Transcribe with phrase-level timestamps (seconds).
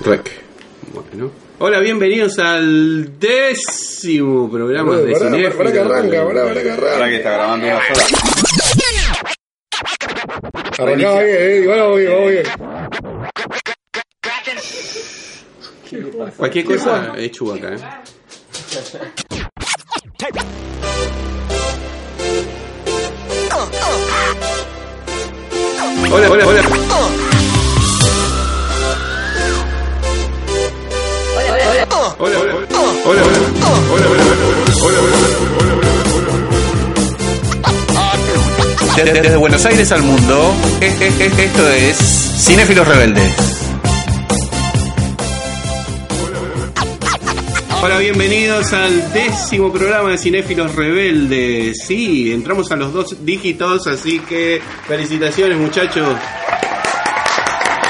[0.00, 0.30] Rec.
[0.92, 1.30] Bueno.
[1.58, 5.54] Hola, bienvenidos al décimo programa de Cinéfilos.
[5.54, 7.08] pará que arranca, pará que Ahora arranca.
[7.08, 8.04] que está grabando una sola.
[10.78, 12.44] Arrancaba bien, eh, igual vamos bien, vamos bien.
[16.36, 17.78] Cualquier cosa es chubaca, ¿eh?
[26.12, 27.19] Hola, hola, hola.
[32.02, 32.54] Hola, hola.
[33.04, 33.22] Hola, hola.
[34.82, 35.00] Hola.
[38.96, 43.32] Desde, desde Buenos Aires al mundo, e- e- e- esto es Cinéfilos Rebeldes.
[47.82, 51.84] Hola, bienvenidos al décimo programa de Cinéfilos Rebeldes.
[51.86, 56.16] Sí, entramos a los dos dígitos, así que felicitaciones muchachos.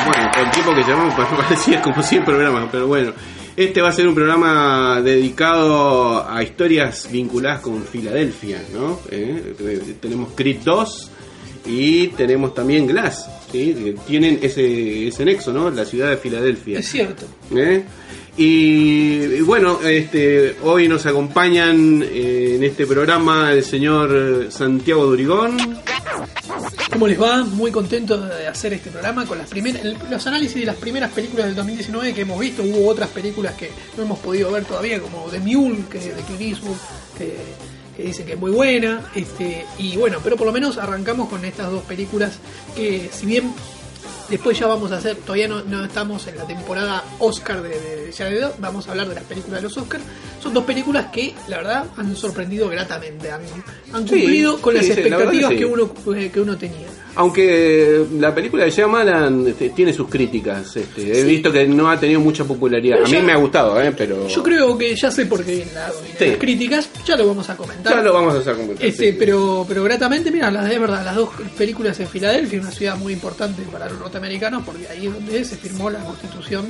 [0.06, 3.12] Bueno, el tiempo que llevamos pa- parecía como 100 programas, pero bueno.
[3.56, 9.00] Este va a ser un programa dedicado a historias vinculadas con Filadelfia, ¿no?
[9.10, 11.10] Eh, tenemos Creed 2
[11.66, 13.94] y tenemos también Glass, ¿sí?
[14.06, 15.70] Tienen ese, ese nexo, ¿no?
[15.70, 16.78] La ciudad de Filadelfia.
[16.78, 17.26] Es cierto.
[17.54, 17.82] ¿Eh?
[18.36, 25.58] Y, y bueno, este, hoy nos acompañan eh, en este programa el señor Santiago Durigón.
[26.92, 27.44] ¿Cómo les va?
[27.44, 31.46] Muy contento de hacer este programa con las primeras, los análisis de las primeras películas
[31.46, 32.62] del 2019 que hemos visto.
[32.62, 36.40] Hubo otras películas que no hemos podido ver todavía, como The Mule, que de Clint
[36.40, 36.76] Eastwood,
[37.16, 37.36] que,
[38.00, 39.02] que dice que es muy buena.
[39.14, 42.38] Este, y bueno, pero por lo menos arrancamos con estas dos películas
[42.74, 43.52] que, si bien
[44.28, 48.12] después ya vamos a hacer, todavía no, no estamos en la temporada Oscar de, de
[48.16, 50.02] Jared Leto, vamos a hablar de las películas de los Oscars.
[50.42, 53.42] Son dos películas que, la verdad, han sorprendido gratamente, han,
[53.92, 55.56] han Sí, cumplido con sí, las expectativas sí.
[55.58, 56.86] que uno eh, que uno tenía.
[57.20, 62.00] Aunque la película de Shyamalan este, tiene sus críticas, este, he visto que no ha
[62.00, 62.96] tenido mucha popularidad.
[62.96, 63.92] Pero A mí ya- me ha gustado, ¿eh?
[63.94, 66.26] pero Yo creo que ya sé por qué la- Sí.
[66.26, 67.94] las críticas, ya lo vamos a comentar.
[67.94, 71.14] ya lo vamos a hacer como Este, pero, pero gratamente, mira, las de verdad, las
[71.14, 71.28] dos
[71.58, 75.56] películas en Filadelfia, una ciudad muy importante para los norteamericanos, porque ahí es donde se
[75.56, 76.66] firmó la constitución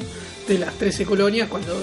[0.48, 1.80] de las 13 colonias cuando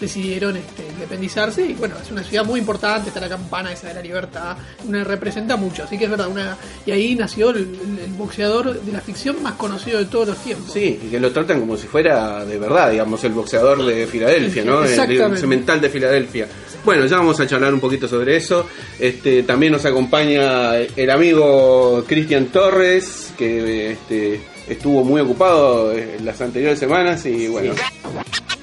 [0.00, 1.62] decidieron este, independizarse.
[1.66, 5.02] Y bueno, es una ciudad muy importante, está la campana esa de la libertad, una
[5.04, 8.92] representa mucho, así que es verdad, una y ahí nació el, el- el boxeador de
[8.92, 10.72] la ficción más conocido de todos los tiempos.
[10.72, 14.64] Sí, y que lo tratan como si fuera de verdad, digamos, el boxeador de Filadelfia,
[14.64, 14.82] ¿no?
[14.82, 15.34] El, Exactamente.
[15.34, 16.48] el cemental de Filadelfia.
[16.84, 18.66] Bueno, ya vamos a charlar un poquito sobre eso.
[18.98, 26.40] Este, también nos acompaña el amigo Cristian Torres, que este, estuvo muy ocupado en las
[26.40, 28.55] anteriores semanas y bueno, Sí,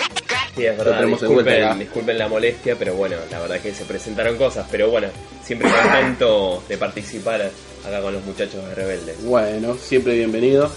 [0.57, 3.85] es Lo verdad, tenemos de vuelta disculpen, la molestia, pero bueno, la verdad que se
[3.85, 5.07] presentaron cosas, pero bueno,
[5.43, 7.49] siempre contento de participar
[7.85, 9.23] acá con los muchachos de Rebeldes.
[9.23, 10.71] bueno, siempre bienvenido.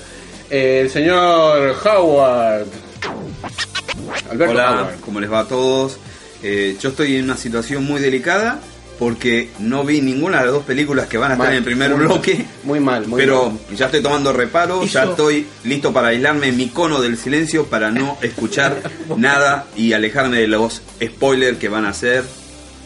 [0.51, 2.67] Eh, el señor Howard.
[4.31, 5.01] Alberto Hola, Howard.
[5.01, 5.99] ¿cómo les va a todos?
[6.43, 8.61] Eh, yo estoy en una situación muy delicada
[8.99, 11.91] porque no vi ninguna de las dos películas que van a estar en el primer
[11.91, 12.45] muy mal, bloque.
[12.65, 13.77] Muy mal, muy Pero mal.
[13.77, 17.91] ya estoy tomando reparo, ya estoy listo para aislarme en mi cono del silencio para
[17.91, 18.81] no escuchar
[19.17, 22.25] nada y alejarme de los spoilers que van a hacer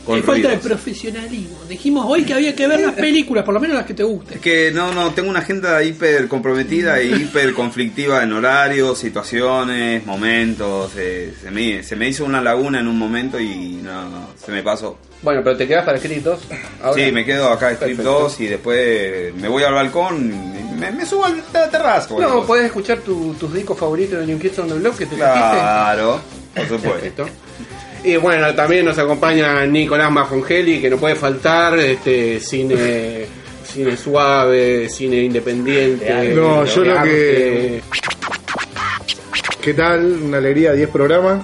[0.05, 1.59] con Hay falta de profesionalismo.
[1.69, 4.37] Dijimos hoy que había que ver las películas, por lo menos las que te gusten.
[4.37, 10.05] Es que no, no, tengo una agenda hiper comprometida e hiper conflictiva en horarios, situaciones,
[10.07, 10.93] momentos.
[10.97, 14.51] eh, se, me, se me hizo una laguna en un momento y no, no, se
[14.53, 14.99] me pasó.
[15.23, 16.41] Bueno, pero te quedas para Creed 2
[16.83, 17.05] ahora.
[17.05, 18.03] Sí, me quedo acá Perfecto.
[18.03, 22.15] 2 y después me voy al balcón y me, me subo a la terraza.
[22.19, 25.17] No, puedes escuchar tu- tus discos favoritos de New Kids on the Block que te
[25.17, 26.21] Claro,
[26.57, 27.27] por supuesto.
[28.05, 33.27] Y bueno, también nos acompaña Nicolás Mafongeli, que no puede faltar, este cine
[33.65, 36.35] cine suave, cine independiente.
[36.35, 37.11] No, yo lo arte.
[37.11, 37.83] que-
[39.61, 40.19] ¿Qué tal?
[40.25, 41.43] Una alegría, 10 programas.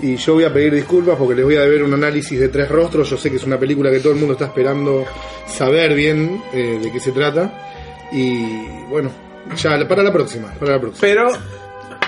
[0.00, 2.68] Y yo voy a pedir disculpas porque les voy a deber un análisis de tres
[2.68, 3.10] rostros.
[3.10, 5.04] Yo sé que es una película que todo el mundo está esperando
[5.48, 8.06] saber bien eh, de qué se trata.
[8.12, 8.44] Y
[8.88, 9.10] bueno,
[9.56, 11.00] ya para la próxima, para la próxima.
[11.00, 11.28] Pero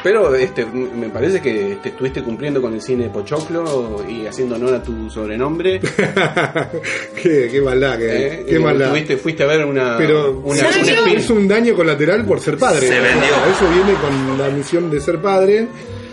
[0.02, 4.74] pero este me parece que te estuviste cumpliendo con el cine Pochoclo y haciendo honor
[4.74, 5.80] a tu sobrenombre.
[7.22, 8.44] qué, qué maldad, qué, ¿eh?
[8.48, 8.90] qué Eh, maldad.
[8.92, 11.16] tuviste- fuiste a ver una Pero una, ¿sabes un qué?
[11.16, 12.86] es un daño colateral por ser padre.
[12.88, 13.28] Se vendió.
[13.52, 15.68] Eso viene con la misión de ser padre.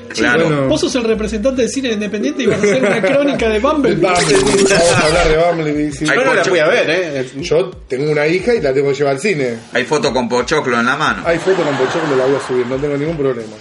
[0.10, 0.46] Claro.
[0.46, 3.60] Bueno, Vos sos el representante del cine independiente y vas a hacer una crónica de
[3.60, 4.02] Bumblebee.
[4.10, 5.92] Bumblebee, vamos a hablar de Bumblebee.
[5.92, 6.06] sí.
[6.06, 7.26] Yo no la fui a ver, ¿eh?
[7.42, 9.58] Yo tengo una hija y la tengo que llevar al cine.
[9.74, 11.22] Hay foto con pochoclo en la mano.
[11.26, 13.54] Hay foto con Pochoclo, la voy a subir, no tengo ningún problema.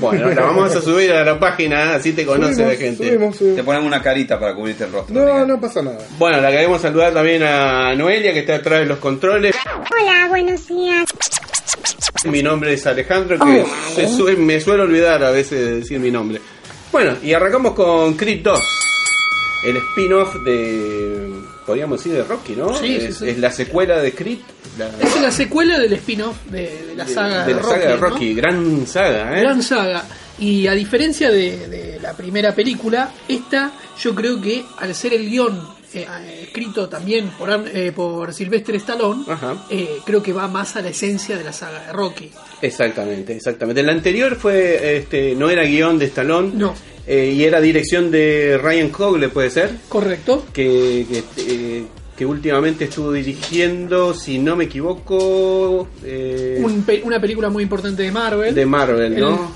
[0.00, 3.06] Bueno, la vamos a subir a la página, así te conoce Subimos, la gente.
[3.06, 3.56] subimos, subimos.
[3.56, 5.14] Te ponemos una carita para cubrirte el rostro.
[5.14, 5.98] No, no pasa nada.
[6.18, 9.54] Bueno, la queremos saludar también a Noelia, que está detrás de los controles.
[10.00, 11.04] Hola, buenos días.
[12.24, 13.64] Mi nombre es Alejandro, que
[13.94, 16.40] se sue- me suelo olvidar a veces de decir mi nombre.
[16.92, 18.60] Bueno, y arrancamos con Creed 2,
[19.66, 21.29] el spin-off de,
[21.70, 22.76] podríamos decir, de Rocky, ¿no?
[22.76, 23.28] Sí, es, sí.
[23.28, 24.38] es la secuela de Creed.
[24.76, 28.08] La, Es la secuela del spin-off de, de la saga de la saga de ¿no?
[28.08, 29.42] Rocky, gran saga, ¿eh?
[29.42, 30.04] Gran saga.
[30.40, 33.70] Y a diferencia de, de la primera película, esta
[34.02, 35.60] yo creo que al ser el guion
[35.94, 39.24] eh, eh, escrito también por, eh, por Sylvester Stallone,
[39.70, 42.30] eh, creo que va más a la esencia de la saga de Rocky.
[42.62, 43.80] Exactamente, exactamente.
[43.80, 46.74] El anterior fue, este, no era guion de Stallone, No.
[47.06, 50.46] eh, y era dirección de Ryan Cogle, puede ser, ¿Correcto?
[50.52, 51.84] que, que, eh,
[52.16, 58.02] que últimamente estuvo dirigiendo, si no me equivoco, eh, Un pe- una película muy importante
[58.02, 58.54] de Marvel.
[58.54, 59.52] de Marvel, El- ¿no?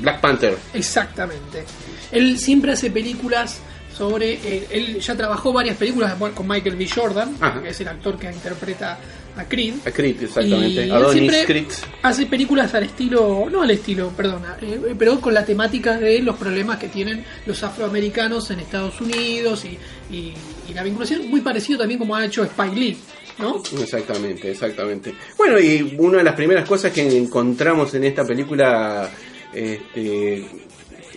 [0.00, 0.56] Black Panther.
[0.72, 1.64] Exactamente.
[2.12, 3.60] Él siempre hace películas
[3.94, 4.32] sobre.
[4.42, 6.88] eh, él ya trabajó varias películas con Michael B.
[6.88, 7.62] Jordan, Ajá.
[7.62, 8.98] que es el actor que interpreta
[9.36, 9.74] a Creed.
[9.86, 10.68] A Creed, exactamente.
[10.74, 11.66] Y él Adonis siempre Creed.
[12.02, 16.36] hace películas al estilo, no al estilo, perdona, eh, pero con la temática de los
[16.36, 19.78] problemas que tienen los afroamericanos en Estados Unidos y,
[20.14, 20.34] y-
[20.68, 22.96] y la vinculación, muy parecido también como ha hecho Spike Lee,
[23.38, 23.62] ¿no?
[23.80, 25.14] Exactamente, exactamente.
[25.38, 29.08] Bueno, y una de las primeras cosas que encontramos en esta película,
[29.52, 30.46] este,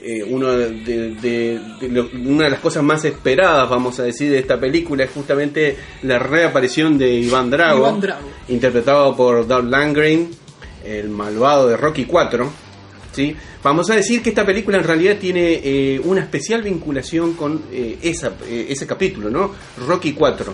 [0.06, 0.70] eh, uno de,
[1.16, 5.04] de- de lo- una de las cosas más esperadas, vamos a decir, de esta película
[5.04, 8.28] es justamente la reaparición de Iván Drago, Iván Drago.
[8.50, 10.30] interpretado por Dolph Lundgren,
[10.86, 12.50] el malvado de Rocky 4.
[13.12, 13.36] ¿sí?
[13.64, 17.98] Vamos a decir que esta película en realidad tiene eh, una especial vinculación con eh,
[18.04, 19.52] esa, eh, ese capítulo, ¿no?
[19.88, 20.54] Rocky 4.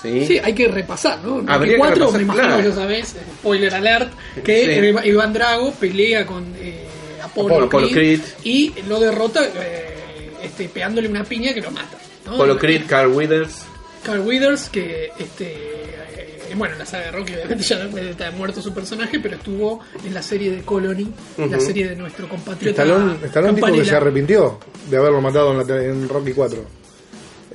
[0.00, 0.24] ¿sí?
[0.24, 1.40] Sí, hay que repasar, ¿no?
[1.40, 2.88] Rocky Habría que 4, repasar, me imagino claro.
[2.88, 3.04] que eh,
[3.40, 4.70] spoiler alert, que Sí.
[4.70, 6.44] eh, Iván Drago pelea con
[7.44, 8.20] Apollo- Apollo Creed, Creed.
[8.44, 11.98] y lo derrota eh, este, pegándole una piña que lo mata.
[12.26, 12.36] ¿no?
[12.36, 13.64] Polo Creed, Carl Withers.
[14.04, 17.76] Carl Withers, que este eh, bueno, en la saga de Rocky obviamente ya
[18.10, 22.28] está muerto su personaje, pero estuvo en la serie de Colony, la serie de nuestro
[22.28, 24.58] compatriota Stallone, Stallone dijo que se arrepintió
[24.90, 26.64] de haberlo matado en, la en Rocky 4.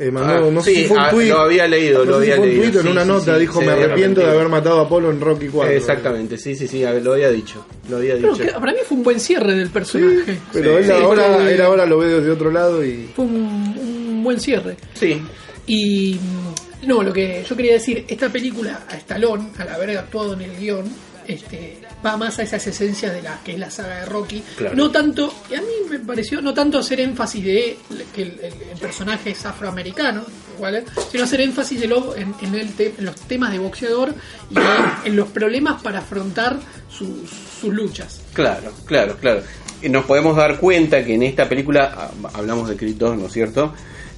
[0.01, 1.27] Eh, mandó, Ah, no sí, sé si fue un ah, tweet.
[1.29, 3.33] lo había leído, no lo si había un leído, tweet en sí, una sí, nota
[3.35, 4.31] sí, dijo me arrepiento de arrepentido".
[4.31, 5.73] haber matado a Apolo en Rocky 4.
[5.75, 7.65] Exactamente, sí, sí, sí, lo había dicho.
[7.89, 8.33] Lo había dicho.
[8.35, 10.39] que para mí fue un buen cierre del personaje.
[10.51, 13.35] Pero él, Sí, ahora, pero- él ahora lo ve desde otro lado y Fue un,
[13.35, 14.75] un buen cierre.
[14.95, 15.21] Sí,
[15.67, 20.33] Y mm, no, lo que yo quería decir, esta película a Stallone, al haber actuado
[20.33, 20.85] en el guion,
[21.27, 24.43] este, va más a esas esencias de la que es la saga de Rocky.
[24.57, 24.75] Claro.
[24.75, 27.77] No tanto, y a mí me pareció, no tanto hacer énfasis de
[28.13, 30.23] que el, el- el personaje es afroamericano,
[30.57, 34.13] igual, sino hacer énfasis de lo- en, en el te- en los temas de boxeador
[34.49, 34.63] y en,
[35.05, 36.57] en los problemas para afrontar
[36.89, 37.29] sus,
[37.61, 38.21] sus luchas.
[38.33, 39.41] claro, claro, claro.
[39.83, 43.33] Nos podemos dar cuenta que en esta película, ah, hablamos de Creed 2, ¿no es
[43.33, 43.73] cierto?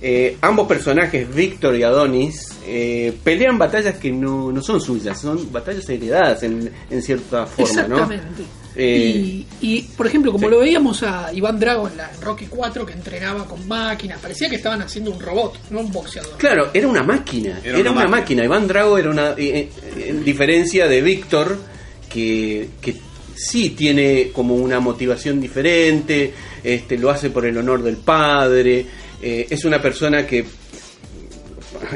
[0.06, 5.50] Eh, ambos personajes, Víctor y Adonis, eh, pelean batallas que no, no son suyas, son
[5.50, 7.96] batallas heredadas en, en cierta forma, ¿no?
[7.96, 8.44] Exactamente.
[8.76, 10.52] Eh, y, y, por ejemplo, como sí.
[10.52, 14.50] lo veíamos a Iván Drago en, la, en Rocky 4, que entrenaba con máquinas, parecía
[14.50, 16.38] que estaban haciendo un robot, no un boxeador.
[16.38, 17.62] Claro, era una máquina.
[17.64, 18.44] Era, Era una, una máquina.
[18.44, 19.30] Iván Drago era una.
[19.38, 21.58] eh, eh, en diferencia de Víctor,
[22.12, 22.96] que, que
[23.36, 28.86] sí tiene como una motivación diferente, este, lo hace por el honor del padre.
[29.24, 30.46] Eh, es una persona que.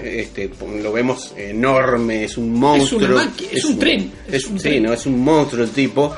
[0.03, 0.49] Este,
[0.81, 2.99] lo vemos enorme, es un monstruo.
[3.15, 4.83] una maqui- es un tren, es es un sí, tren.
[4.83, 6.15] no, es un monstruo el tipo.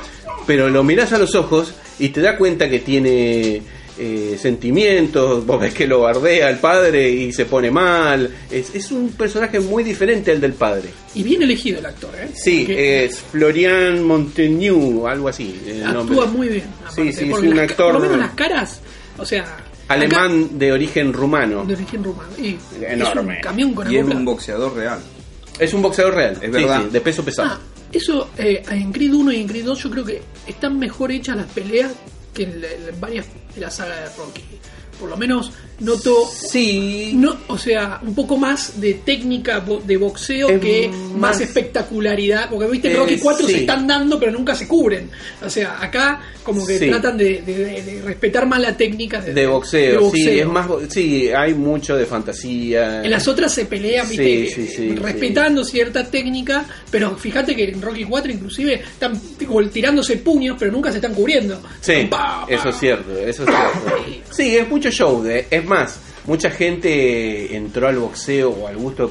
[0.48, 3.62] Pero lo mirás a los ojos y te das cuenta que tiene
[4.00, 5.46] eh, sentimientos.
[5.46, 8.34] Vos ves que lo bardea el padre y se pone mal.
[8.50, 10.90] Es, es un personaje muy diferente al del padre.
[11.14, 12.30] Y bien elegido el actor, ¿eh?
[12.34, 14.70] Sí, Porque es Florian Montaigne,
[15.08, 15.54] algo así.
[15.84, 16.16] nombre.
[16.16, 16.64] actúa muy bien.
[16.96, 18.80] Sí, sí, es un actor- Por lo menos las caras,
[19.18, 19.66] o sea.
[19.90, 21.66] Alemán de origen rumano.
[21.66, 22.30] de origen rumano.
[22.38, 23.34] Y Enorme.
[23.34, 24.20] Es un camión con Y es acopla.
[24.20, 25.00] un boxeador real.
[25.60, 26.34] Es un boxeador real.
[26.34, 26.84] Es sí, verdad.
[26.84, 27.50] sí, de peso pesado.
[27.52, 27.60] Ah,
[27.92, 31.36] eso eh, en Creed 1 y en Creed 2 yo creo que están mejor hechas
[31.38, 31.92] las peleas
[32.34, 34.44] que en, la- en varias de la saga de Rocky.
[35.00, 37.12] Por lo menos noto sí.
[37.16, 42.50] no, o sea, un poco más de técnica de boxeo Es que más- más espectacularidad,
[42.50, 43.54] porque viste Eh, Rocky 4 sí.
[43.54, 45.10] se están dando pero nunca se cubren.
[45.46, 46.88] O sea, acá como que Sí.
[46.88, 50.32] tratan de, de- de- de respetar más la técnica de, boxeo, de boxeo.
[50.32, 53.04] sí, es más, sí, hay mucho de fantasía.
[53.04, 57.82] En las otras se pelean, viste, sí, sí, respetando cierta técnica, pero fíjate que en
[57.82, 61.62] Rocky 4 inclusive están tipo, tirándose puños, pero nunca se están cubriendo.
[61.82, 62.54] Sí, Pa, pa.
[62.54, 63.96] eso es cierto, eso es cierto.
[64.32, 65.22] Sí, es mucho show.
[65.24, 69.10] de- es más, mucha gente entró al boxeo o al gusto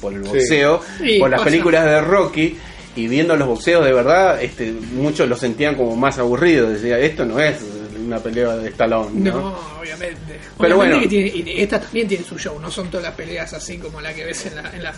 [0.00, 1.50] por el boxeo, Sí, por las pasa.
[1.50, 2.58] películas de Rocky.
[2.94, 6.68] Y viendo los boxeos de verdad, este, muchos lo sentían como más aburrido.
[6.68, 7.56] Decía, esto no es
[8.04, 9.40] una pelea de Stallone, ¿no?
[9.40, 10.16] No, obviamente.
[10.58, 11.00] Pero Obviamente bueno.
[11.00, 13.98] que tiene- y esta también tiene su show, no son todas las peleas así como
[14.02, 14.92] la que ves en la, en la,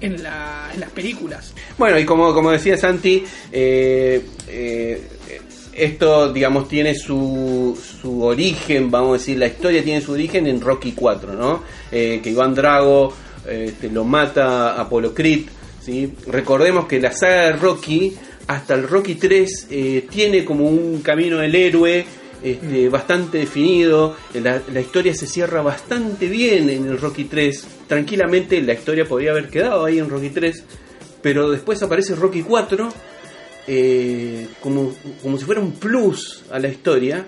[0.00, 1.52] en, la- en las películas.
[1.78, 5.02] Bueno, y como, como decía Santi, eh, eh,
[5.72, 10.60] esto, digamos, tiene su, su origen, vamos a decir, la historia tiene su origen en
[10.60, 11.62] Rocky 4, ¿no?
[11.90, 13.12] Eh, que Iván Drago
[13.46, 15.46] este, lo mata a Apollo Creed,
[15.80, 16.12] ¿sí?
[16.26, 18.14] Recordemos que la saga de Rocky,
[18.46, 22.04] hasta el Rocky 3, eh, tiene como un camino del héroe
[22.42, 28.60] este, bastante definido, la, la historia se cierra bastante bien en el Rocky 3, tranquilamente
[28.62, 30.64] la historia podría haber quedado ahí en Rocky 3,
[31.22, 32.88] pero después aparece Rocky 4
[33.66, 37.26] eh, como, como si fuera un plus a la historia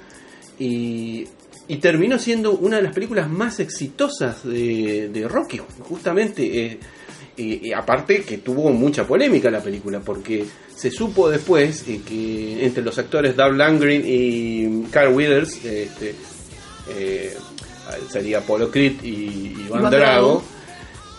[0.59, 1.27] y,
[1.69, 6.67] y terminó siendo una de las películas más exitosas de, de Rocky, justamente.
[6.67, 6.79] eh,
[7.35, 12.63] y, y aparte que tuvo mucha polémica la película, porque se supo después eh, que
[12.65, 16.15] entre los actores Dolph Lundgren y Carl Withers, este,
[16.91, 17.35] eh,
[18.11, 20.43] sería Apollo Creed y Iván Iván Drago, Drago.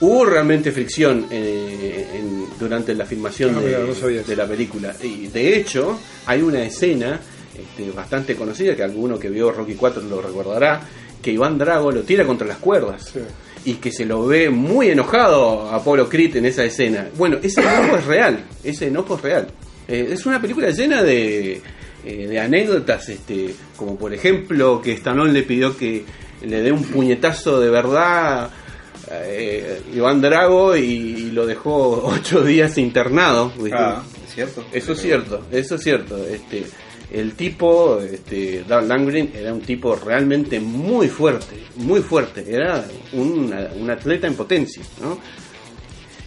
[0.01, 4.93] Hubo realmente fricción eh, en- durante la filmación Ah, de, no la película.
[5.01, 7.19] Y de hecho, hay una escena
[7.57, 10.81] este, bastante conocida que alguno que vio Rocky 4 lo recordará,
[11.21, 13.11] que Iván Drago lo tira contra las cuerdas.
[13.13, 13.19] Sí.
[13.65, 17.07] Y que se lo ve muy enojado a Apolo Creed en esa escena.
[17.17, 18.43] Bueno, ese enojo es real.
[18.63, 19.47] Ese enojo es real.
[19.87, 21.61] Eh, es una película llena de,
[22.05, 26.03] eh, de anécdotas, este, como por ejemplo que Stallone le pidió que
[26.45, 28.49] le dé un puñetazo de verdad
[29.11, 33.51] eh, Iván Drago y, y lo dejó ocho días internado.
[33.71, 34.63] Ah, es cierto.
[34.71, 36.17] Eso es cierto, eso es cierto.
[36.25, 36.65] Este,
[37.11, 42.43] el tipo, este, Dolph Lundgren, era un tipo realmente muy fuerte, muy fuerte.
[42.47, 45.19] Era un, un atleta en potencia, ¿no?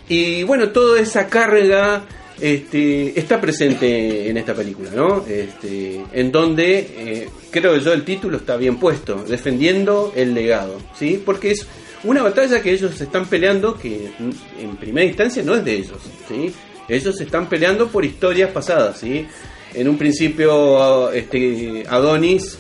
[0.09, 2.05] Y bueno, toda esa carga
[2.41, 5.25] este, está presente en esta película, ¿no?
[5.27, 11.21] Este, en donde eh, creo yo el título está bien puesto, defendiendo el legado, ¿sí?
[11.25, 11.67] Porque es
[12.05, 14.11] una batalla que ellos están peleando que
[14.61, 15.99] en primera instancia no es de ellos,
[16.29, 16.53] ¿sí?
[16.89, 19.27] Ellos están peleando por historias pasadas, ¿sí?
[19.75, 22.59] En un principio, este, Adonis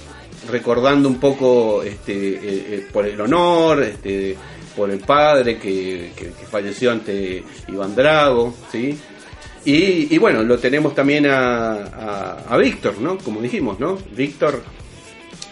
[0.50, 4.36] recordando un poco este, eh, eh, por el honor, este,
[4.76, 8.98] por el padre que, que- falleció ante Iván Drago, ¿sí?
[9.64, 13.18] Y, y bueno, lo tenemos también a, a, a Víctor, ¿no?
[13.18, 13.98] Como dijimos, ¿no?
[14.16, 14.62] Víctor,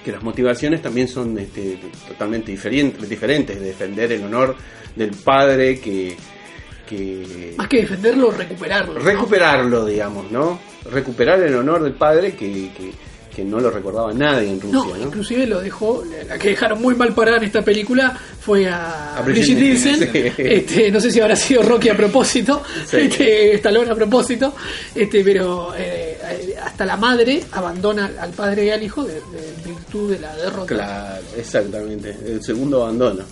[0.05, 4.55] que las motivaciones también son este, totalmente diferentes, diferentes, defender el honor
[4.95, 6.15] del padre que...
[6.89, 8.95] que Más que defenderlo, recuperarlo.
[8.95, 9.01] ¿no?
[9.01, 10.61] recuperarlo, digamos, ¿no?
[10.91, 12.93] Recuperar el honor del padre que, que,
[13.35, 15.03] que no lo recordaba nadie en Rusia, ¿no?
[15.07, 19.23] inclusive lo dejó, la que dejaron muy mal parada en esta película fue a, A
[19.23, 19.59] Brigitte.
[19.59, 20.33] Nielsen, sí.
[20.37, 22.99] Este, no sé si habrá sido Rocky a propósito, Sí.
[22.99, 24.55] este, Stallone a propósito,
[24.95, 26.19] este, pero eh,
[26.65, 30.67] hasta la madre abandona al padre y al hijo de, de virtud de la derrota.
[30.67, 32.17] Claro, exactamente.
[32.27, 33.25] El segundo abandono.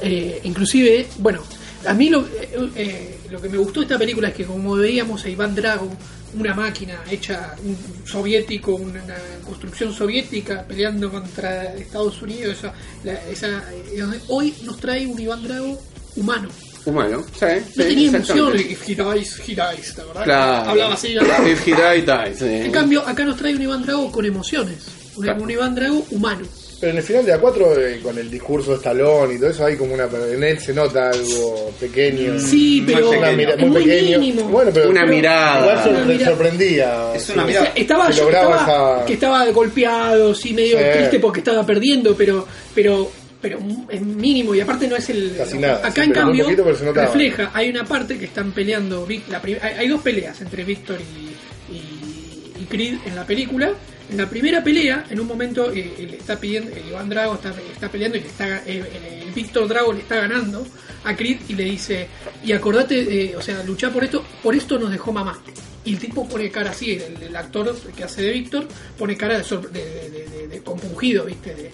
[0.00, 1.42] Eh, inclusive, bueno,
[1.86, 4.74] a mí lo, eh, eh, lo que me gustó de esta película es que como
[4.74, 5.90] veíamos a Iván Drago,
[6.38, 12.72] una máquina hecha un soviético, una, una construcción soviética peleando contra Estados Unidos, esa,
[13.04, 15.78] la- esa, eh, hoy nos trae un Iván Drago
[16.16, 16.48] humano.
[16.86, 18.72] Humano, sí, No sí, tenía emoción, exactamente.
[18.72, 20.24] if he dies, he dies, la verdad.
[20.24, 20.70] Claro.
[20.70, 21.14] Hablaba así.
[21.50, 22.44] If he died, dies, sí.
[22.46, 24.78] En cambio, acá nos trae un Iván Drago con emociones,
[25.16, 25.42] un, Claro.
[25.42, 26.46] un Iván Drago humano.
[26.78, 29.76] Pero en el final de A4, con el discurso de Stallone y todo eso, hay
[29.76, 30.04] como una.
[30.30, 32.38] En él se nota algo pequeño.
[32.38, 33.36] Sí, Muy pero Una pequeño.
[33.38, 34.18] mira- es muy muy pequeño.
[34.18, 34.48] mínimo.
[34.50, 35.60] Bueno, pero Una pero mirada.
[35.62, 36.26] Igual sor- Una mirada.
[36.36, 37.14] sorprendía.
[37.14, 37.48] Es una Sí.
[37.48, 37.72] mirada.
[37.74, 40.84] estaba, Se yo lograba estaba- esa- que estaba golpeado, sí, medio Sí.
[40.98, 45.58] triste porque estaba perdiendo, pero pero pero es mínimo y aparte no es el Casi
[45.58, 49.88] nada, acá sí, en cambio poquito, refleja hay una parte que están peleando la hay,
[49.88, 53.72] dos peleas entre Víctor y, y, y Creed en la película.
[54.08, 57.52] En la primera pelea en un momento eh, él está pidiendo el Iván Drago está,
[57.72, 60.64] está peleando y le está eh, el, Víctor Drago le está ganando
[61.04, 62.06] a Creed y le dice
[62.44, 65.38] y acordate eh, o sea luchar por esto por esto nos dejó mamá
[65.86, 68.66] y el tipo pone cara así, el, el actor que hace de Víctor
[68.98, 71.70] pone cara de, de, de- de- compungido, ¿viste?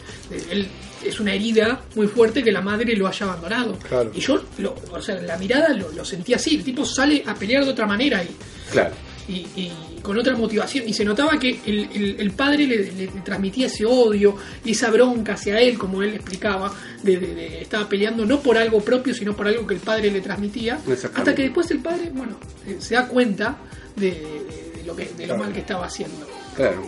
[0.50, 0.66] Él
[1.04, 3.78] es una herida muy fuerte que la madre lo haya abandonado.
[3.78, 4.10] Claro.
[4.14, 7.34] Y yo, lo, o sea, la mirada lo, lo sentí así, el tipo sale a
[7.34, 8.28] pelear de otra manera y,
[8.70, 8.94] Claro.
[9.28, 10.86] y, y con otra motivación.
[10.88, 15.34] Y se notaba que el, el- el padre le, transmitía ese odio y esa bronca
[15.34, 19.34] hacia él, como él explicaba, de, de- de- estaba peleando no por algo propio, sino
[19.34, 20.78] por algo que el padre le transmitía.
[21.14, 23.56] Hasta que después el padre, bueno, eh, se da cuenta
[23.96, 26.26] de, lo, que, de lo mal que estaba haciendo.
[26.56, 26.82] Claro.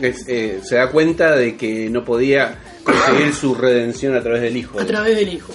[0.00, 4.56] Es, eh, se da cuenta de que no podía conseguir su redención a través del
[4.56, 4.78] hijo.
[4.80, 5.52] A través del hijo.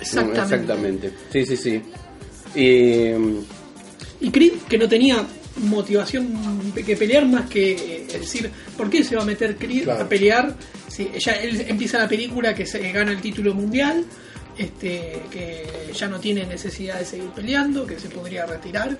[0.00, 0.40] Exactamente.
[0.54, 1.12] Exactamente.
[1.32, 1.82] Sí, sí, sí.
[2.54, 3.44] Y, mm,
[4.20, 5.24] Y Creed, que no tenía
[5.62, 10.04] motivación que pelear más que eh, decir, ¿por qué se va a meter Creed Claro.
[10.04, 10.54] a pelear?
[10.88, 14.04] Si ya él empieza la película que se gana el título mundial
[14.58, 18.96] este, que ya no tiene necesidad de seguir peleando, que se podría retirar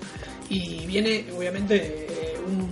[0.49, 1.75] y viene obviamente
[2.09, 2.67] eh, un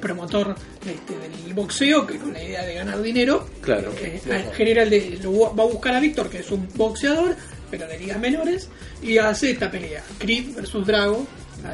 [0.00, 0.54] promotor
[0.84, 3.92] este, del boxeo que con la idea de ganar dinero Claro.
[4.02, 7.34] en general de- lo va a buscar a Víctor que es un boxeador
[7.70, 8.68] pero de ligas menores
[9.02, 11.26] y hace esta pelea Creed versus Drago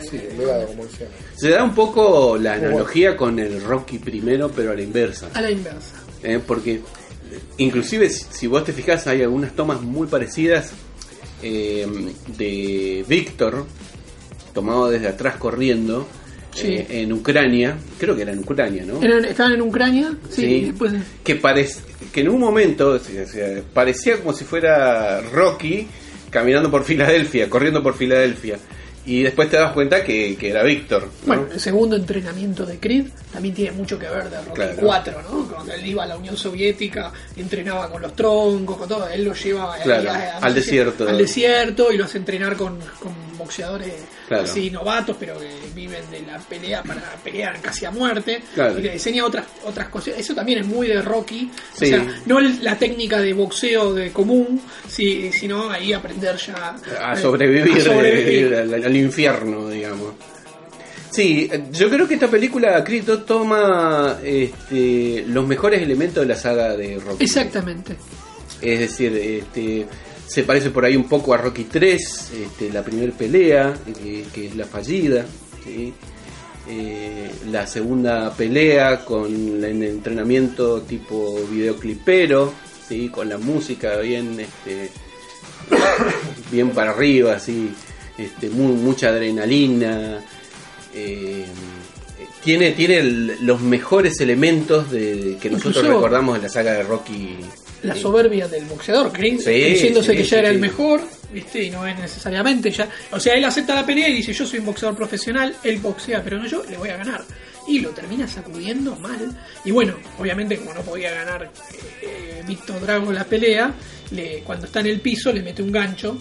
[0.09, 1.09] Sí, eh, legado, como decía.
[1.35, 5.29] Se da un poco la analogía con el Rocky primero, pero a la inversa.
[5.35, 6.41] a la inversa ¿eh?
[6.47, 6.81] Porque
[7.59, 10.73] inclusive si vos te fijas hay algunas tomas muy parecidas
[11.43, 11.87] eh,
[12.39, 13.67] de Víctor
[14.55, 16.07] tomado desde atrás corriendo
[16.55, 16.67] Sí.
[16.69, 19.03] eh, en Ucrania, creo que era en Ucrania, ¿no?
[19.03, 20.93] Eran- estaban en Ucrania sí, después
[21.25, 21.79] que parec-
[22.13, 23.01] que en un momento
[23.73, 25.87] parecía como si fuera Rocky
[26.29, 28.59] caminando por Filadelfia, corriendo por Filadelfia.
[29.05, 31.03] Y después te das cuenta que, que era Víctor.
[31.03, 31.11] ¿no?
[31.27, 34.77] Bueno, el segundo entrenamiento de Creed también tiene mucho que ver de Rocky Claro.
[34.81, 35.49] 4, ¿no?
[35.49, 39.35] Cuando él iba a la Unión Soviética, entrenaba con los troncos, con todo, él lo
[39.35, 41.09] lleva a- a- al desierto.
[41.09, 43.93] al desierto y lo hace entrenar con, con boxeadores
[44.29, 44.45] Claro.
[44.45, 48.43] así novatos, pero que viven de la pelea para pelear casi a muerte.
[48.55, 48.79] Claro.
[48.79, 50.15] Y le enseña otras otras cosas.
[50.17, 51.51] Eso también es muy de Rocky.
[51.75, 51.85] Sí.
[51.85, 56.77] O sea, no el- la técnica de boxeo de común, si- sino ahí aprender ya
[57.01, 58.53] a sobrevivir, a sobrevivir.
[58.53, 60.15] eh, al, al infierno, digamos.
[61.11, 66.41] Sí, eh, yo creo que esta película, 2, toma este, los mejores elementos de la
[66.41, 67.25] saga de Rocky.
[67.25, 67.97] Exactamente.
[68.63, 69.87] Es decir, este,
[70.33, 74.47] se parece por ahí un poco a Rocky 3, este, la primera pelea, que, que
[74.47, 75.27] es la fallida.
[75.65, 75.93] ¿sí?
[76.69, 79.27] Eh, la segunda pelea con
[79.65, 82.53] el entrenamiento tipo videoclipero,
[82.89, 83.09] ¿sí?
[83.09, 84.91] con la música bien, este,
[86.51, 87.71] bien para arriba, así,
[88.19, 90.25] este, mu- mucha adrenalina.
[90.95, 91.47] eh,
[92.45, 96.83] tiene tiene el- los mejores elementos de que nosotros Incluso- recordamos de la saga de
[96.83, 97.37] Rocky
[97.83, 101.01] la soberbia del boxeador, Creed, Sí, diciéndose sí, que ya sí, era el mejor,
[101.33, 101.65] ¿viste?
[101.65, 102.89] Y no es necesariamente ya.
[103.11, 106.23] O sea, él acepta la pelea y dice: Yo soy un boxeador profesional, él boxea,
[106.23, 107.23] pero no yo, le voy a ganar.
[107.67, 109.37] Y lo termina sacudiendo mal.
[109.65, 111.51] Y bueno, obviamente, como no podía ganar
[112.03, 113.73] eh, Víctor Drago la pelea,
[114.11, 116.17] le, cuando está en el piso le mete un gancho.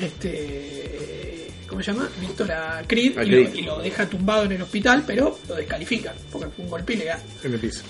[0.00, 1.48] Este.
[1.66, 2.08] ¿Cómo se llama?
[2.20, 5.54] Víctor a Creed, A y, lo, y lo deja tumbado en el hospital, pero lo
[5.54, 7.20] descalifican, porque fue un golpe ilegal.
[7.44, 7.82] En el piso.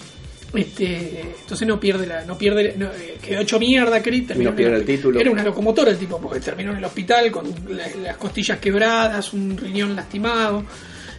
[0.52, 4.56] Este, entonces no pierde la, no pierde, no, eh, quedó hecho mierda Creed, terminó No
[4.56, 5.20] pierde el título.
[5.20, 9.32] Era una locomotora el tipo, porque terminó en el hospital con la- las costillas quebradas,
[9.32, 10.64] un riñón lastimado,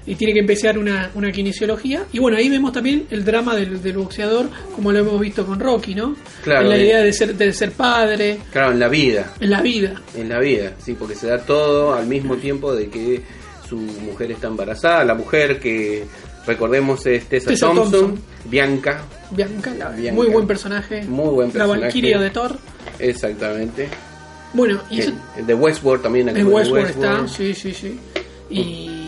[0.06, 2.06] y tiene que empezar una, una kinesiología.
[2.12, 5.60] Y bueno, ahí vemos también el drama del, del boxeador, como lo hemos visto con
[5.60, 6.16] Rocky, ¿no?
[6.44, 9.50] Claro, En la de- idea de ser, de ser padre, Claro, en la vida, en
[9.52, 10.02] la vida.
[10.16, 13.22] en la vida, sí, porque se da todo al mismo tiempo de que
[13.70, 16.04] su mujer está embarazada, la mujer que
[16.46, 18.20] recordemos es Tessa, Thompson, Thompson.
[18.46, 19.02] Bianca,
[19.32, 20.16] Bianca, la- Bianca.
[20.22, 21.04] muy buen personaje.
[21.04, 21.82] Muy buen La personaje.
[21.82, 22.58] Valkyria de Thor.
[23.00, 23.88] exactamente.
[24.54, 26.28] Bueno, y eso, El- el de Westworld también.
[26.30, 28.00] En actúa en Westworld está, sí, sí, sí.
[28.50, 29.01] Y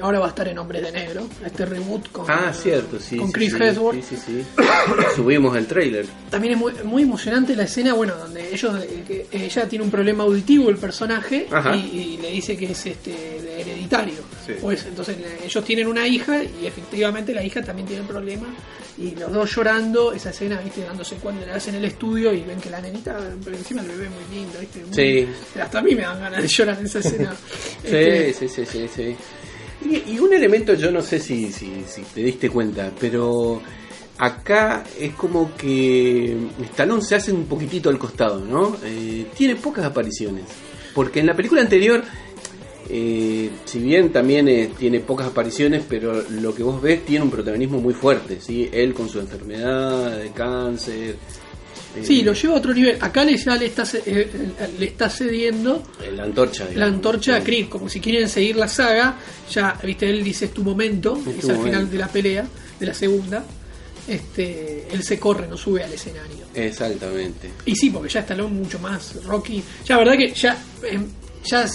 [0.00, 3.16] ahora va a estar en Hombres de Negro, este reboot con, Ah, cierto, sí.
[3.16, 4.02] con Chris sí, Hemsworth.
[4.04, 4.44] Sí.
[5.16, 6.06] Subimos el trailer.
[6.30, 9.90] También es muy, muy emocionante la escena, bueno, donde ellos, eh, que ella tiene un
[9.90, 14.14] problema auditivo, el personaje, y, y le dice que es este hereditario.
[14.60, 18.46] Pues entonces le- ellos tienen una hija y efectivamente la hija también tiene el problema.
[18.98, 22.40] Y los dos llorando, esa escena, viste, dándose cuenta, la hacen en el estudio y
[22.40, 24.78] ven que la nenita, pero encima el bebé muy lindo, viste.
[24.84, 25.28] Muy- Sí.
[25.60, 27.34] Hasta a mí me dan ganas de llorar en esa escena.
[27.84, 29.16] Este, sí, sí, sí, sí.
[29.84, 31.70] Y, y un elemento, yo no sé si, si,
[32.14, 33.60] te diste cuenta, pero
[34.18, 36.36] acá es como que
[36.70, 38.76] Stallone se hace un poquitito al costado, ¿no?
[38.84, 40.44] Eh, tiene pocas apariciones.
[40.94, 42.02] Porque en la película anterior,
[42.88, 47.30] eh, si bien también eh, tiene pocas apariciones, pero lo que vos ves tiene un
[47.30, 48.70] protagonismo muy fuerte, ¿sí?
[48.72, 51.16] Él con su enfermedad de cáncer.
[51.96, 52.96] Eh, Sí, lo lleva a otro nivel.
[53.00, 54.28] Acá le, ya le está, ce- eh,
[54.78, 55.82] le está cediendo
[56.14, 56.66] La antorcha.
[56.74, 59.16] la antorcha a Creed, como si quieren seguir la saga.
[59.50, 62.46] Ya, viste, él dice es tu momento, Es es, tu al final de la pelea,
[62.78, 63.44] de la segunda.
[64.08, 66.46] Este, él se corre, no sube al escenario.
[66.54, 67.50] Exactamente.
[67.64, 69.62] Y sí, porque ya Stallone mucho más Rocky.
[69.84, 70.56] Ya, verdad que ya,
[70.88, 71.06] em,
[71.44, 71.66] ya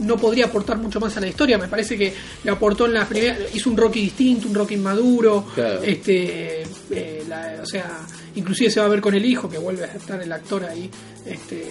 [0.00, 1.58] no podría aportar mucho más a la historia.
[1.58, 2.12] Me parece que
[2.42, 3.38] le aportó en la primera.
[3.54, 5.46] Hizo un Rocky distinto, un Rocky maduro.
[5.54, 5.80] Claro.
[5.84, 7.98] Este, eh, la- o sea,
[8.36, 10.88] inclusive se va a ver con el hijo, que vuelve a estar el actor ahí.
[11.26, 11.62] Este, eh,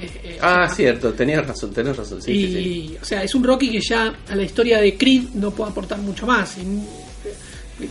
[0.00, 2.20] eh, eh, Ah, o sea, cierto, tenías razón, tenés razón.
[2.22, 2.52] Sí, y, sí,
[2.90, 2.98] sí.
[3.00, 5.98] o sea, es un Rocky que ya a la historia de Creed no puede aportar
[5.98, 6.56] mucho más.
[6.58, 6.64] Eh,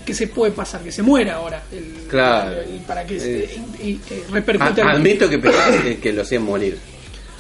[0.04, 0.82] ¿Qué se puede pasar?
[0.82, 1.64] Que se muera ahora.
[1.72, 2.60] el- Claro.
[2.62, 3.20] el- para que Eh.
[3.20, 4.82] se- y- eh, repercute.
[4.82, 6.78] A- admito que pensé que, lo hacían morir.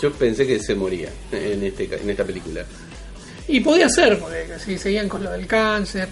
[0.01, 2.63] Yo pensé que se moría en, este, en esta película.
[3.47, 6.07] Y podía ser, porque si seguían con lo del cáncer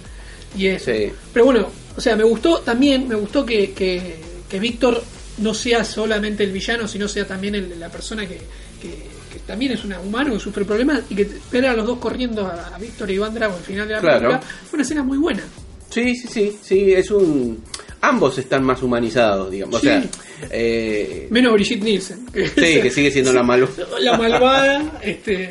[0.58, 0.92] y eso.
[0.92, 1.12] Sí.
[1.34, 4.16] Pero bueno, o sea, me gustó también, me gustó que, que,
[4.50, 5.04] que Víctor
[5.40, 8.38] no sea solamente el villano, sino sea también el- la persona que,
[8.82, 9.14] que-
[9.48, 12.72] también es una humano que sufre problemas y que ver a los dos corriendo a,
[12.76, 14.20] a Víctor y Iván Drago al final de la Claro.
[14.20, 15.44] película fue una escena muy buena.
[15.90, 17.62] Sí, sí, sí, sí, es un...
[18.02, 19.82] Ambos están más humanizados, digamos.
[19.82, 19.88] Sí.
[19.88, 20.04] O sea,
[20.50, 22.26] eh, Menos Brigitte Nielsen.
[22.28, 23.68] que- sí, que sigue siendo la malo.
[24.00, 25.50] La malvada, este,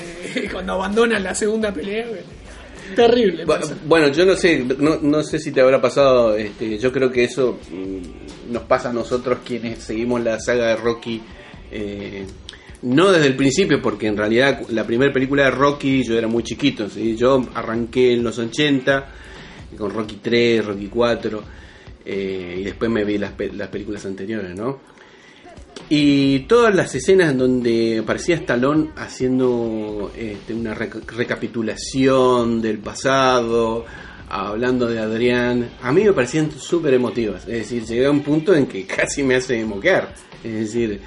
[0.52, 2.06] cuando abandona la segunda pelea.
[2.94, 3.44] Terrible.
[3.86, 7.24] Bueno, yo no sé, no, no sé si te habrá pasado, este, yo creo que
[7.24, 11.20] eso mm, nos pasa a nosotros quienes seguimos la saga de Rocky,
[11.70, 12.24] eh,
[12.82, 16.42] no desde el principio, porque en realidad la primera película de Rocky yo era muy
[16.42, 17.16] chiquito, ¿sí?
[17.16, 19.08] yo arranqué en los 80
[19.78, 21.42] con Rocky 3, Rocky 4,
[22.04, 24.80] eh, y después me vi las, pe- las películas anteriores, ¿no?
[25.88, 33.84] Y todas las escenas en donde aparecía Stallone haciendo este, una rec- recapitulación del pasado,
[34.28, 37.42] hablando de Adrián, a mí me parecían súper emotivas.
[37.42, 40.14] Es decir, llegué a un punto en que casi me hace moquear.
[40.42, 41.00] Es decir,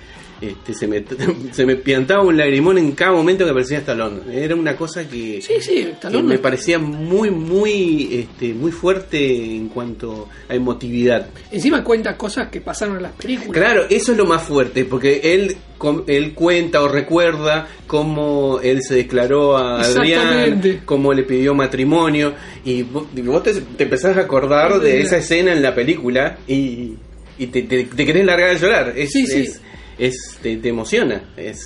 [0.49, 1.03] este, se, me,
[1.51, 4.21] se me piantaba un lagrimón en cada momento que aparecía Stallone.
[4.31, 9.17] Era una cosa que, Sí, sí, que Stallone me parecía muy, muy, este, muy fuerte
[9.55, 11.27] en cuanto a emotividad.
[11.51, 13.51] Encima cuenta cosas que pasaron en las películas.
[13.53, 18.81] Claro, eso es lo más fuerte, porque él, com- él cuenta o recuerda cómo él
[18.81, 23.07] se declaró a Adrián, cómo le pidió matrimonio, y vos,
[23.43, 26.93] te, te empezás a acordar de esa escena en la película y,
[27.37, 28.93] y te, te- te querés largar a llorar.
[28.95, 29.39] Es, Sí, sí.
[29.41, 29.61] es-
[29.97, 31.59] es- te, te emociona, es,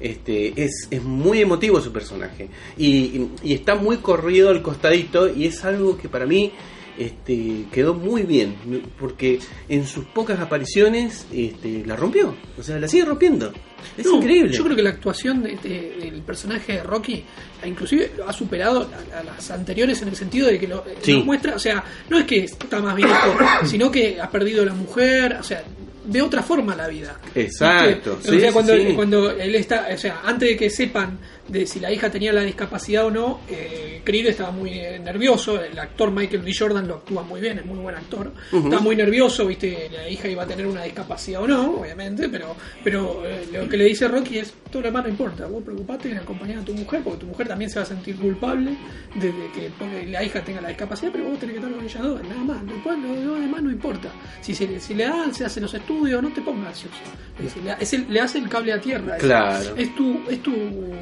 [0.00, 5.32] este, es, es muy emotivo su personaje, y, y- y está muy corrido al costadito,
[5.32, 6.52] y es algo que para mí
[6.98, 8.56] este, quedó muy bien,
[8.98, 13.52] porque en sus pocas apariciones este, la rompió, o sea, la sigue rompiendo.
[13.96, 14.52] Es No, increíble.
[14.56, 17.22] Yo creo que la actuación de- de- del personaje de Rocky,
[17.64, 21.14] inclusive ha superado a, a las anteriores en el sentido de que lo, Sí.
[21.14, 23.12] nos muestra, o sea, no es que está más viejo,
[23.64, 25.62] sino que ha perdido la mujer, o sea,
[26.08, 27.18] de otra forma la vida.
[27.34, 28.92] Exacto, o sea, cuando, sí.
[28.94, 32.42] cuando él está, o sea, antes de que sepan de si la hija tenía la
[32.42, 36.52] discapacidad o no, eh, Creed estaba muy eh, nervioso, el actor Michael B.
[36.56, 40.28] Jordan lo actúa muy bien, es muy buen actor, está muy nervioso, viste, la hija
[40.28, 44.08] iba a tener una discapacidad o no, obviamente, pero pero eh, lo que le dice
[44.08, 47.20] Rocky es, todo lo demás no importa, vos preocupate en acompañar a tu mujer, porque
[47.20, 48.76] tu mujer también se va a sentir culpable
[49.14, 52.02] de, de que la hija tenga la discapacidad, pero vos tenés que estar con ellas
[52.02, 54.08] dos, nada más, después lo, lo demás no importa.
[54.40, 56.96] Si, se, si le dan, se hacen los estudios, no te pongas ansioso.
[57.42, 59.16] Es le, es el- le hace el cable a tierra.
[59.16, 59.76] es- Claro.
[59.76, 60.52] Es, tu, es tu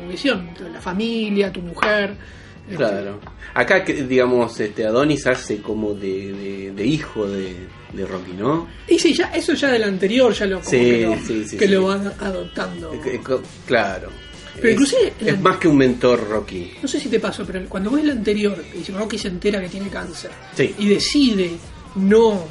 [0.08, 0.35] visión,
[0.72, 2.16] la familia, tu mujer.
[2.64, 3.20] este, Claro.
[3.54, 7.54] Acá, que, digamos, este Adonis hace como de, de- de hijo de,
[7.92, 8.68] de Rocky, ¿no?
[8.88, 11.56] Y sí, ya, eso ya del anterior, ya lo, como Sí, que, lo, sí, sí,
[11.56, 11.72] que sí.
[11.72, 12.92] lo van adoptando.
[12.94, 13.20] Eh, eh,
[13.66, 14.10] Claro.
[14.56, 16.72] Pero es, inclusive es más que un mentor Rocky.
[16.82, 19.68] No sé si te pasó, pero cuando ves el anterior, y Rocky se entera que
[19.68, 20.30] tiene cáncer
[20.78, 21.50] y decide
[21.96, 22.44] no,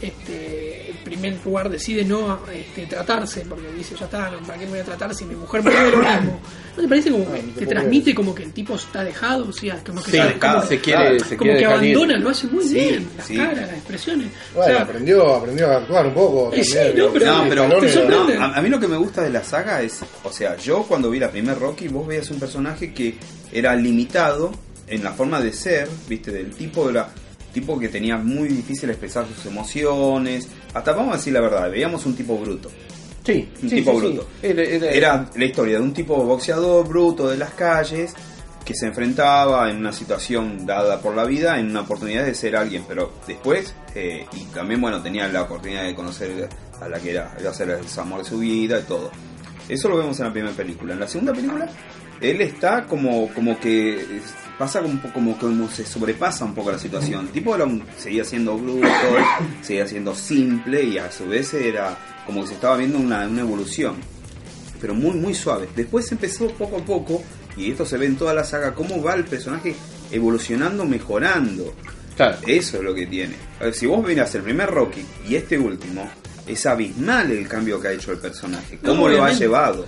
[0.00, 0.81] este,
[1.12, 4.80] primer lugar decide no este, tratarse, porque dice, ya está, no, ¿para qué me voy
[4.80, 6.40] a tratar si mi mujer me lo mismo?
[6.76, 9.46] ¿No te parece como que te transmite como que el tipo está dejado?
[9.48, 11.96] O sea, como que, Sí, sabe, como, se quiere, se como quiere que dejar ir.
[11.96, 13.36] abandona, lo hace muy Sí, bien, las sí.
[13.36, 14.26] caras, las expresiones.
[14.54, 16.50] Bueno, o sea, aprendió, aprendió a actuar un poco.
[16.54, 19.44] Eh, sí, también, no, pero- No, no, a mí lo que me gusta de la
[19.44, 23.16] saga es, o sea, yo cuando vi la primer Rocky, vos veías un personaje que
[23.52, 24.50] era limitado
[24.86, 27.08] en la forma de ser, viste, del tipo de la
[27.52, 32.04] tipo que tenía muy difícil expresar sus emociones, hasta vamos a decir la verdad, veíamos
[32.06, 32.70] un tipo bruto.
[33.24, 34.06] Sí, Un sí, tipo sí, sí.
[34.06, 34.28] bruto.
[34.42, 38.14] Era, era- Era la historia de un tipo boxeador bruto de las calles
[38.64, 42.54] que se enfrentaba en una situación dada por la vida, en una oportunidad de ser
[42.56, 46.48] alguien, pero después, eh, y también, bueno, tenía la oportunidad de conocer
[46.80, 49.10] a la que era, iba a ser el amor de su vida y todo.
[49.68, 50.92] Eso lo vemos en la primera película.
[50.94, 51.68] En la segunda película,
[52.20, 53.94] él está como, como que
[54.58, 57.26] pasa como, como, como se sobrepasa un poco la situación.
[57.26, 58.86] El tipo era un- seguía siendo bruto,
[59.62, 63.40] seguía siendo simple y a su vez era como que se estaba viendo una, una
[63.40, 63.96] evolución
[64.80, 65.68] pero muy muy suave.
[65.76, 67.22] Después empezó poco a poco,
[67.56, 69.76] y esto se ve en toda la saga, cómo va el personaje
[70.10, 71.72] evolucionando, mejorando.
[72.16, 72.36] Claro.
[72.48, 73.34] Eso es lo que tiene.
[73.60, 76.10] A ver, si vos mirás el primer Rocky y este último,
[76.48, 79.86] es abismal el cambio que ha hecho el personaje, No, cómo lo ha llevado.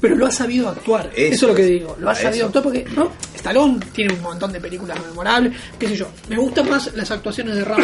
[0.00, 1.10] Pero lo ha sabido actuar.
[1.14, 1.96] Eso, Eso es lo que digo.
[1.98, 2.22] Lo ha Eso.
[2.22, 5.52] sabido actuar porque no, Stallone tiene un montón de películas memorables.
[5.78, 6.08] Qué sé yo.
[6.28, 7.82] Me gustan más las actuaciones de Rambo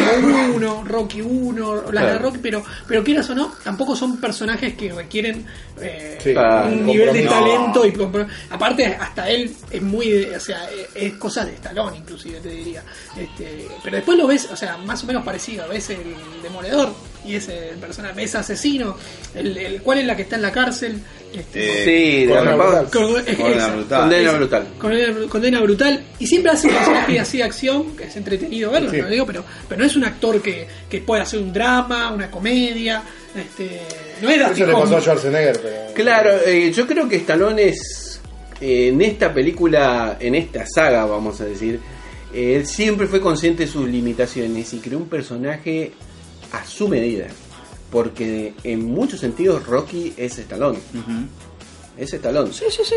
[0.55, 2.19] 1, Rocky 1, las de.
[2.19, 5.45] Rocky, pero, pero quieras o no, tampoco son personajes que requieren
[5.81, 7.85] eh, Sí, Ah, un nivel de talento.
[7.85, 10.09] y compro- Aparte, hasta él es muy.
[10.09, 12.83] de- o sea, es, es cosa de Stallone, inclusive, te diría.
[13.17, 15.67] Este, pero después lo ves, o sea, más o menos parecido.
[15.67, 16.03] Ves el
[16.41, 16.93] demoledor
[17.25, 18.97] y ese personaje, ves asesino,
[19.35, 20.99] el, el cual es la que está en la cárcel.
[21.33, 22.81] Este, Eh, Sí, de Condena atrapado.
[22.81, 22.91] brutal.
[22.91, 23.73] con- es- Condena esa.
[23.75, 24.01] brutal.
[24.01, 24.67] Condena brutal.
[24.77, 26.03] Condena, condena brutal.
[26.19, 28.97] Y siempre hace un personaje así de acción, que es entretenido verlo, Sí.
[28.97, 32.11] no lo digo, pero, pero no es un actor que, que pueda hacer un drama,
[32.13, 33.01] una comedia.
[33.35, 33.81] Este,
[34.21, 35.01] no es Dustin Eso le pasó a.
[35.01, 35.93] Schwarzenegger, pero.
[35.95, 38.21] Claro, eh, yo creo que Stallone es
[38.61, 41.79] eh, en esta película, en esta saga, vamos a decir,
[42.31, 45.91] eh, él siempre fue consciente de sus limitaciones y creó un personaje
[46.53, 47.27] a su medida.
[47.91, 50.79] Porque en muchos sentidos Rocky es Stallone.
[51.97, 52.51] Es Stallone.
[52.53, 52.95] Sí, sí, sí.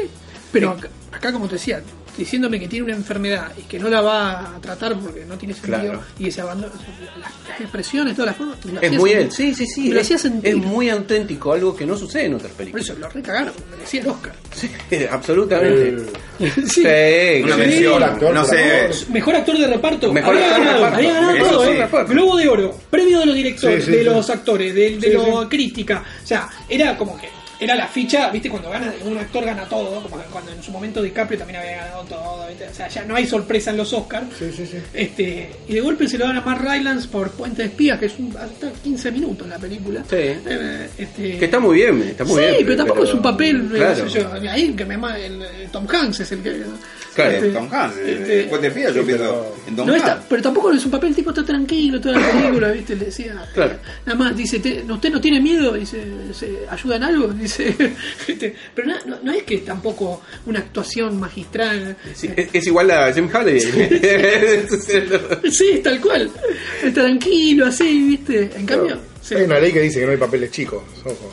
[0.52, 1.82] Pero acá, acá, como te decía,
[2.16, 5.52] diciéndome que tiene una enfermedad y que no la va a tratar porque no tiene
[5.52, 6.02] sentido Claro.
[6.18, 6.72] y ese abandono,
[7.20, 8.64] las, las expresiones, todas las formas.
[8.64, 9.90] lo Es hacía muy él, sí, sí, sí.
[9.90, 10.50] Lo es, hacía sentir.
[10.50, 12.88] es muy auténtico, algo que no sucede en otras Por películas.
[12.88, 14.32] eso lo recagaron, merecía el Oscar.
[14.54, 14.70] Sí,
[15.10, 15.88] absolutamente.
[16.38, 16.62] Eh, sí.
[16.66, 17.60] Sí, Una sí.
[17.60, 18.88] mención, actor, no por sé.
[18.88, 19.10] favor.
[19.12, 20.12] Mejor actor de reparto.
[20.12, 20.96] Mejor había actor de ganado, reparto.
[20.96, 21.70] había ganado Eso todo, sí.
[21.72, 22.04] ¿eh?
[22.14, 24.04] Globo de Oro, premio de los directores, Sí, sí, de sí.
[24.10, 25.46] los actores, de, de Sí, la sí.
[25.50, 26.04] crítica.
[26.24, 27.28] O sea, era como que
[27.60, 28.50] era la ficha, ¿viste?
[28.50, 32.02] Cuando gana, un actor gana todo, como cuando en su momento DiCaprio también había ganado
[32.04, 32.68] todo, ¿viste?
[32.68, 34.26] O sea, ya no hay sorpresa en los Oscars.
[34.38, 34.78] Sí, sí, sí.
[34.92, 38.06] Este, y de golpe se lo dan a Mark Rylance por Puente de Espías, que
[38.06, 40.02] es un, hasta 15 minutos la película.
[40.08, 40.16] Sí.
[40.16, 42.56] Eh, este, Que está muy bien, está muy sí, bien.
[42.64, 44.04] pero tampoco es un papel, eh, Claro.
[44.04, 46.62] qué sé yo, ahí que me ama el, el Tom Hanks es el que.
[47.14, 47.30] Claro.
[47.30, 49.92] este, Tom Hanks, eh, este, después de Pía, yo sí, pienso pero- en Tom no
[49.94, 50.06] Hanks.
[50.06, 52.94] está, pero tampoco es un papel, el tipo está tranquilo toda la película, ¿viste?
[52.96, 53.34] Le decía.
[53.54, 53.76] Claro.
[54.04, 55.72] Nada más, dice, "Te- ¿usted no tiene miedo?
[55.72, 57.28] Dice, ¿se ayuda en algo?
[57.28, 57.45] Dice,
[58.74, 61.96] pero no, no- no es que tampoco una actuación magistral.
[62.14, 63.60] Sí, es, es igual a Jim Halliday.
[65.50, 66.30] Sí, tal cual.
[66.94, 68.50] Tranquilo, así, ¿viste?
[68.56, 68.98] En cambio.
[69.22, 69.34] sí.
[69.34, 71.32] Hay una ley que dice que no hay papeles chicos, ojo.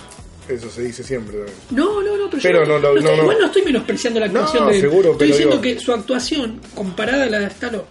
[0.49, 1.38] Eso se dice siempre.
[1.71, 3.21] No, no, no, pero, Pero yo no, no, estoy- no, no.
[3.23, 5.93] igual no estoy menospreciando la actuación No, de seguro, Estoy pero diciendo digo- que su
[5.93, 7.84] actuación, comparada a la de Stallone,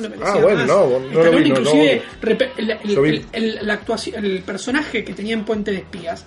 [0.00, 0.66] merecía Ah, bueno, más.
[0.66, 2.30] no, no lo Stallone vi, no, inclusive, no.
[2.30, 6.26] el, el- el- el personaje que tenía en Puente de Espías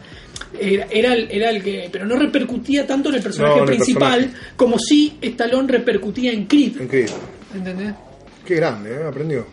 [0.59, 3.69] era, era, el, era el que, pero no repercutía tanto en el personaje No, en
[3.69, 4.47] el principal personaje.
[4.55, 6.81] como si Stallone repercutía en Creed.
[6.81, 7.09] En Creed.
[7.55, 7.93] ¿Entendés?
[8.45, 9.03] Qué grande, ¿eh?
[9.07, 9.45] Aprendió.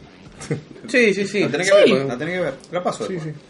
[0.89, 1.41] Sí, sí, sí.
[1.41, 1.73] La tenés Sí.
[1.87, 2.55] que ver, la tenés que ver.
[2.73, 3.35] La paso Sí, después.
[3.35, 3.41] sí.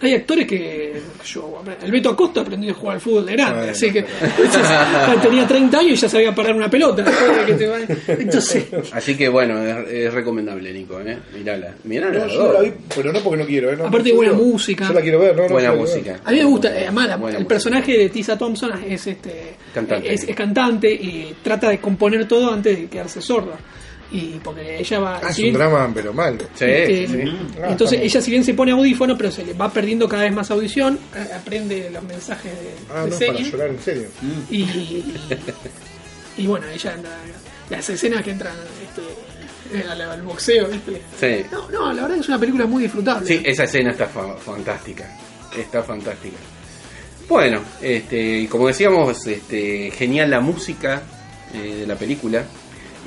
[0.00, 3.72] Hay actores que yo, el Beto Acosta aprendió a jugar al fútbol de grande, Bueno,
[3.72, 4.02] así que
[5.22, 7.02] tenía 30 años y ya sabía parar una pelota.
[7.04, 7.78] después de que te va-
[8.08, 11.18] Entonces, Así que bueno, es, es recomendable, Nico, ¿eh?
[11.36, 11.74] Mirala.
[11.84, 12.26] Mirala.
[12.26, 13.76] No, yo la vi, pero no porque no quiero, ¿eh?
[13.76, 14.88] No, Aparte de yo- buena música.
[14.88, 15.42] Yo la quiero ver, ¿no?
[15.44, 16.12] no Buena música.
[16.12, 16.20] ver.
[16.24, 17.48] A mí me gusta, eh, además la- Buena el música.
[17.54, 20.12] personaje de Tisa Thompson es este Cantante.
[20.14, 23.56] Es, es cantante y trata de componer todo antes de quedarse sorda.
[24.14, 25.20] Y porque ella va.
[25.22, 26.38] Ah, es si un bien- drama, pero mal.
[26.54, 27.22] Sí, este, sí.
[27.62, 30.24] Ah, Entonces está ella si bien se pone audífono, pero se le va perdiendo cada
[30.24, 33.34] vez más audición, eh, aprende los mensajes de, Ah, de no, serie.
[33.34, 34.08] para llorar en serio.
[34.50, 35.04] y,
[36.36, 41.00] y bueno, ella la- las escenas que entran este, eh, al, al boxeo, ¿viste?
[41.18, 41.46] Sí.
[41.50, 43.26] No, no, la verdad es una película muy disfrutable.
[43.26, 45.16] Sí, esa escena está fa- fantástica.
[45.56, 46.36] Está fantástica.
[47.28, 51.02] Bueno, este, y como decíamos, este, genial la música
[51.54, 52.44] eh, de la película.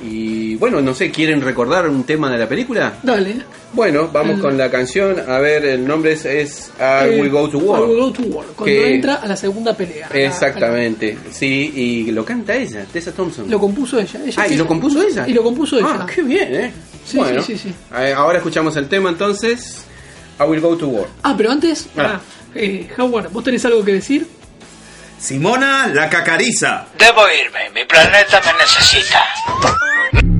[0.04, 2.94] Y bueno, no sé, ¿quieren recordar un tema de la película?
[3.02, 3.36] Dale.
[3.72, 5.16] Bueno, vamos El- con la canción.
[5.28, 7.80] A ver, el nombre es, es I Eh, Will Go to I Will War.
[7.86, 10.08] Go to War, Cuando Que- entra a la segunda pelea.
[10.12, 13.50] La- Exactamente, sí, y lo canta ella, Tessa Thompson.
[13.50, 14.20] Lo compuso ella.
[14.24, 15.26] ella ah, ¿y lo compuso ella?
[15.28, 15.88] Y lo compuso ella.
[16.00, 16.72] Ah, qué bien, ¿eh?
[17.04, 17.74] Sí, bueno, sí, sí, sí.
[17.98, 19.82] eh, ahora escuchamos el tema entonces.
[20.38, 21.06] I Will Go to War.
[21.22, 22.16] Ah, pero antes, Ah.
[22.16, 22.20] ah,
[22.54, 24.26] eh, Howard, ¿vos tenés algo que decir?
[25.18, 26.86] Simona la cacariza.
[26.94, 30.35] Debo irme, mi planeta me necesita.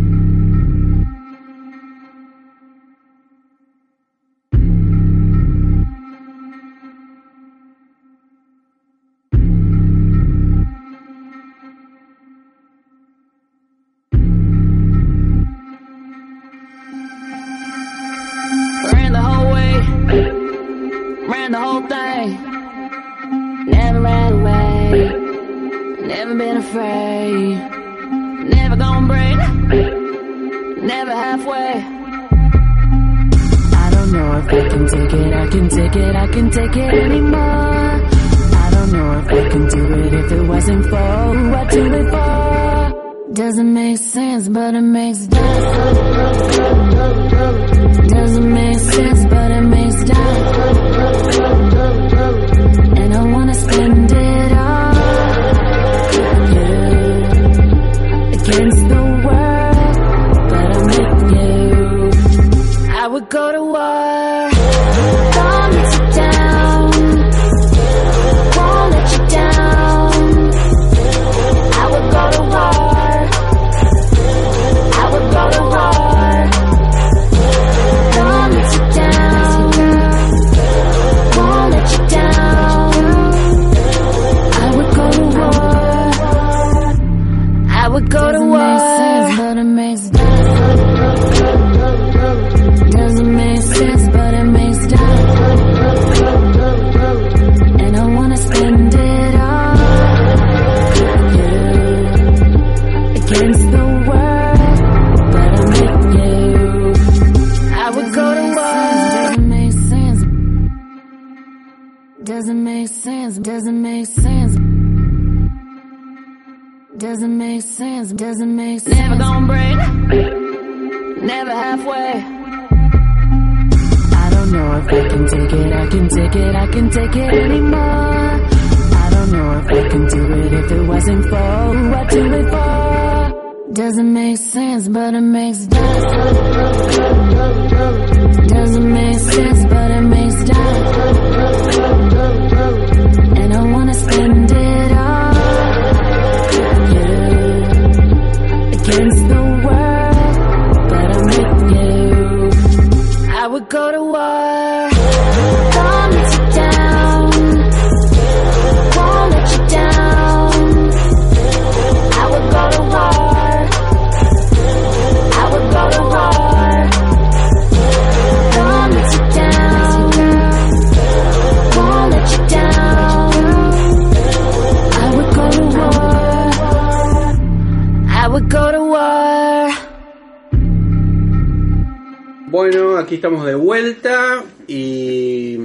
[184.67, 185.59] Y,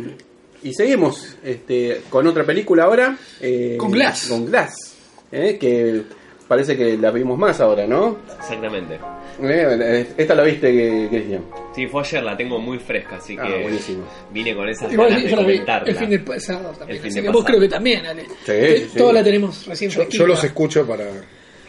[0.64, 3.18] y seguimos este, con otra película ahora.
[3.40, 4.28] eh, Con Glass.
[4.30, 4.96] Con Glass,
[5.32, 6.02] eh, que
[6.48, 8.18] parece que la vimos más ahora, ¿no?
[8.40, 9.00] Exactamente.
[9.42, 11.44] Eh, esta la viste, que- Cristian.
[11.74, 14.04] Sí, fue ayer, la tengo muy fresca, así Ah, que buenísimo.
[14.34, 15.90] vine con esas Igual ganas yo de la vi comentarla.
[15.90, 16.90] el fin del pasado también.
[16.90, 17.46] El fin así de que vos pasado.
[17.46, 18.24] creo que también, Ale.
[18.46, 18.98] Sí, sí.
[18.98, 21.06] Toda la tenemos recién Yo, yo los escucho para,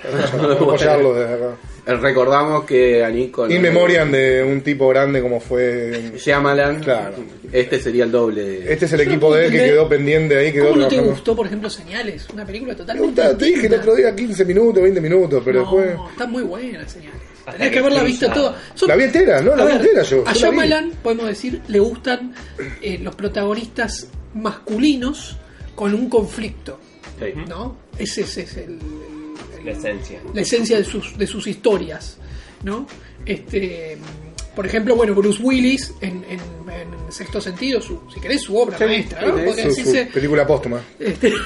[0.02, 1.56] para apoyarlos desde acá.
[1.84, 3.48] Eh, Recordamos que a Nico...
[3.50, 6.12] In memoriam de un tipo grande como fue.
[6.16, 7.16] Shyamalan, Claro.
[7.52, 8.42] este sería el doble.
[8.42, 10.52] de- Este es el equipo de él que quedó pendiente ahí.
[10.52, 11.10] Quedó ¿Cómo no te trabajando.
[11.16, 12.28] gustó, por ejemplo, Señales?
[12.32, 13.20] Una película Me totalmente.
[13.22, 16.10] gusta, te dije el otro día 15 minutos, 20 minutos, pero no, después.
[16.12, 17.20] está muy buena Señales.
[17.50, 18.54] Tenés que haberla visto.
[18.74, 19.56] Son- La vi entera, ¿no?
[19.56, 20.22] La A vi ver, entera yo.
[20.24, 20.32] A.
[20.32, 22.32] Shyamalan, podemos decir, le gustan
[22.80, 25.36] eh, los protagonistas masculinos
[25.74, 26.78] con un conflicto,
[27.18, 27.32] Sí.
[27.48, 27.76] ¿no?
[27.98, 28.78] Ese, ese es el-
[29.64, 30.20] La esencia.
[30.34, 32.18] la esencia de sus, de sus historias,
[32.64, 32.86] ¿no?
[33.24, 33.98] Este,
[34.54, 38.76] por ejemplo, bueno, Bruce Willis en, en, en sexto sentido, su, si querés, su obra
[38.78, 39.34] Sí, maestra, ¿no?
[39.44, 40.80] Podría decirse, película póstuma.
[40.98, 41.30] este,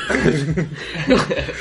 [1.08, 1.16] no,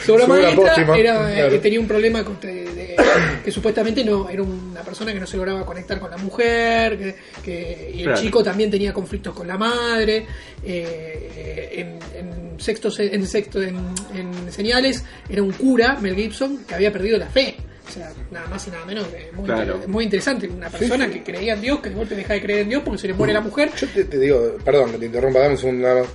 [0.06, 1.50] su obra Su maestra póstuma, era, eh, claro.
[1.52, 2.96] que tenía un problema con- de- de-
[3.44, 7.16] que supuestamente no era una persona que no se lograba conectar con la mujer, que,
[7.44, 8.22] que- y el Claro.
[8.22, 10.26] chico también tenía conflictos con la madre.
[10.64, 13.78] eh, en, en sexto, se- en sexto en,
[14.14, 17.56] en señales era un cura, Mel Gibson, que había perdido la fe.
[17.88, 19.80] O sea, nada más y nada menos muy, Claro.
[19.88, 20.48] muy interesante.
[20.48, 22.98] Una persona que creía en Dios, que de golpe deja de creer en Dios porque
[23.00, 23.72] se le muere la mujer.
[23.80, 26.08] Yo te, te digo, perdón que te interrumpa, dame un segundo.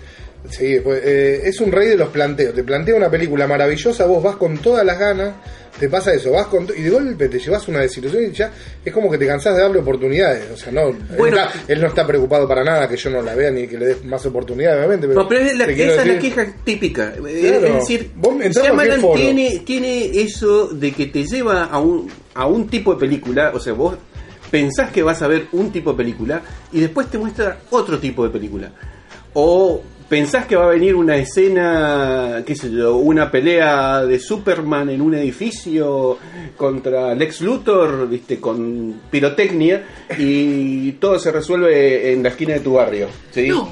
[0.49, 1.01] Seguí después.
[1.05, 2.55] Eh, es un rey de los planteos.
[2.55, 5.35] Te plantea una película maravillosa, vos vas con todas las ganas,
[5.79, 8.51] te pasa eso, vas con y de golpe te llevas una desilusión y ya
[8.85, 10.45] es como que te cansás de darle oportunidades.
[10.53, 11.37] O sea, no, Bueno.
[11.37, 13.79] él, está- él no está preocupado para nada que yo no la vea ni que
[13.79, 15.07] le des más oportunidades, obviamente.
[15.09, 17.13] Pero, No, pero es la- esa es la queja típica.
[17.29, 17.67] Eh, Claro.
[17.67, 18.11] Es decir,
[18.51, 23.53] Shyamalan tiene, tiene eso de que te lleva a un, a un tipo de película,
[23.55, 23.95] o sea, vos
[24.51, 28.25] pensás que vas a ver un tipo de película y después te muestra otro tipo
[28.25, 28.73] de película.
[29.33, 34.91] O pensás que va a venir una escena, qué sé yo, una pelea de Superman
[34.91, 36.19] en un edificio
[36.57, 39.87] contra Lex Luthor, viste, con pirotecnia
[40.19, 43.09] y todo se resuelve en la esquina de tu barrio.
[43.31, 43.49] ¿sí?
[43.49, 43.71] No,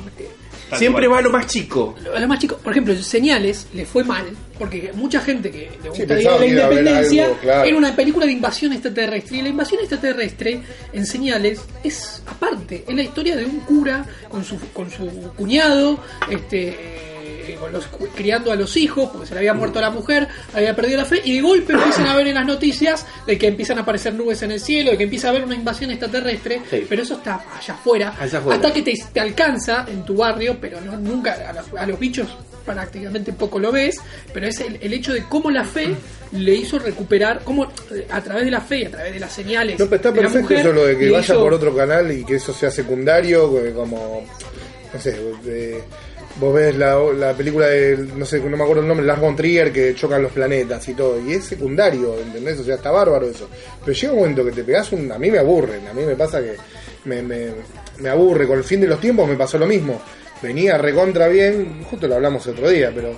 [0.77, 1.97] Siempre va a lo más chico.
[2.15, 4.25] a los más chicos, por ejemplo, Señales le fue mal,
[4.59, 7.65] porque mucha gente que le Sí, gusta pensaba la independencia algo, claro.
[7.69, 9.39] era una película de invasión extraterrestre.
[9.39, 10.61] Y la invasión extraterrestre
[10.93, 15.99] en Señales es aparte, es la historia de un cura con su, con su cuñado,
[16.31, 16.77] este.
[17.49, 20.75] Eh, con los, criando a los hijos, porque se le había muerto la mujer, había
[20.77, 23.79] perdido la fe, y de golpe empiezan a ver en las noticias de que empiezan
[23.79, 26.87] a aparecer nubes en el cielo, de que empieza a haber una invasión extraterrestre, Sí.
[26.89, 28.57] pero eso está allá afuera, Allá afuera.
[28.57, 31.99] hasta que te, te alcanza en tu barrio, pero no, nunca a los, a los
[31.99, 32.29] bichos
[32.65, 33.99] prácticamente poco lo ves,
[34.35, 35.89] pero es el, el hecho de cómo la fe
[36.33, 37.65] le hizo recuperar, cómo
[37.95, 39.79] eh, a través de la fe y a través de las señales.
[39.81, 41.75] No, pero está de la perfecto mujer, eso lo de que vaya hizo- por otro
[41.75, 44.23] canal y que eso sea secundario, que como,
[44.93, 45.13] no sé,
[45.43, 45.83] de-
[46.41, 49.37] vos ves la, la película de, no sé, no me acuerdo el nombre, Lars von
[49.37, 52.61] Trier, que chocan los planetas y todo, y es secundario, ¿entendés?
[52.61, 53.49] O sea, está bárbaro eso.
[53.85, 55.11] Pero llega un momento que te pegás un...
[55.11, 56.57] A mí me aburren, a mí me pasa que
[57.05, 57.49] me, me,
[57.99, 60.01] me aburre, con el fin de los tiempos me pasó lo mismo.
[60.43, 63.17] Venía recontra bien, justo lo hablamos el otro día, pero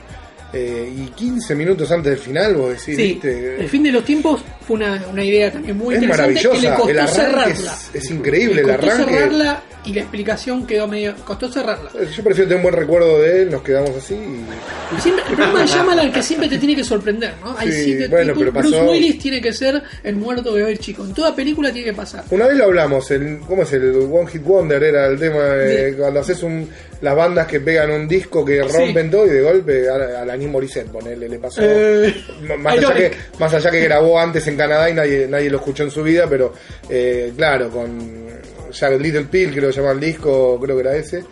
[0.52, 3.56] eh, y 15 minutos antes del final, vos decís, Sí, ¿viste?
[3.60, 6.52] el fin de los tiempos fue una, una idea también muy es interesante que le
[6.52, 7.72] maravillosa, costó el arranque cerrarla.
[7.72, 9.12] es, es increíble, Le el costó arranque.
[9.14, 11.14] cerrarla y la explicación quedó medio.
[11.24, 11.90] costó cerrarla.
[11.92, 14.14] Yo prefiero tener un buen recuerdo de él, nos quedamos así.
[14.14, 17.56] y- Y siempre, el problema de Shyamalan que siempre te tiene que sorprender, ¿no?
[17.62, 21.04] Sí, pero Bruce Willis tiene que ser el muerto que ve el chico.
[21.04, 22.24] En toda película tiene que pasar.
[22.30, 23.72] Una vez lo hablamos, el, ¿cómo es?
[23.72, 25.96] El One Hit Wonder era el tema de Sí.
[25.96, 26.68] cuando haces un,
[27.00, 30.36] las bandas que pegan un disco que rompen todo y de golpe a, a la
[30.36, 31.60] Morissette, ponele, le pasó.
[31.62, 32.14] Eh,
[32.58, 35.82] más, allá que, más allá que grabó antes en Canadá y nadie, nadie lo escuchó
[35.84, 36.52] en su vida, pero
[36.88, 38.28] eh, claro, con
[38.72, 41.24] ya Little Pill, creo que se llama el disco, creo que era ese,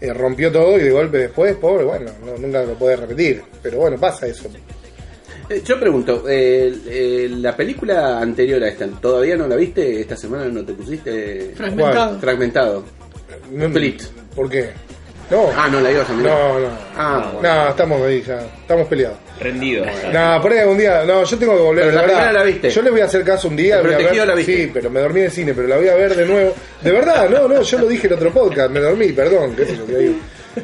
[0.00, 3.42] eh, rompió todo y de golpe después, pobre, bueno, no- nunca lo puede repetir.
[3.62, 4.48] Pero bueno, pasa eso.
[5.48, 10.00] Eh, Yo pregunto, eh, eh, la película anterior a esta, ¿todavía no la viste?
[10.00, 12.18] ¿Esta semana no te pusiste Fragmentado.
[12.20, 12.84] fragmentado?
[13.50, 14.02] No, Split.
[14.34, 14.70] ¿Por qué?
[15.30, 16.32] No, Ah, no la ibas a mirar.
[16.38, 16.68] no, no.
[16.96, 17.54] Ah, bueno.
[17.54, 19.16] No, estamos ahí ya, estamos peleados.
[19.40, 19.84] Rendido.
[20.12, 21.84] No, por ahí algún día, no, yo tengo que volver.
[21.86, 22.16] Pero la verdad.
[22.18, 22.70] primera la viste.
[22.70, 23.80] Yo le voy a hacer caso un día.
[23.80, 24.56] Voy a ver- la viste.
[24.56, 26.54] Sí, pero me dormí en el cine, pero la voy a ver de nuevo.
[26.82, 29.76] De verdad, no, no, yo lo dije en otro podcast, me dormí, perdón, qué sé
[29.76, 30.14] yo, que digo.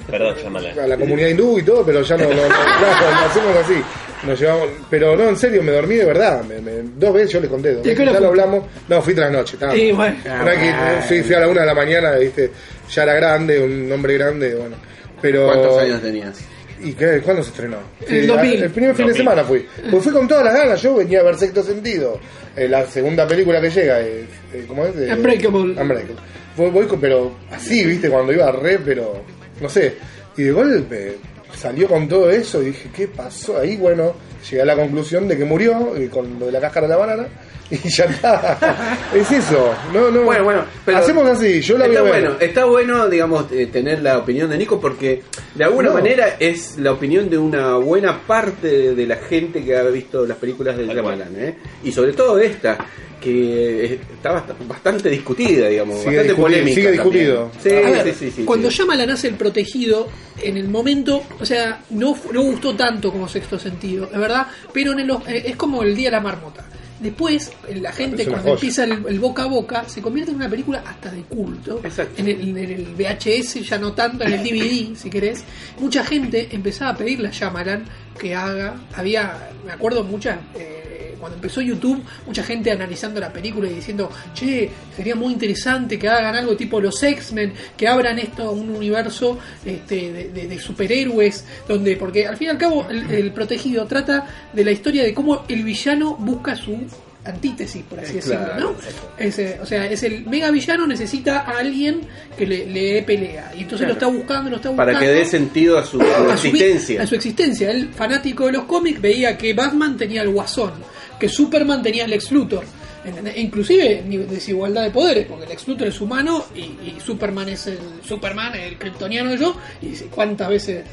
[0.08, 0.70] Perdón, llámala.
[0.84, 3.82] a la comunidad hindú y todo, pero ya no, no, no, claro, lo hacemos así.
[4.26, 6.42] Nos llevamos, pero no, en serio, me dormí de verdad.
[6.44, 8.28] Me, me- dos veces yo les conté, dos ¿Y a qué veces, hora ya lo
[8.28, 8.64] hablamos.
[8.88, 9.54] No, fui tras noche.
[9.54, 10.16] estaba- Sí, bueno.
[10.24, 12.50] no hay que- fui, fui a la una de la mañana, viste,
[12.90, 14.76] ya era grande, un hombre grande, bueno.
[15.22, 16.38] Pero, ¿Cuántos años tenías?
[16.82, 17.20] ¿Y qué?
[17.22, 17.76] cuándo se estrenó?
[18.06, 18.62] En el 2000.
[18.62, 19.16] El primer fin de 2000.
[19.16, 19.66] semana fui.
[19.90, 20.80] Pues fui con todas las ganas.
[20.80, 22.18] Yo venía a ver Sexto Sentido.
[22.56, 24.96] Eh, la segunda película que llega, eh, eh, ¿cómo es?
[24.96, 25.80] Eh, Unbreakable.
[25.80, 26.16] Unbreakable.
[26.56, 29.22] Voy, voy con- pero así, viste, cuando iba re, pero
[29.60, 29.94] no sé.
[30.38, 31.16] Y de golpe
[31.60, 33.76] salió con todo eso y dije, ¿qué pasó ahí?
[33.76, 34.14] Bueno,
[34.48, 36.96] llegué a la conclusión de que murió eh, con lo de la cáscara de la
[36.96, 37.26] banana.
[37.84, 38.98] Y ya está.
[39.14, 39.72] es eso.
[39.92, 40.22] No, no.
[40.22, 41.60] Bueno, bueno, pero Hacemos así.
[41.60, 42.22] Yo la voy está a ver.
[42.22, 45.22] bueno, está bueno, digamos, eh, tener la opinión de Nico porque
[45.54, 45.94] de alguna No.
[45.94, 50.36] manera es la opinión de una buena parte de la gente que ha visto las
[50.38, 51.18] películas de Tal cual.
[51.18, 51.54] Shyamalan, ¿eh?
[51.84, 52.76] Y sobre todo esta
[53.20, 56.74] que eh, está bast- bastante discutida, digamos, Sigue bastante discutido, polémica.
[56.74, 57.26] sigue también.
[57.26, 57.50] discutido.
[57.62, 58.78] Sí, ver, sí, sí, sí, cuando sí.
[58.78, 60.08] llama la nace el protegido,
[60.42, 64.46] en el momento, o sea, no, fu- no gustó tanto como sexto sentido, es verdad,
[64.72, 66.64] pero en el- eh, es como el día de la marmota.
[67.00, 68.54] Después, la gente cuando joya.
[68.54, 71.80] empieza el, el boca a boca, se convierte en una película hasta de culto.
[72.18, 75.42] En el, en el VHS, ya no tanto, en el DVD, si querés.
[75.78, 77.84] Mucha gente empezaba a pedirle a Shyamalan
[78.18, 78.74] que haga.
[78.94, 80.38] Había, me acuerdo, muchas.
[80.54, 80.89] eh,
[81.20, 86.08] cuando empezó YouTube, mucha gente analizando la película y diciendo, che, sería muy interesante que
[86.08, 90.58] hagan algo tipo los X-Men, que abran esto a un universo este, de, de- de
[90.58, 95.02] superhéroes, donde, porque al fin y al cabo el, el protegido trata de la historia
[95.04, 96.78] de cómo el villano busca su
[97.22, 98.74] antítesis, por así Eh, decirlo, ¿no?
[99.18, 102.00] Es, eh, o sea, es el mega villano necesita a alguien
[102.36, 105.06] que le, le dé pelea, y entonces lo está buscando, lo está buscando Para que
[105.12, 107.02] dé sentido a su, a su existencia.
[107.02, 107.70] a su existencia.
[107.70, 110.72] Él, fanático de los cómics, veía que Batman tenía el Guasón,
[111.20, 112.64] que Superman tenía el Lex Luthor.
[113.04, 113.36] ¿Entendés?
[113.38, 117.78] Inclusive desigualdad de poderes, porque el Lex Luthor es humano y, y Superman es el
[118.04, 120.84] Superman, el kryptoniano yo, y cuántas veces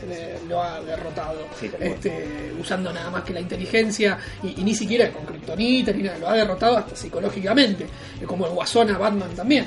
[0.47, 5.11] lo ha derrotado, Sí, este, usando nada más que la inteligencia y, y ni siquiera
[5.11, 7.85] con kryptonita ni nada, lo ha derrotado hasta psicológicamente,
[8.25, 9.65] como el Guasón a Batman también.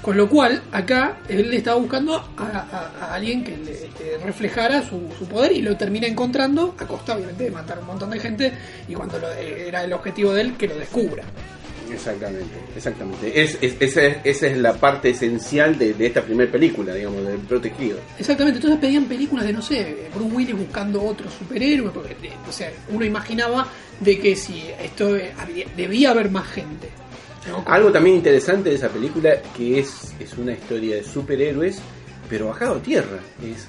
[0.00, 4.82] Con lo cual, acá él le estaba buscando a, a- a alguien que le reflejara
[4.82, 8.20] su, su poder y lo termina encontrando a costa, obviamente, de matar un montón de
[8.20, 8.52] gente
[8.86, 11.24] y cuando lo- era el objetivo de él que lo descubra.
[11.92, 13.42] Exactamente, exactamente.
[13.42, 17.26] Es, es- esa, es, esa es la parte esencial de, de esta primera película, digamos,
[17.26, 17.98] del protegido.
[18.18, 22.14] Exactamente, entonces pedían películas de, no sé, Bruce Willis buscando otro superhéroe, porque,
[22.48, 23.68] o sea, uno imaginaba
[24.00, 26.88] de que si esto había- debía haber más gente.
[27.48, 27.62] ¿no?
[27.66, 31.78] Algo también interesante de esa película que es, es una historia de superhéroes,
[32.28, 33.18] pero bajado a tierra.
[33.42, 33.66] Es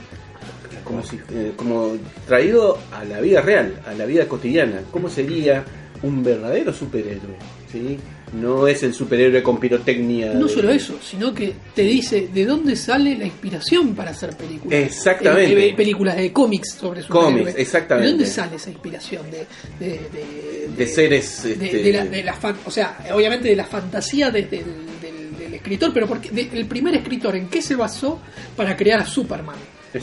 [0.86, 1.97] como si eh, como
[2.28, 4.82] traído a la vida real, a la vida cotidiana.
[4.91, 5.66] ¿Cómo sería
[6.03, 7.36] un verdadero superhéroe?
[7.72, 7.97] ¿Sí?
[8.34, 10.34] No es el superhéroe con pirotecnia.
[10.34, 14.36] No de- solo eso, sino que te dice de dónde sale la inspiración para hacer
[14.36, 14.80] películas.
[14.80, 15.53] Exactamente.
[15.53, 17.38] Eh, eh, películas de cómics sobre superhéroes.
[17.43, 18.05] Cómics, exactamente.
[18.07, 19.24] ¿De dónde sale esa inspiración?
[19.32, 19.45] De,
[19.80, 24.30] de, de- seres, de- este- la, de la fan- o sea, obviamente de la fantasía
[24.32, 24.63] de- del,
[25.01, 28.20] del- del escritor, pero porque de- el primer escritor en qué se basó
[28.55, 29.55] para crear a Superman.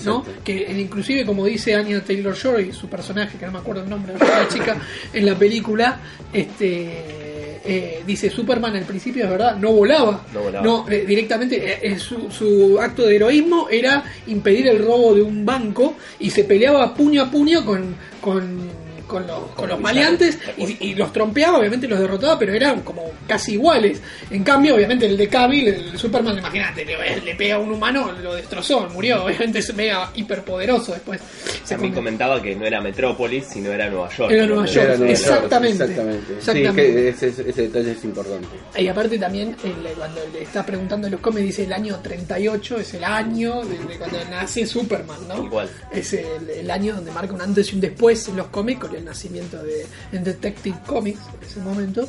[0.06, 0.24] ¿no?
[0.42, 4.14] Que inclusive como dice Anya Taylor Joy, su personaje, que no me acuerdo el nombre
[4.14, 4.78] de la chica,
[5.12, 6.00] en la película,
[6.32, 7.31] este
[7.64, 10.24] eh, dice Superman al principio es verdad, no volaba.
[10.32, 10.84] No volaba.
[10.90, 15.44] eh, directamente eh, eh, su, su acto de heroísmo era impedir el robo de un
[15.44, 18.81] banco y se peleaba puño a puño con, con,
[19.12, 23.04] con los, con los maleantes y, y los trompeaba, obviamente los derrotaba, pero eran como
[23.28, 24.00] casi iguales.
[24.30, 28.10] En cambio, obviamente el de Cavill, el Superman, imagínate, le, le pega a un humano,
[28.22, 31.20] lo destrozó, murió, obviamente es mega hiperpoderoso después.
[31.64, 34.32] Se También comentaba que no era Metrópolis, sino era Nueva York.
[34.32, 35.84] Era Nueva York, Era Nueva York, exactamente.
[35.84, 36.32] exactamente.
[36.38, 37.12] Exactamente.
[37.12, 38.48] Sí, que ese, detalle es importante.
[38.78, 42.78] Y aparte también, el- cuando le está preguntando en los cómics, dice el año 38
[42.80, 45.48] es el año de, de cuando nace Superman, ¿no?
[45.50, 45.68] Cual.
[45.92, 48.94] Es el, el año donde marca un antes y un después en los cómics, con
[48.96, 52.08] el nacimiento de en Detective Comics, en ese momento,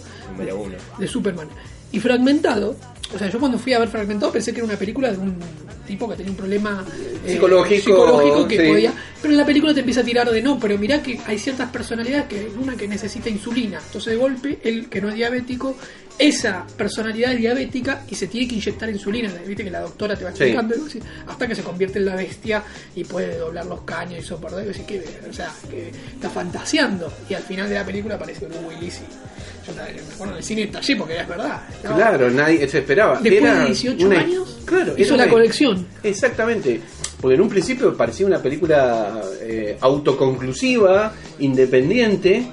[1.00, 1.50] de Superman.
[1.92, 2.76] Y fragmentado,
[3.14, 5.38] o sea, yo cuando fui a ver fragmentado pensé que era una película de un
[5.86, 6.84] tipo que tenía un problema
[7.26, 8.68] eh, Psicológico, psicológico que sí.
[8.72, 8.94] podía.
[9.22, 11.70] Pero en la película te empieza a tirar de no, pero mirá que hay ciertas
[11.70, 13.80] personalidades que una que necesita insulina.
[13.86, 15.76] Entonces de golpe, él que no es diabético,
[16.20, 19.32] esa personalidad es diabética y se tiene que inyectar insulina.
[19.48, 20.44] Viste que la doctora te va Sí.
[20.44, 22.64] explicando así, hasta que se convierte en la bestia
[22.96, 24.64] y puede doblar los caños y soportar.
[24.64, 27.12] Y decís que, o sea, que está fantaseando.
[27.30, 29.82] Y al final de la película aparece Willis y yo me
[30.14, 31.62] acuerdo en el cine estallé porque es verdad.
[31.82, 33.20] Claro, nadie se esperaba.
[33.20, 35.88] Después Era de 18 una- años, claro, hizo era la una- colección.
[36.04, 36.82] Exactamente.
[37.20, 42.46] Porque en un principio parecía una película eh, autoconclusiva, independiente,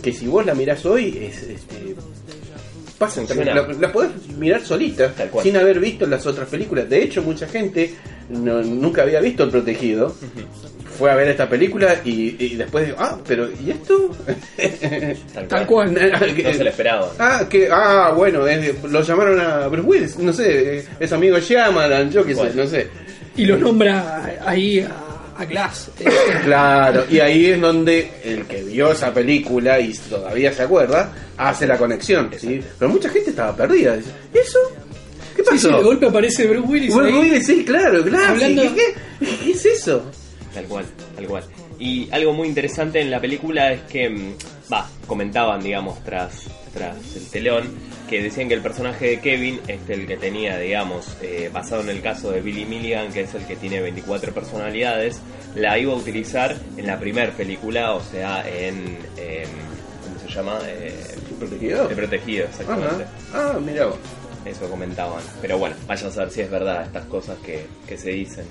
[0.00, 1.42] que si vos la mirás hoy es...
[1.42, 2.06] este, pasa
[3.04, 3.54] en Funciona.
[3.54, 5.44] la, la podés mirar solita, Tal cual.
[5.44, 6.88] sin haber visto las otras películas.
[6.88, 7.94] De hecho, mucha gente
[8.30, 10.14] no- nunca había visto El Protegido.
[10.98, 14.10] Fue a ver esta película y, y después digo, ah, pero ¿y esto?
[15.32, 15.94] Tal, Tal cual.
[15.94, 16.34] cual.
[16.44, 17.08] No se lo esperaban.
[17.18, 21.40] Ah, que, ah, bueno, es- lo llamaron a Bruce Willis, no sé, es amigo de
[21.42, 22.88] Shyamalan, yo qué sé, no sé.
[23.36, 24.92] Y lo nombra ahí a,
[25.40, 25.90] a Glass.
[25.98, 26.04] Eh,
[26.44, 31.66] Claro, y ahí es donde el que vio esa película y todavía se acuerda, hace
[31.66, 32.60] la conexión, ¿sí?
[32.78, 34.58] Pero mucha gente estaba perdida, ¿eso?
[35.36, 35.76] ¿Qué sí, sí, pasó?
[35.78, 37.18] de golpe aparece Bruce Willis Bruce ahí.
[37.18, 40.04] Willis, sí, claro, claro, Hablando- ¿qué, qué, qué es eso?
[40.52, 40.84] Tal cual,
[41.16, 41.44] tal cual.
[41.78, 44.34] Y algo muy interesante en la película es que, mm,
[44.72, 46.42] va, comentaban, digamos, tras,
[46.74, 47.64] tras el telón,
[48.08, 51.88] que decían que el personaje de Kevin, este el que tenía, digamos, eh, basado en
[51.88, 55.20] el caso de Billy Milligan, que es el que tiene 24 personalidades,
[55.54, 58.98] la iba a utilizar en la primera película, o sea, en,
[60.04, 60.58] ¿cómo se llama?
[60.66, 60.92] Eh,
[61.48, 61.88] ¿Protegido?
[61.88, 63.04] de protegido, exactamente.
[63.32, 63.52] Ajá.
[63.54, 63.96] Ah, mira vos.
[64.44, 65.22] Eso comentaban.
[65.40, 68.44] Pero bueno, vaya a saber si es verdad estas cosas que, que se dicen.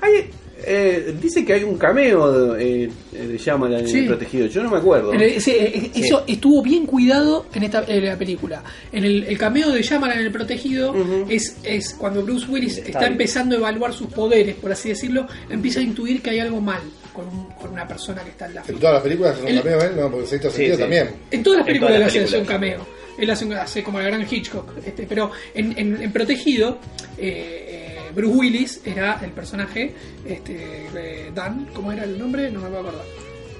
[0.00, 0.28] Hay,
[0.64, 3.98] eh, dice que hay un cameo eh, de Shyamalan en Sí.
[4.00, 5.12] El Protegido, yo no me acuerdo.
[5.12, 8.64] El- ese- eh, Eso estuvo bien cuidado en esta en la película.
[8.90, 10.92] En el, el cameo de Shyamalan en El Protegido
[11.28, 15.78] es, es cuando Bruce Willis está empezando a evaluar sus poderes, por así decirlo, empieza
[15.78, 16.80] a intuir que hay algo mal
[17.16, 18.78] con, un- con una persona que está en la En fila.
[18.80, 19.90] todas las películas es un El- cameo, ¿eh?
[19.96, 20.80] No, porque sexto Sí, sentido sí.
[20.82, 21.10] también.
[21.30, 22.86] En todas las En películas todas él hace, hace un cameo.
[23.18, 24.72] Él hace, un- hace como el gran Hitchcock.
[24.86, 26.78] Este, pero en, en- en Protegido,
[27.18, 29.94] eh, eh, Bruce Willis era el personaje,
[30.26, 32.50] este, eh, Dan, ¿cómo era el nombre?
[32.50, 33.04] No me puedo acordar.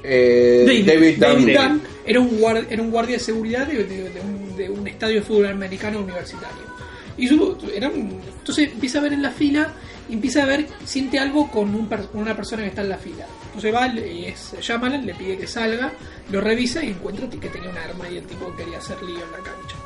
[0.05, 1.69] Eh, David, David, David Dunn.
[1.69, 4.87] Dunn era un, guardia, era un guardia de seguridad de, de- de un, de un
[4.87, 6.63] estadio de fútbol americano universitario.
[7.19, 9.73] Y su- era un- entonces empieza a ver en la fila
[10.09, 12.99] y empieza a ver, siente algo con, un con una persona que está en la
[12.99, 13.27] fila.
[13.57, 15.93] Entonces va le- y es Shyamalan, le pide que salga,
[16.31, 19.33] lo revisa y encuentra que tenía un arma y el tipo quería hacer lío en
[19.33, 19.77] la cancha.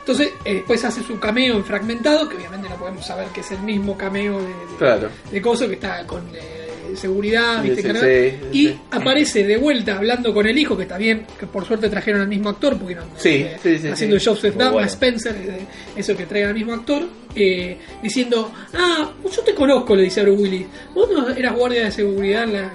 [0.00, 3.50] Entonces, eh, después hace su cameo en fragmentado, que obviamente no podemos saber que es
[3.52, 5.08] el mismo cameo de, de, Claro.
[5.30, 8.38] de Coso, que está con eh, seguridad, ¿viste?
[8.50, 11.88] sí, y aparece de vuelta hablando con el hijo, que está bien, que por suerte
[11.88, 13.56] trajeron al mismo actor, porque no, eh,
[13.92, 14.16] haciendo.
[14.22, 14.86] Joseph Douglas bueno.
[14.88, 17.02] Spencer, eh, eso que traiga al mismo actor,
[17.34, 21.84] eh, diciendo, ah, yo te conozco, le dice a Bruce Willis, vos no eras guardia
[21.84, 22.72] de seguridad en la...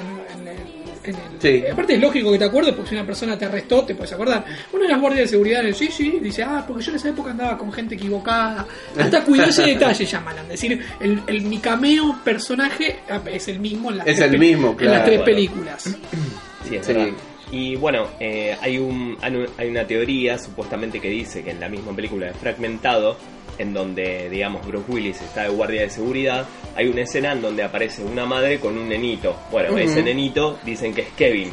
[1.04, 1.64] en el- Sí.
[1.72, 4.46] Aparte es lógico que te acuerdes porque si una persona te arrestó te puedes acordar.
[4.72, 7.10] Uno eras guardia de seguridad en el sí, sí, dice, ah, porque yo en esa
[7.10, 8.66] época andaba con gente equivocada.
[8.98, 10.38] Hasta cuidó ese detalle, llaman.
[10.40, 12.98] Es decir, el, el, mi cameo personaje
[13.32, 15.26] es el mismo en las, Es tres, el en las tres Bueno.
[15.26, 15.84] películas.
[16.68, 16.94] Sí, es Sí.
[16.94, 17.14] verdad.
[17.52, 21.96] Y bueno, eh, hay, un, hay una teoría supuestamente que dice que en la misma
[21.96, 23.16] película de Fragmentado,
[23.58, 27.64] en donde, digamos, Bruce Willis está de guardia de seguridad, hay una escena en donde
[27.64, 29.36] aparece una madre con un nenito.
[29.52, 31.52] Bueno, ese nenito dicen que es Kevin,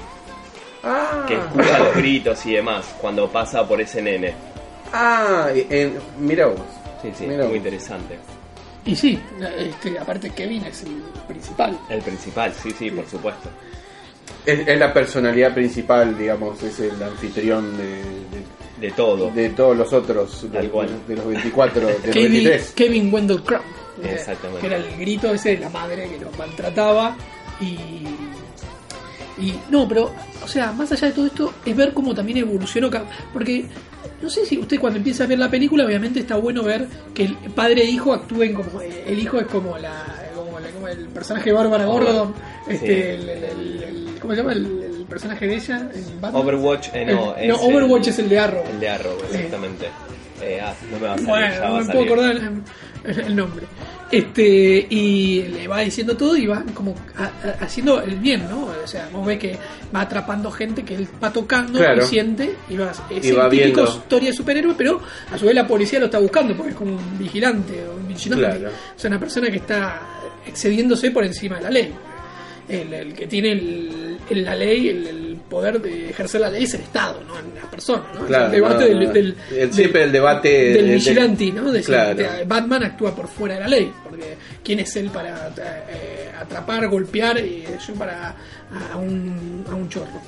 [0.83, 4.33] Ah, que escucha los gritos y demás cuando pasa por ese nene.
[4.93, 6.61] ah en, mira vos.
[7.03, 7.57] Sí, sí, Mirá muy vos.
[7.59, 8.19] interesante.
[8.87, 9.21] Y sí,
[9.59, 11.79] este, aparte Kevin es el principal.
[11.91, 13.51] El principal, sí, sí, por supuesto.
[14.47, 18.43] Es, es la personalidad principal, digamos, es el anfitrión de, De
[18.93, 19.31] todo.
[19.31, 22.73] de, de todos los otros, de, de los 24, de los Kevin, 23.
[22.75, 23.63] Kevin Wendell Crump.
[24.03, 24.61] Exactamente.
[24.61, 27.17] Que era el grito ese de la madre que lo maltrataba.
[27.61, 27.65] Y.
[29.43, 29.55] Y.
[29.71, 30.11] No, pero.
[30.43, 32.91] O sea, más allá de todo esto, es ver cómo también evolucionó.
[33.33, 33.67] Porque.
[34.23, 37.25] No sé si usted cuando empieza a ver la película, obviamente está bueno ver que
[37.25, 38.81] el padre e hijo actúen como.
[38.81, 40.05] eh, El hijo es como la.
[40.35, 42.35] Como, la- como el personaje de Bárbara Gordon.
[42.69, 42.93] Este, Sí.
[42.93, 44.53] el, el- el- el- ¿Cómo se llama?
[44.53, 46.43] El, el personaje de ella en Batman.
[46.43, 48.65] Overwatch, eh, no, El- no, es Overwatch el- es el de Arrow.
[48.73, 49.87] El de Arrow, exactamente.
[50.43, 52.31] Eh, ah, no me va a salir, Bueno, no me puedo acordar
[53.05, 53.67] el, el nombre.
[54.11, 58.65] Este, y le va diciendo todo y va como a- a- haciendo el bien, ¿no?
[58.83, 59.57] O sea, vos ves que
[59.95, 62.03] va atrapando gente que él va tocando Claro.
[62.03, 63.85] y siente y va, es Y va típico viendo.
[63.85, 65.01] historia de superhéroe, pero
[65.31, 68.09] a su vez la policía lo está buscando porque es como un vigilante o un
[68.09, 68.47] vigilante.
[68.59, 68.69] Claro.
[68.97, 70.01] O sea, una persona que está
[70.47, 71.95] excediéndose por encima de la ley.
[72.71, 76.63] El, el que tiene el- el- la ley, el, el poder de ejercer la ley
[76.65, 78.05] es el Estado, no la persona.
[78.15, 78.27] ¿no?
[78.27, 81.73] Claro, el debate no, del, del- El- siempre el debate del del- vigilante, ¿no?
[81.73, 82.23] Decir, Claro.
[82.47, 87.39] Batman actúa por fuera de la ley, porque ¿quién es él para eh, atrapar, golpear
[87.39, 88.37] y yo para
[88.93, 90.21] a un, a un chorro?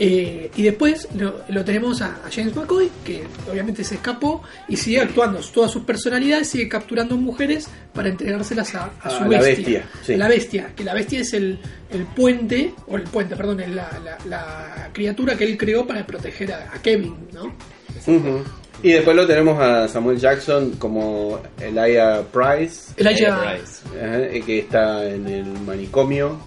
[0.00, 4.76] Eh, y después lo, lo tenemos a, a James McCoy, que obviamente se escapó y
[4.76, 9.40] sigue actuando todas sus personalidades, sigue capturando mujeres para entregárselas a, a su A la
[9.40, 9.80] bestia.
[9.80, 10.14] bestia, sí.
[10.14, 11.58] A la bestia, que la bestia es el,
[11.90, 16.06] el puente, o el puente, perdón, es la, la- la criatura que él creó para
[16.06, 17.52] proteger a, a Kevin, ¿no?
[18.80, 23.82] Y después lo tenemos a Samuel Jackson como Elijah Price, Elijah Price.
[24.00, 26.38] ajá, eh, que está en el manicomio.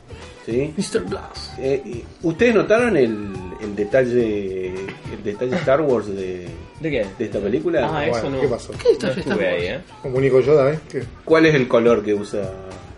[0.51, 0.73] ¿Sí?
[0.77, 1.01] Mr.
[1.05, 1.53] Blas.
[1.59, 3.27] Eh, y ¿Ustedes notaron el,
[3.61, 6.47] el detalle el detalle Star Wars de,
[6.79, 7.05] ¿De qué?
[7.17, 7.89] de esta película?
[7.91, 8.41] Ah, eso Bueno, no.
[8.41, 8.73] ¿qué pasó?
[8.73, 9.47] ¿Qué No Star Wars?
[9.49, 9.79] ahí, ¿eh?
[10.01, 10.79] Como Nico Yoda, ¿eh?
[10.91, 11.03] ¿Qué?
[11.25, 12.51] ¿Cuál es el color que usa?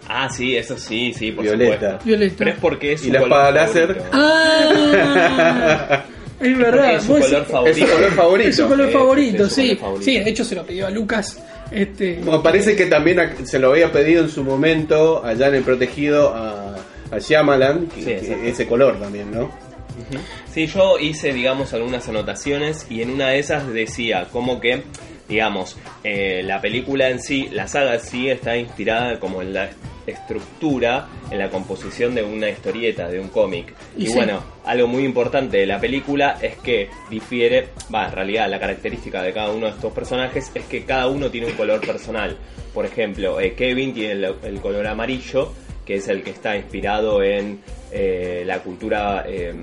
[0.07, 1.73] Ah, sí, eso sí, sí, por Violeta.
[1.91, 2.05] supuesto.
[2.05, 2.35] Violeta.
[2.37, 4.01] Pero es porque es ¿Y su la color espada láser?
[4.11, 6.03] Ah,
[6.41, 6.95] es verdad.
[6.95, 7.69] es su color favorito.
[7.69, 8.49] Es su color favorito.
[8.49, 9.67] Es su color Sí, favorito, es su sí.
[9.67, 10.05] color favorito.
[10.05, 11.39] Sí, de hecho se lo pidió a Lucas.
[11.71, 15.63] Este, Bueno, parece que también se lo había pedido en su momento allá en el
[15.63, 16.62] protegido a,
[17.15, 18.43] a Shyamalan, que- Sí, que exacto.
[18.45, 19.49] ese color también, ¿no?
[20.51, 24.83] Sí, yo hice, digamos, algunas anotaciones y en una de esas decía como que,
[25.29, 29.69] digamos, eh, la película en sí, la saga en sí está inspirada como en la
[30.07, 33.73] estructura, en la composición de una historieta, de un cómic.
[33.97, 34.13] Y Y, sí.
[34.15, 39.21] bueno, algo muy importante de la película es que difiere, va, en realidad la característica
[39.21, 42.37] de cada uno de estos personajes es que cada uno tiene un color personal.
[42.73, 45.53] Por ejemplo, eh, Kevin tiene el, el color amarillo,
[45.85, 47.59] que es el que está inspirado en
[47.91, 49.53] eh, la cultura, eh,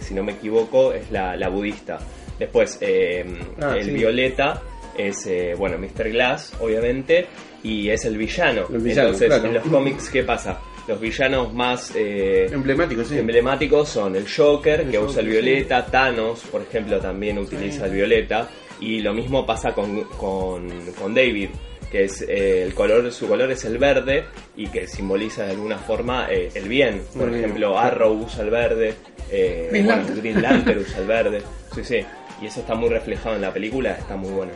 [0.00, 1.98] si no me equivoco, es la, la budista.
[2.38, 3.24] Después, eh,
[3.60, 3.90] Ah, el sí.
[3.92, 4.60] violeta
[4.98, 6.10] es, eh, bueno, Mr.
[6.10, 7.26] Glass, obviamente,
[7.62, 8.66] y es el villano.
[8.68, 9.46] Villano, Entonces, claro.
[9.46, 10.60] en los cómics, ¿qué pasa?
[10.88, 13.16] Los villanos más eh, Emblemático, sí.
[13.16, 15.32] emblemáticos son el Joker, El que Joker, usa el sí.
[15.32, 18.48] violeta, Thanos, por ejemplo, también utiliza el violeta,
[18.80, 20.68] y lo mismo pasa con, con,
[21.00, 21.50] con David,
[21.92, 24.24] que es eh, el color, su color es el verde
[24.56, 27.02] y que simboliza de alguna forma eh, el bien.
[27.12, 27.44] Por Muy bien.
[27.44, 28.94] ejemplo, Arrow usa el verde,
[29.30, 30.20] eh, Green bueno, Lantern.
[30.20, 31.42] Green Lantern usa el verde,
[31.74, 32.00] sí, sí.
[32.40, 34.52] Y eso está muy reflejado en la película, está muy bueno.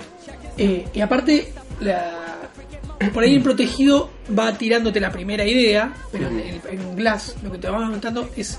[0.59, 2.49] Eh, y aparte, la,
[3.12, 7.59] por ahí el protegido va tirándote la primera idea, pero en, en Glass lo que
[7.59, 8.59] te va contando es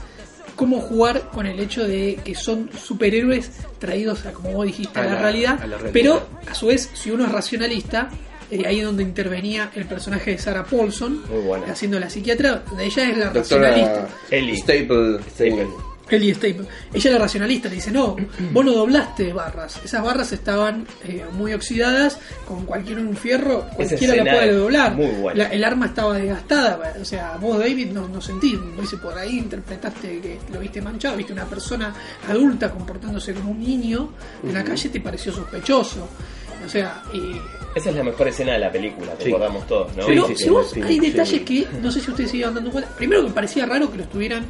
[0.55, 5.03] cómo jugar con el hecho de que son superhéroes traídos a, como vos dijiste, a,
[5.03, 5.91] A la, la- realidad, a la realidad.
[5.93, 8.09] pero a su vez, si uno es racionalista,
[8.51, 11.65] eh, ahí es donde intervenía el personaje de Sarah Paulson, Muy buena.
[11.71, 14.07] haciendo la psiquiatra, de ella es la Doctora racionalista.
[14.31, 14.57] Ellie.
[14.57, 15.19] Staple.
[15.29, 15.67] Staple.
[16.09, 16.65] Ellie Staple.
[16.93, 18.15] Ella era racionalista, le dice, no,
[18.53, 19.81] vos no doblaste barras.
[19.83, 22.17] Esas barras estaban eh, muy oxidadas,
[22.47, 24.95] con cualquier un fierro, cualquiera la puede es doblar.
[24.95, 25.43] muy buena.
[25.43, 29.37] La- el arma estaba desgastada, o sea, vos David no, no sentís, dice por ahí
[29.39, 31.93] interpretaste que lo viste manchado, viste una persona
[32.29, 36.07] adulta comportándose como un niño en la calle, te pareció sospechoso.
[36.65, 37.33] O sea, y
[37.77, 39.25] Esa es la mejor escena de la película, Sí.
[39.25, 40.05] recordamos todos, ¿no?
[40.05, 41.11] pero sí, si sí, vos sí, hay sí.
[41.11, 42.89] detalles que no sé si ustedes se iban dando cuenta.
[42.97, 44.45] Primero que parecía raro que lo estuvieran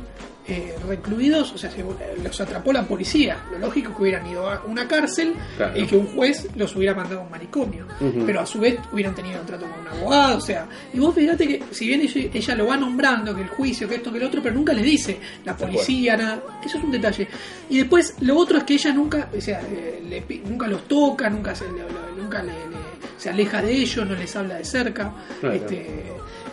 [0.49, 1.84] eh, recluidos, o sea, se-
[2.23, 3.38] los atrapó la policía.
[3.51, 5.78] Lo lógico que hubieran ido a una cárcel Claro.
[5.78, 7.86] y que un juez los hubiera mandado a un manicomio.
[8.25, 10.65] Pero a su vez hubieran tenido un trato con un abogado, o sea.
[10.93, 13.95] Y vos fíjate que, si bien ella, ella lo va nombrando, que el juicio, que
[13.95, 16.41] esto, que el otro, pero nunca les dice la policía, nada.
[16.65, 17.28] Eso es un detalle.
[17.69, 21.30] Y después, lo otro es que ella nunca, o sea, eh, le nunca los toca,
[21.30, 22.86] nunca se, le- le- nunca le- le-
[23.18, 25.11] se aleja de ellos, no les habla de cerca.
[25.39, 25.55] Claro.
[25.55, 26.03] Este,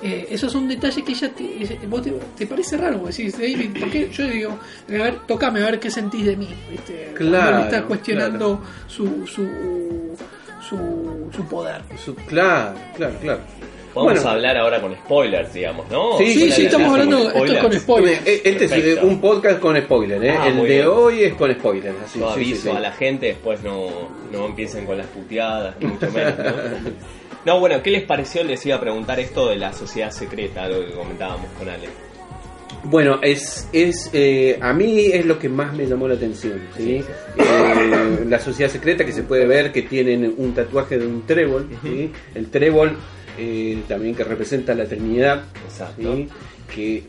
[0.03, 3.79] eh, esos son detalles que ella te, vos te, te parece raro, vos decís, David,
[3.79, 4.11] ¿por qué?
[4.11, 4.59] Yo digo,
[4.89, 6.49] a ver, tocame a ver qué sentís de mí.
[6.71, 7.13] ¿viste?
[7.15, 9.47] Claro, le estás cuestionando su, su,
[10.69, 11.83] su, su poder.
[12.03, 13.41] Su- claro, claro, claro.
[13.95, 14.29] Vamos Bueno.
[14.29, 16.19] a hablar ahora con spoilers, digamos, ¿no?
[16.19, 18.21] Sí, Sí, sí, estamos con hablando, esto es con spoilers.
[18.27, 20.35] Este es un podcast con spoiler, ¿eh?
[20.37, 20.87] Ah, El de bien.
[20.89, 21.95] hoy es con spoiler.
[22.05, 22.77] Así, Yo sí, sí, aviso sí.
[22.77, 23.87] a la gente, después no,
[24.33, 26.45] no empiecen con las puteadas, ni mucho menos, ¿no?
[27.45, 28.43] No, bueno, ¿qué les pareció?
[28.43, 31.89] Les iba a preguntar esto de la sociedad secreta, algo que comentábamos con Ale.
[32.85, 37.05] Bueno, es, es eh, a mí es lo que más me llamó la atención, ¿sí?
[37.39, 41.69] Eh, la sociedad secreta que se puede ver que tienen un tatuaje de un trébol,
[41.83, 42.11] ¿sí?
[42.35, 42.97] El trébol
[43.39, 45.45] eh, también que representa la Trinidad.
[45.97, 46.29] ¿sí?
[46.73, 47.03] que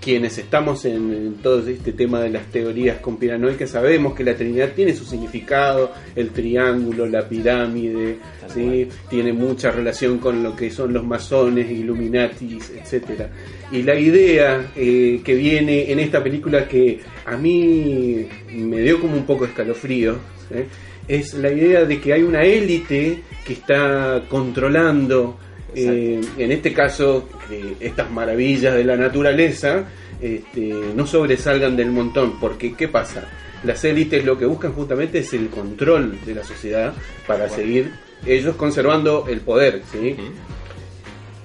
[0.00, 4.72] quienes estamos en, en todo este tema de las teorías conspiranoicas sabemos que la Trinidad
[4.74, 8.16] tiene su significado, el triángulo, la pirámide,
[8.52, 8.88] ¿sí?
[9.08, 13.30] tiene mucha relación con lo que son los masones, Illuminatis, etcétera.
[13.70, 19.16] Y la idea eh, que viene en esta película que a mí me dio como
[19.16, 20.16] un poco de escalofrío,
[20.50, 20.66] ¿eh?
[21.06, 25.38] es la idea de que hay una élite que está controlando
[25.74, 29.86] eh, en este caso, que estas maravillas de la naturaleza
[30.20, 33.28] este, no sobresalgan del montón, porque ¿qué pasa?
[33.64, 36.94] Las élites lo que buscan justamente es el control de la sociedad
[37.26, 37.92] para seguir
[38.26, 40.16] ellos conservando el poder, ¿sí?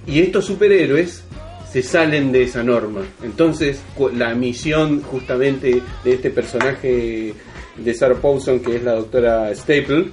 [0.07, 1.23] Y estos superhéroes
[1.71, 3.01] se salen de esa norma.
[3.23, 3.82] Entonces,
[4.13, 7.34] la misión justamente de este personaje
[7.78, 10.09] de Sarah Paulson, que es la doctora Staple,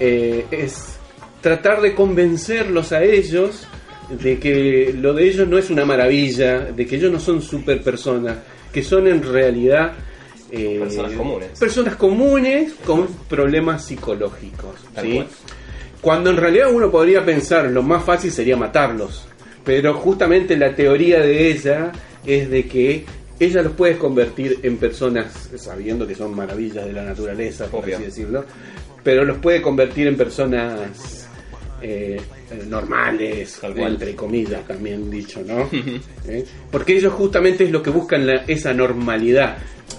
[0.00, 0.97] eh, es
[1.40, 3.66] tratar de convencerlos a ellos
[4.10, 7.82] de que lo de ellos no es una maravilla, de que ellos no son super
[7.82, 8.38] personas,
[8.72, 9.92] que son en realidad
[10.50, 11.58] eh, Personas comunes.
[11.58, 14.76] personas comunes con problemas psicológicos.
[15.02, 15.22] ¿sí?
[16.00, 19.26] Cuando en realidad uno podría pensar lo más fácil sería matarlos,
[19.62, 21.92] pero justamente la teoría de ella
[22.24, 23.04] es de que
[23.38, 27.96] ella los puede convertir en personas, sabiendo que son maravillas de la naturaleza, por Obvio.
[27.96, 28.44] así decirlo,
[29.04, 31.27] pero los puede convertir en personas
[31.82, 32.20] eh,
[32.68, 33.92] normales, Tal cual.
[33.92, 35.68] entre comillas también dicho, ¿no?
[36.28, 36.44] ¿Eh?
[36.70, 39.58] Porque ellos justamente es lo que buscan la- esa normalidad.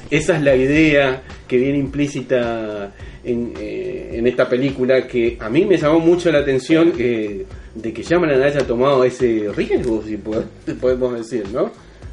[0.10, 5.66] Esa es la idea que viene implícita en, eh, en esta película que a mí
[5.66, 10.44] me llamó mucho la atención eh, de que Shyamalan haya tomado ese riesgo, si po-
[10.80, 11.72] podemos decir, ¿no?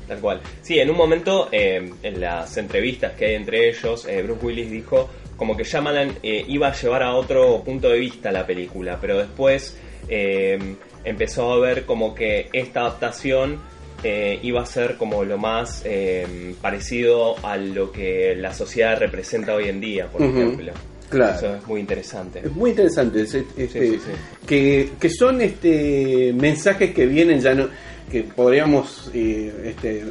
[0.09, 0.41] Tal cual.
[0.63, 4.71] Sí, en un momento, eh, en las entrevistas que hay entre ellos, eh, Bruce Willis
[4.71, 8.99] dijo como que Shyamalan eh, iba a llevar a otro punto de vista la película,
[9.01, 9.77] pero después
[10.09, 10.59] eh,
[11.05, 13.59] empezó a ver como que esta adaptación
[14.03, 19.55] eh, iba a ser como lo más eh, parecido a lo que la sociedad representa
[19.55, 20.73] hoy en día, por ejemplo.
[21.09, 21.35] claro.
[21.37, 22.41] Eso es muy interesante.
[22.45, 24.11] Es muy interesante, es- este, Sí, sí, sí.
[24.47, 27.69] Que, que son este mensajes que vienen ya no
[28.11, 30.05] que podríamos eh, este,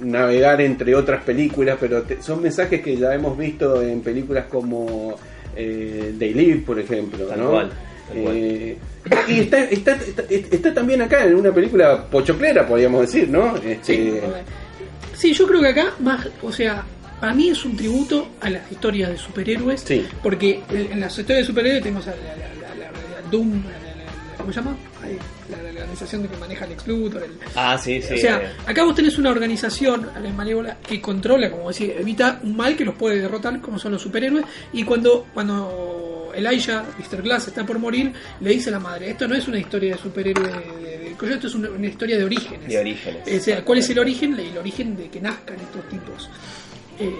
[0.00, 5.14] navegar entre otras películas, pero te- son mensajes que ya hemos visto en películas como
[5.54, 7.26] eh, They Live, por ejemplo.
[7.26, 7.50] Tal ¿no?
[7.50, 7.70] cual,
[8.08, 8.36] tal cual.
[8.36, 8.76] Eh,
[9.28, 13.56] y está, está, está, está también acá en una película pochoclera, podríamos decir, ¿no?
[13.58, 14.20] Este,
[15.14, 16.84] Sí, yo creo que acá, más, o sea,
[17.20, 19.80] para mí es un tributo a las historias de superhéroes.
[19.82, 20.04] Sí.
[20.22, 23.62] Porque en en las historias de superhéroes tenemos a la, la- la- la- la Doom,
[23.64, 24.76] la- la- la- ¿cómo se llama?
[25.62, 27.22] La, organización que maneja el Luthor.
[27.24, 28.14] el- Ah, sí, sí.
[28.14, 32.40] o sea, eh, acá vos tenés una organización la malévola que controla, como decía, evita
[32.42, 34.44] un mal que los puede derrotar, como son los superhéroes.
[34.72, 37.22] Y cuando, cuando Elijah, Mr.
[37.22, 40.00] Glass, está por morir, le dice a la madre: Esto no es una historia de
[40.00, 42.68] superhéroe de, de Coyote, esto es una, una historia de orígenes.
[42.68, 43.40] de orígenes.
[43.40, 44.38] O sea, ¿cuál es el origen?
[44.38, 46.28] El origen de que nazcan estos tipos.
[46.98, 47.10] Eh,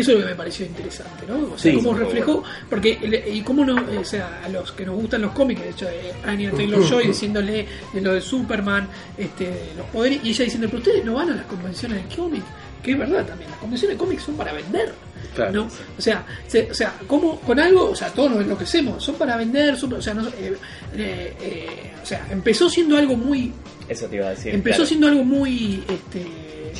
[0.00, 1.54] eso es lo que me pareció interesante, ¿no?
[1.54, 4.84] O sea, Sí, cómo reflejó, porque, el- y cómo no, o sea, a los que
[4.86, 9.52] nos gustan los cómics, de hecho, eh, Anya Taylor-Joy diciéndole de lo de Superman, este,
[9.76, 12.44] los poderes, y ella diciendo, pero ustedes no van a las convenciones de cómics,
[12.82, 14.92] que es verdad también, las convenciones de cómics son para vender.
[15.34, 15.52] Claro.
[15.52, 15.68] ¿no?
[15.96, 19.36] O sea, se- o sea, como con algo, o sea, todos nos enloquecemos, son para
[19.36, 20.56] vender, son, o sea, no, eh,
[20.96, 23.52] eh, eh, o sea, empezó siendo algo muy
[23.88, 24.54] Eso te iba a decir.
[24.54, 24.88] empezó claro.
[24.88, 26.24] siendo algo muy este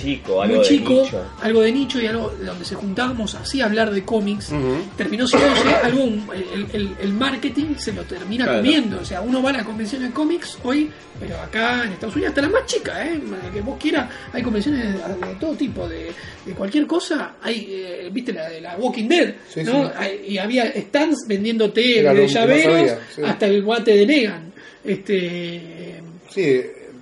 [0.01, 1.25] Chico, algo muy de chico nicho.
[1.43, 4.51] algo de nicho y algo donde se juntábamos así a hablar de cómics
[4.97, 5.49] terminó siendo
[5.83, 8.59] algo el, el- el marketing se lo termina Claro.
[8.63, 10.91] comiendo o sea uno va a la convención de cómics hoy
[11.21, 13.21] pero acá en Estados Unidos hasta la más chica ¿eh?
[13.45, 16.13] la que vos quieras hay convenciones de, de todo tipo de,
[16.47, 19.87] de cualquier cosa hay eh, viste la de la Walking Dead Sí, ¿no?
[19.89, 19.93] sí.
[19.97, 23.23] Hay- y había stands vendiéndote de llaveros sí.
[23.25, 24.53] hasta el guate de Negan
[24.85, 26.61] este Sí,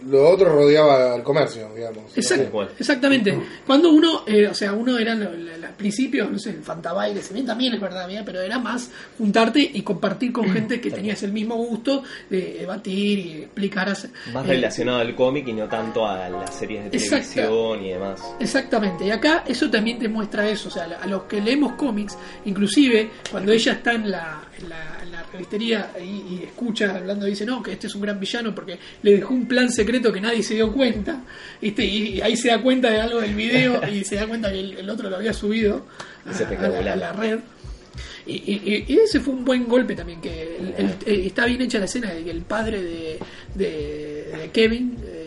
[0.08, 2.16] lo otro rodeaba al comercio, digamos.
[2.16, 3.38] Exactamente.
[3.66, 7.46] Cuando uno, eh, o sea, uno era al principio, no sé, el fantabaile, si bien
[7.46, 11.32] también es verdad, bien, pero era más juntarte y compartir con gente que tenías el
[11.32, 13.88] mismo gusto de debatir y explicar.
[13.88, 17.28] hacer- Más eh, relacionado al cómic y no tanto a las series de Exacto.
[17.34, 18.22] televisión y demás.
[18.40, 22.16] Exactamente, y acá eso también te muestra eso, o sea, a los que leemos cómics,
[22.44, 24.98] inclusive cuando ella está en la, en la,
[25.32, 25.40] la
[26.00, 29.34] y, y escucha hablando, dice, no, que este es un gran villano porque le dejó
[29.34, 31.22] un plan secreto que nadie se dio cuenta,
[31.60, 31.84] ¿viste?
[31.84, 34.60] Y, y ahí se da cuenta de algo del video y se da cuenta que
[34.60, 35.86] el, el otro lo había subido
[36.24, 36.88] a, Es a la, espectacular.
[36.88, 37.38] a la red.
[38.28, 41.62] Y, y- y ese fue un buen golpe también, que el- el- eh, está bien
[41.62, 43.18] hecha la escena de que el padre de,
[43.54, 45.25] de- de Kevin, eh,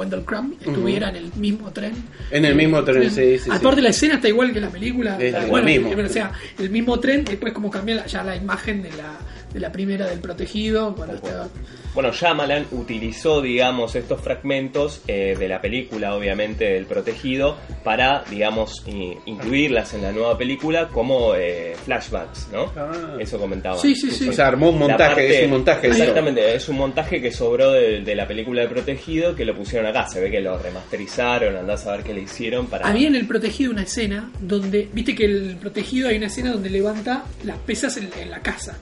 [0.00, 1.92] Wendell Crumb estuviera en el mismo tren.
[2.30, 3.82] En el mismo tren, sí, sí, Aparte sí.
[3.82, 5.16] la escena está igual que la película.
[5.20, 5.90] Es lo bueno, mismo.
[5.90, 9.18] O sea, el mismo tren, después como cambia la- ya la imagen de la,
[9.52, 10.94] de la primera del protegido.
[11.14, 11.48] está-
[11.94, 18.82] Bueno, Shyamalan utilizó, digamos, estos fragmentos eh, de la película, obviamente, del protegido, para, digamos,
[18.86, 22.72] i- incluirlas en la nueva película como eh, flashbacks, ¿no?
[22.76, 23.16] Ah.
[23.18, 23.76] Eso comentaba.
[23.78, 24.28] Sí, sí, sí.
[24.28, 25.86] O sea, armó un La montaje, parte- es un montaje.
[25.88, 25.98] eso.
[25.98, 29.86] Exactamente, es un montaje que sobró de, de la película del protegido que lo pusieron
[29.88, 30.06] acá.
[30.08, 32.86] Se ve que lo remasterizaron, andás a ver qué le hicieron para.
[32.88, 36.70] Había en el protegido una escena donde, viste que el protegido hay una escena donde
[36.70, 38.78] levanta las pesas en, en la casa.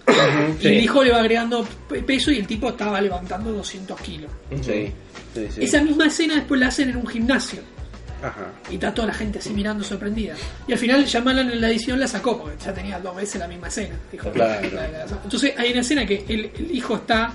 [0.59, 0.69] y sí.
[0.69, 4.31] el hijo le va agregando pe- peso y el tipo estaba levantando 200 kilos.
[4.63, 4.93] Sí,
[5.35, 5.65] sí, sí.
[5.65, 7.61] Esa misma escena después la hacen en un gimnasio.
[8.23, 8.49] Ajá.
[8.69, 10.35] Y está toda la gente así mirando sorprendida.
[10.67, 13.47] Y al final Shyamalan en la edición la sacó porque ya tenía dos veces la
[13.47, 13.95] misma escena.
[14.11, 14.61] Dijo, Claro.
[14.73, 17.33] la- la- la- Entonces hay una escena que el, el hijo está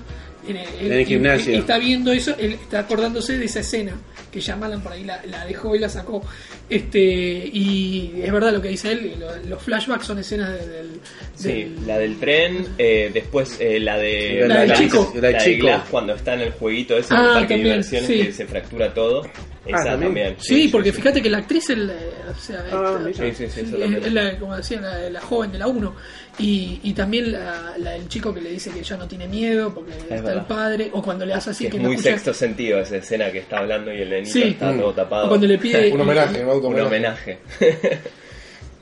[0.48, 1.52] en el, En el gimnasio.
[1.54, 3.92] y está viendo eso, él está acordándose de esa escena
[4.32, 6.22] que Shyamalan por ahí la, la dejó y la sacó.
[6.68, 11.00] Este Y es verdad lo que dice él, lo- los flashbacks son escenas de- del...
[11.36, 15.12] Sí, del- la del tren, eh, después eh, la de La del Glass, chico.
[15.20, 15.66] La de chico.
[15.66, 18.26] Glass cuando está en el jueguito ese Ah, parque de también, diversiones sí.
[18.26, 19.22] que se fractura todo.
[19.66, 20.00] Esa Ah, ¿también?
[20.12, 20.36] también.
[20.40, 21.94] Sí, porque fíjate que la actriz, el, eh,
[22.30, 23.24] o sea, Ah, esta-.
[23.24, 25.94] Sí, sí, sí, es- es la, como decía, la, la joven de la 1.
[26.38, 29.72] Y, y también la, la- el chico que le dice que ya no tiene miedo
[29.72, 30.34] porque está verdad.
[30.34, 30.90] el padre.
[30.92, 33.38] O cuando le hace así Que que es muy escucha- sexto sentido esa escena que
[33.38, 34.42] está hablando y el nenito Sí.
[34.42, 34.78] está Mm.
[34.80, 35.24] todo tapado.
[35.26, 35.90] O cuando le pide.
[35.94, 37.38] Un homenaje, un auto Un homenaje.
[37.60, 38.00] homenaje.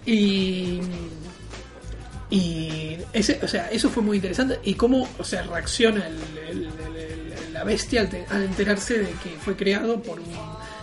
[0.06, 0.80] Y.
[2.30, 4.58] Y ese, o sea, eso fue muy interesante.
[4.64, 6.16] Y cómo o sea, reacciona el-
[6.50, 10.26] el- el- el- la bestia al, te- al enterarse de que fue creado por un.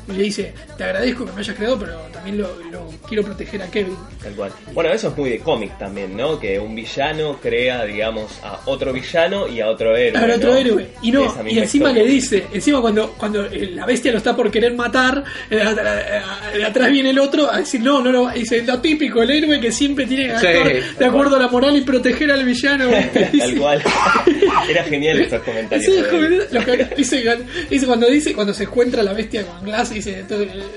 [0.10, 3.62] Y le dice: Te agradezco que me hayas creado, pero también lo, lo quiero proteger
[3.62, 3.95] a Kevin.
[4.24, 4.51] Tal cual.
[4.74, 6.39] Bueno, eso es muy de cómic también, ¿no?
[6.39, 10.20] Que un villano crea, digamos, a otro villano y a otro héroe.
[10.20, 10.57] Ahora otro ¿no?
[10.57, 10.88] héroe.
[11.01, 12.03] Y no, y encima historia.
[12.03, 15.62] le dice, encima cuando, cuando eh, la bestia lo está por querer matar, eh, de
[15.62, 16.05] atrás-
[16.53, 18.34] eh, de atrás viene el otro a decir, no, no lo va-".
[18.34, 21.47] dice, lo típico, el héroe que siempre tiene que Sí, actuar de acuerdo a la
[21.47, 22.89] moral y proteger al villano.
[23.39, 23.82] Tal cual.
[24.70, 25.86] Era genial estos comentarios.
[25.86, 27.24] Sí,
[27.70, 30.25] dice cuando dice cuando se encuentra la bestia con Glass dice eh,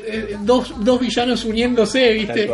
[0.06, 2.50] eh, dos, dos villanos uniéndose viste.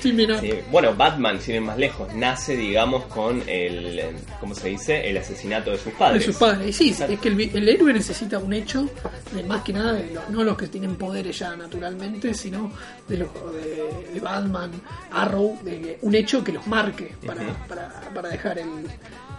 [0.00, 0.38] Sí, mira.
[0.40, 5.08] Sí, Bueno, Batman, sin ir más lejos, nace, digamos, con el, eh, ¿cómo se dice?
[5.08, 6.24] El asesinato de sus de padres.
[6.26, 6.76] sus padres.
[6.76, 7.14] Sí, Exacto.
[7.14, 8.86] es que el, héroe necesita un hecho
[9.32, 12.70] de más que nada, de los- no los que tienen poderes ya naturalmente, sino
[13.08, 14.70] de los de, de Batman,
[15.10, 18.68] Arrow, de un hecho que los marque para, para, para dejar el,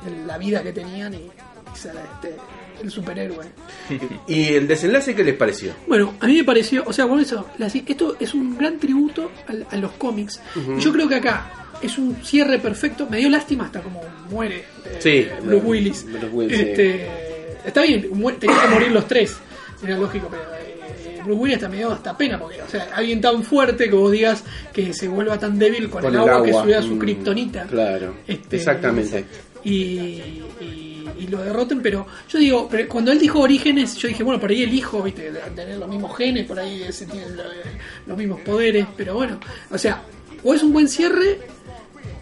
[0.07, 2.36] el- la vida que tenían y, y ser este,
[2.84, 3.45] el superhéroe.
[4.28, 5.73] ¿Y el desenlace qué les pareció?
[5.88, 9.32] Bueno, a mí me pareció, o sea, por eso, la- esto es un gran tributo
[9.47, 10.39] al- a, los cómics.
[10.55, 11.51] Y Yo creo que acá
[11.82, 13.07] es un cierre perfecto.
[13.09, 16.05] Me dio lástima hasta como muere eh, Sí, Bruce no, Willis.
[16.05, 16.63] Bruce Willis, sí.
[16.63, 17.07] Este,
[17.65, 18.01] Está bien,
[18.39, 19.38] tenían que morir los tres.
[19.84, 22.39] Era lógico, pero eh, Bruce Willis hasta me dio hasta pena.
[22.39, 26.05] Porque, o sea, alguien tan fuerte que vos digas que se vuelva tan débil con,
[26.05, 27.63] el, agua, que subiera su mm, kriptonita.
[27.63, 29.26] Claro, Este, exactamente.
[29.66, 29.72] Y,
[30.61, 34.39] y, y lo derroten, pero yo digo, pero cuando él dijo orígenes, yo dije, bueno,
[34.39, 37.43] por ahí el hijo, viste, de tener los mismos genes, por ahí ese tiene lo-
[38.05, 39.39] los mismos poderes, pero bueno,
[39.72, 40.03] o sea,
[40.43, 41.39] o es un buen cierre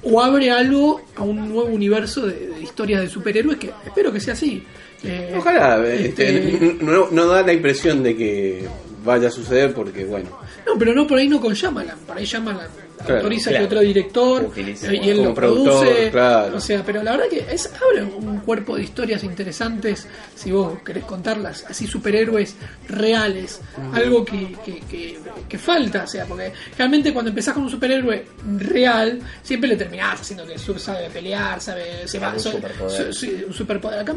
[0.04, 4.20] o abre algo a un nuevo universo de, de historias de superhéroes que espero que
[4.20, 4.64] sea así.
[5.04, 8.66] Eh, Ojalá, este, este, no, no da la impresión de que
[9.04, 10.30] vaya a suceder porque, bueno,
[10.66, 12.68] No, pero no por ahí no con Shyamalan, por ahí Shyamalan
[12.98, 13.64] Claro, autoriza claro.
[13.64, 16.58] que otro director Utilice y él lo produce, claro.
[16.58, 20.80] o sea, pero la verdad que es abre un cuerpo de historias interesantes si vos
[20.84, 22.56] querés contarlas, así superhéroes
[22.88, 23.62] reales,
[23.94, 25.18] algo que, que, que,
[25.48, 28.26] que falta, o sea, porque realmente cuando empezás con un superhéroe
[28.60, 33.14] real, siempre le terminás haciendo que sabe pelear, sabe, se va, Un superpoder.
[33.14, 34.00] so- sí, un superpoder.
[34.00, 34.14] Acá,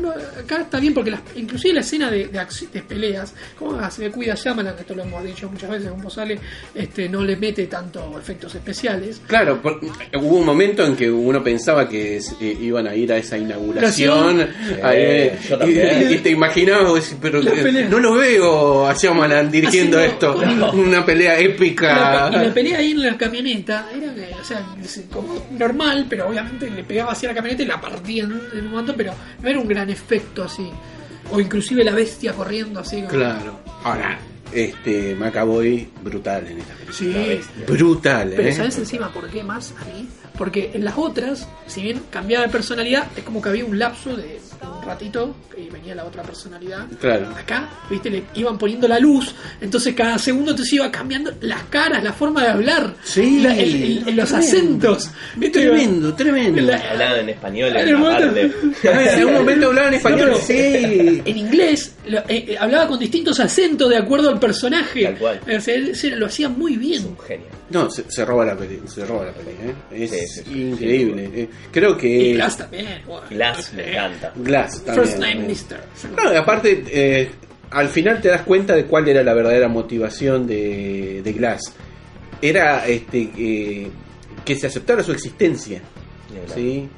[0.63, 4.11] está bien porque las, inclusive la escena de, de, de peleas, como ah, se le
[4.11, 6.39] cuida Shyamalan, esto lo hemos dicho muchas veces, un sale
[6.75, 9.21] este, no le mete tanto efectos especiales.
[9.27, 13.17] Claro, por- hubo un momento en que uno pensaba que eh, iban a ir a
[13.19, 14.41] esa inauguración.
[14.83, 16.03] Ahí, Eh, yo también.
[16.06, 20.73] y, te imaginabas, pero La eh, no lo veo a Shyamalan dirigiendo Haciendo- esto.
[20.77, 22.31] Una pelea Y la, épica.
[22.33, 24.65] y la pelea ahí en la camioneta era o sea,
[25.13, 28.71] como normal, pero obviamente le pegaba así a la camioneta y la partían en un
[28.71, 30.69] momento, pero no era un gran efecto así.
[31.31, 32.97] O inclusive la bestia corriendo así.
[32.99, 33.61] como- Claro.
[33.83, 34.19] Ahora,
[34.53, 36.97] este Macaboy brutal en esta película.
[36.97, 37.41] Sí.
[37.67, 38.53] Brutal, Pero ¿eh?
[38.53, 40.09] ¿sabes encima por qué más a mí?
[40.39, 44.17] Porque en las otras, si bien cambiaba de personalidad, es como que había un lapso
[44.17, 46.87] de un ratito y venía la otra personalidad.
[47.01, 47.29] Claro.
[47.37, 51.63] Acá, viste, le iban poniendo la luz, entonces cada segundo te se iba cambiando las
[51.65, 54.37] caras, la forma de hablar, Sí, la- el- el- los tremendo.
[54.93, 55.11] acentos.
[55.37, 55.61] ¿viste?
[55.61, 56.61] Tremendo, tremendo.
[56.63, 58.53] La- Hablaban en español En en parte.
[59.19, 61.23] en un momento hablaban español, No, pero- sí.
[61.25, 65.05] En inglés lo- eh, eh, hablaba con distintos acentos de acuerdo al personaje.
[65.05, 65.41] Tal cual.
[65.57, 67.05] O sea, él se- lo hacía muy bien.
[67.07, 67.47] Un genio.
[67.71, 69.75] No, se, se roba la peli, se roba la peli, ¿eh?
[70.05, 70.43] Es Sí, sí.
[70.63, 71.31] increíble.
[71.35, 71.49] eh.
[71.73, 72.87] Creo que Y Glass también.
[73.31, 74.33] Glass me encanta.
[74.37, 75.07] Glass también.
[75.07, 75.35] First Name.
[75.47, 75.81] Mister.
[76.17, 77.31] No, y aparte, eh,
[77.71, 81.73] al final te das cuenta de cuál era la verdadera motivación de, de Glass.
[82.43, 83.89] Era este eh,
[84.45, 85.81] que se aceptara su existencia.
[86.55, 86.89] ¿sí?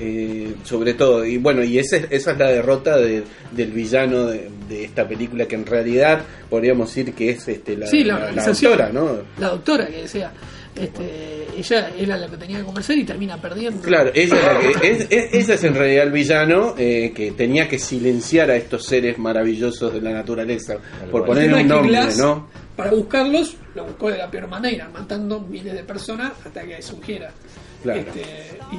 [0.00, 4.26] Eh, sobre todo, y bueno, y esa, es- esa es la derrota de- del villano
[4.26, 8.14] de, de esta película, que en realidad podríamos decir que es este, la, Sí, la
[8.14, 8.72] la- la organización.
[8.78, 9.18] doctora, ¿no?
[9.38, 10.32] La doctora que decía,
[10.76, 13.82] este, ella era la que tenía que conversar y termina perdiendo.
[13.82, 17.32] Claro, ella es, la que- es- es- ese es en realidad el villano eh, que
[17.32, 20.76] tenía que silenciar a estos seres maravillosos de la naturaleza,
[21.10, 22.48] por poner un nombre, Glass, ¿no?
[22.76, 27.30] Para buscarlos, lo buscó de la peor manera, matando miles de personas hasta que surgiera.
[27.82, 28.00] Claro.
[28.00, 28.22] Este,
[28.72, 28.76] y,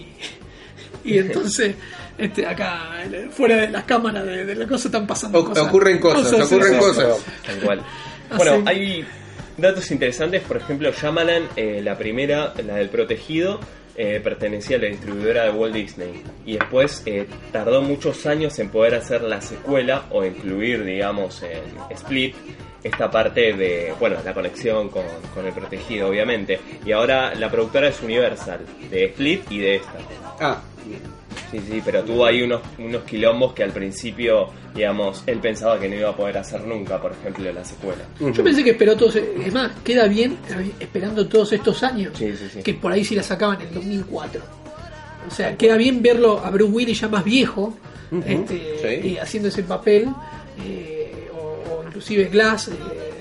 [0.00, 1.76] y- y entonces,
[2.18, 2.90] este, acá,
[3.30, 5.64] fuera de las cámaras de, de la cosa, están pasando O- cosas.
[5.68, 7.24] ocurren cosas, ocurren sí, cosas.
[7.46, 7.84] Ah,
[8.36, 9.04] Bueno, hay
[9.56, 13.60] datos interesantes, por ejemplo, Shyamalan, eh, la primera, la del protegido,
[13.98, 18.68] eh, pertenecía a la distribuidora de Walt Disney y después eh, tardó muchos años en
[18.68, 22.34] poder hacer la secuela o incluir, digamos, en Split
[22.82, 25.04] esta parte de, bueno, la conexión con,
[25.34, 26.60] con el protegido, obviamente.
[26.84, 29.94] Y ahora la productora es Universal, de Split y de esta.
[30.40, 30.62] Ah,
[31.50, 35.88] Sí, sí, pero tuvo ahí unos, unos quilombos que al principio, digamos, él pensaba que
[35.88, 38.04] no iba a poder hacer nunca, por ejemplo, la secuela.
[38.20, 39.16] Yo pensé que esperó todos.
[39.16, 42.12] Es más, queda bien eh, esperando todos estos años.
[42.16, 42.62] Sí, sí, sí.
[42.62, 44.40] Que por ahí sí la sacaban en el 2004.
[45.28, 47.74] O sea, queda bien verlo a Bruce Willis ya más viejo,
[48.24, 49.08] este, sí.
[49.08, 50.08] y haciendo ese papel,
[50.64, 52.68] eh, o, o inclusive Glass.
[52.68, 52.72] eh,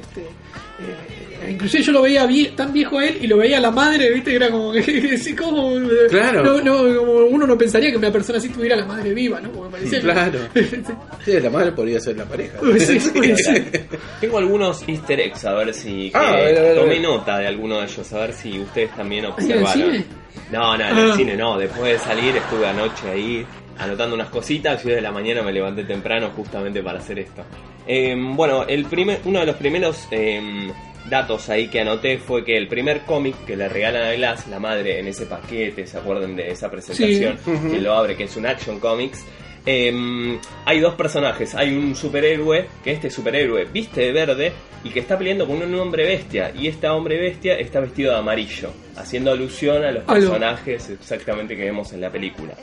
[0.02, 1.15] este, eh,
[1.50, 4.12] inclusive yo lo veía vie- tan viejo a él y lo veía a la madre,
[4.12, 4.36] ¿viste?
[4.36, 5.74] Era como que, como,
[6.10, 6.44] Claro.
[6.44, 9.52] no, no, como uno no pensaría que una persona así tuviera la madre viva, ¿no?
[9.52, 10.40] Como me parecía Claro.
[11.26, 12.58] sí, la madre podría ser la pareja.
[12.80, 13.00] Sí.
[14.22, 16.12] Tengo algunos easter eggs, a ver si...
[16.14, 17.02] Ah, a ver, a ver, a tomé ver.
[17.02, 19.92] nota de alguno de ellos, a ver si ustedes también ¿En el observaron.
[19.92, 20.06] cine?
[20.52, 21.16] No, no, en el Ah.
[21.16, 21.58] cine no.
[21.58, 23.46] Después de salir estuve anoche ahí
[23.78, 27.44] anotando unas cositas y hoy de la mañana me levanté temprano justamente para hacer esto.
[27.88, 30.70] Eh, bueno, el primer, uno de los primeros eh,
[31.10, 34.60] datos ahí que anoté fue que el primer cómic que le regalan a Glass, la
[34.60, 37.38] madre, en ese paquete, ¿se acuerdan de esa presentación?
[37.70, 39.24] Que lo abre, que es un Action Comics.
[39.68, 44.52] Eh, hay dos personajes, hay un superhéroe, que este superhéroe viste de verde
[44.84, 48.20] y que está peleando con un hombre bestia, y este hombre bestia está vestido de
[48.20, 52.54] amarillo, haciendo alusión a los personajes exactamente que vemos en la película.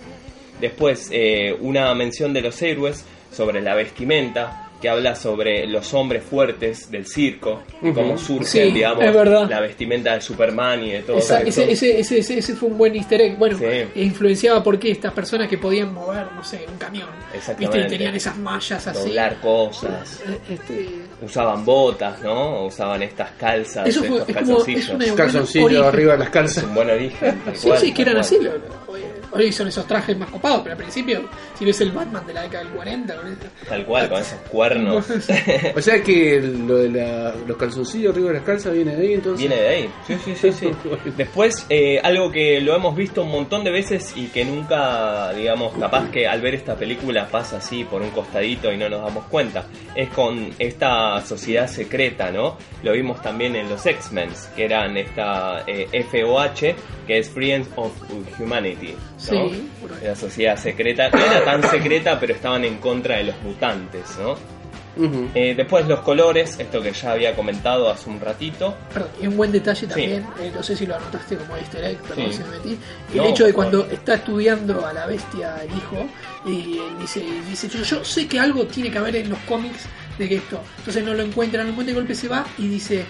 [0.61, 6.23] Después, eh, una mención de los héroes sobre la vestimenta, que habla sobre los hombres
[6.25, 9.49] fuertes del circo, y cómo surge, Sí, digamos, es verdad.
[9.49, 11.63] la vestimenta de Superman y de todo Esa- eso.
[11.63, 13.39] ese, ese, ese, ese- ese fue un buen easter egg.
[13.39, 13.65] Bueno, Sí.
[14.01, 17.09] influenciaba porque estas personas que podían mover, no sé, un camión.
[17.33, 17.79] Exactamente.
[17.79, 17.95] ¿Viste?
[17.95, 19.09] Y tenían esas mallas así.
[19.09, 20.21] Doblar cosas.
[20.27, 20.89] Eh, Este,
[21.23, 22.67] Usaban botas, ¿no?
[22.67, 25.87] Usaban estas calzas, eso fue estos es como es calzoncillos.
[25.87, 26.65] arriba de las Es calzas.
[26.65, 27.41] un buen origen.
[27.55, 28.21] Sí, cual, sí, que eran cual.
[28.21, 28.37] así.
[28.41, 28.83] lo- lo-
[29.33, 31.23] hoy, hoy son esos trajes más copados, pero al principio,
[31.59, 34.39] si ves el Batman de la década del 40, con eso- Tal cual, con esos
[34.51, 35.07] cuernos.
[35.77, 39.15] O sea que lo de la- los calzoncillos arriba de las calzas viene de ahí
[39.15, 39.41] entonces.
[39.49, 39.91] Viene de ahí.
[40.07, 40.71] Sí, sí, sí, sí.
[41.17, 45.73] Después, eh, algo que lo hemos visto un montón de veces y que nunca, digamos,
[45.79, 49.25] capaz que al ver esta película pasa así por un costadito y no nos damos
[49.27, 52.57] cuenta, es con esta sociedad secreta, ¿no?
[52.83, 56.75] Lo vimos también en los X-Men, que eran esta eh, FOH,
[57.07, 57.93] que es Friends of
[58.39, 58.95] Humanity,
[59.31, 59.49] ¿no?
[59.51, 59.69] Sí.
[60.03, 64.37] La sociedad secreta, no era tan secreta, pero estaban en contra de los mutantes, ¿no?
[65.35, 68.77] Eh, después los colores, esto que ya había comentado hace un ratito.
[68.93, 71.99] Perdón, y un buen detalle también, eh, no sé si lo anotaste como easter egg,
[72.03, 72.37] perdón Sí.
[72.37, 72.79] si me metí,
[73.13, 76.07] el No, hecho de cuando está estudiando a la bestia el hijo
[76.45, 79.87] y él dice, dice yo, yo sé que algo tiene que haber en los cómics
[80.19, 82.45] de que esto, entonces no lo encuentra, no lo encuentra y de golpe se va
[82.59, 83.07] y dice,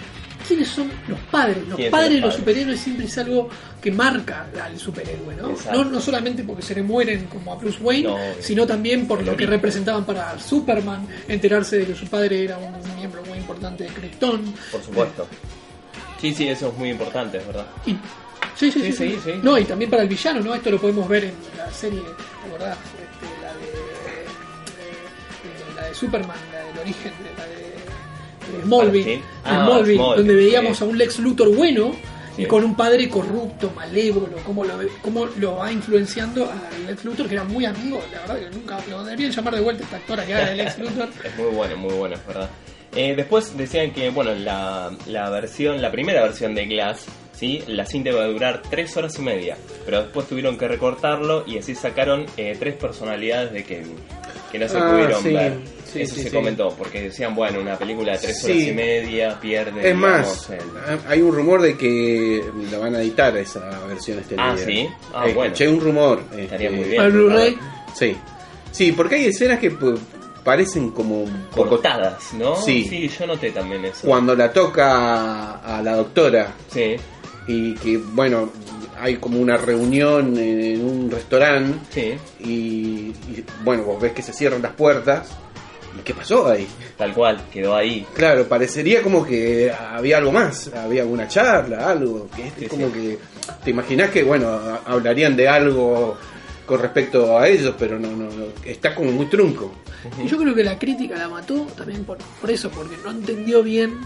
[0.47, 1.57] ¿quiénes son los padres?
[1.67, 2.39] Los ¿Quiénes son padres de los padres?
[2.39, 3.49] superhéroes siempre es algo
[3.81, 5.53] que marca al superhéroe, ¿no?
[5.73, 9.21] No, no solamente porque se le mueren como a Bruce Wayne, No, sino también por
[9.23, 13.83] lo que representaban para Superman, enterarse de que su padre era un miembro muy importante
[13.85, 14.53] de Krypton.
[14.71, 15.27] Por supuesto.
[16.21, 17.65] Sí, sí, eso es muy importante, es verdad.
[17.85, 17.91] Y-
[18.55, 19.31] sí, sí, sí, Sí, sí.
[19.43, 20.55] No, y también para el villano, ¿no?
[20.55, 22.77] Esto lo podemos ver en la serie, ¿te acordás?
[22.77, 27.62] Este, la de, eh, la de Superman, la del origen, de- la de
[28.61, 30.83] Smallville, Ah, Smallville, Smallville, donde veíamos sí.
[30.83, 31.91] a un Lex Luthor bueno
[32.37, 34.73] y con un padre corrupto, malévolo, cómo lo,
[35.03, 38.79] cómo lo va influenciando a Lex Luthor, que era muy amigo, la verdad que nunca
[38.89, 41.09] lo deberían llamar de vuelta esta actora que era de Lex Luthor.
[41.23, 42.49] Es muy bueno, muy bueno, es verdad.
[42.95, 47.63] Eh, después decían que, bueno, la, la versión, la primera versión de Glass, ¿sí?
[47.67, 51.57] La cinta iba a durar tres horas y media, pero después tuvieron que recortarlo y
[51.57, 53.95] así sacaron eh, tres personalidades de Kevin,
[54.51, 55.53] que no se Ah, pudieron sí, ver.
[55.93, 56.35] Sí, Eso sí, se sí.
[56.35, 58.51] comentó, porque decían, bueno, una película de tres Sí.
[58.51, 60.49] horas y media pierde, Es más, digamos,
[60.89, 64.51] el- hay un rumor de que la van a editar esa versión extendida.
[64.53, 64.89] Ah, ¿sí?
[65.13, 65.53] Ah, Eh, bueno.
[65.53, 66.23] Escuché un rumor.
[66.37, 67.01] Estaría este, muy bien.
[67.01, 67.57] Al Blu-ray.
[67.95, 68.17] Sí.
[68.71, 69.99] Sí, porque hay escenas que pues,
[70.43, 71.25] parecen como
[71.55, 72.55] poco- cortadas, ¿no?
[72.55, 73.09] Sí.
[73.17, 74.07] yo noté también eso.
[74.07, 76.95] Cuando la toca a la doctora Sí,
[77.47, 78.49] y que, bueno,
[78.99, 82.49] hay como una reunión en un restaurante sí, y,
[83.31, 85.29] y, bueno, vos ves que se cierran las puertas.
[85.97, 86.67] ¿Y qué pasó ahí?
[86.97, 88.05] tal cual, quedó ahí.
[88.13, 92.27] Claro, parecería como que había algo más, había alguna charla, algo.
[92.35, 92.93] Que este Sí, como sí.
[92.93, 93.19] que
[93.63, 94.47] te imaginás que, bueno,
[94.85, 96.17] hablarían de algo
[96.65, 99.73] con respecto a ellos, pero no, no, no, está como muy trunco.
[100.23, 103.61] Y yo creo que la crítica la mató también por, por eso, porque no entendió
[103.63, 103.97] bien.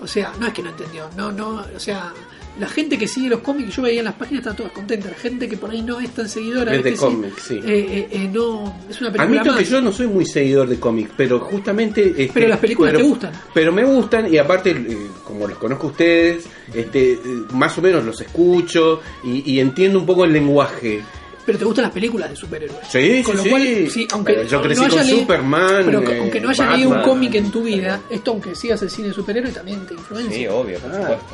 [0.00, 2.12] O sea, no es que no entendió, no, no, o sea,
[2.58, 5.10] la gente que sigue los cómics, yo veía en las páginas, están todas contentas.
[5.12, 7.54] La gente que por ahí no es tan seguidora, Es de cómics, sí.
[7.56, 9.58] eh, eh, eh, no, es una película Admito más.
[9.58, 12.08] que yo no soy muy seguidor de cómics, pero justamente...
[12.10, 13.32] este, Pero las películas pero- te gustan.
[13.52, 16.44] Pero me gustan y aparte, eh, como los conozco a ustedes,
[16.74, 17.18] este, eh,
[17.52, 21.02] más o menos los escucho y, y entiendo un poco el lenguaje.
[21.44, 22.88] Pero te gustan las películas de superhéroes.
[22.88, 23.90] Sí, Con sí, lo cual, sí.
[23.90, 26.70] sí, aunque Pero yo no crecí haya con leído- Superman, pero eh, aunque no haya
[26.72, 29.94] leído un cómic en tu vida, esto aunque sigas el cine de superhéroes también te
[29.94, 30.36] influencia.
[30.36, 30.94] Sí, obvio, por Ah.
[30.96, 31.24] supuesto.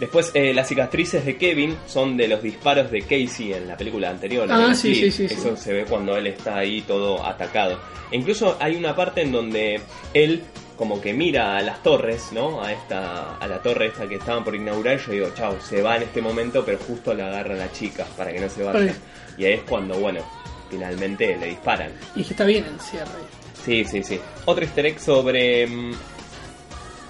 [0.00, 4.10] Después, eh, las cicatrices de Kevin son de los disparos de Casey en la película
[4.10, 4.48] anterior.
[4.50, 7.78] Ah, sí, sí, sí, Eso se ve cuando él está ahí todo atacado.
[8.10, 9.80] E incluso hay una parte en donde
[10.12, 10.42] él
[10.76, 12.60] como que mira a las torres, ¿no?
[12.60, 14.98] A esta, a la torre esta que estaban por inaugurar.
[14.98, 18.32] Yo digo, chau, se va en este momento, pero justo la agarra la chica para
[18.32, 18.78] que no se vaya.
[18.80, 18.94] Vale.
[19.38, 20.20] Y ahí es cuando, bueno,
[20.68, 21.92] finalmente le disparan.
[22.16, 23.06] Y que está bien el cierre.
[23.64, 24.18] Sí, sí, sí.
[24.46, 25.66] Otro easter egg sobre...
[25.68, 25.92] mm,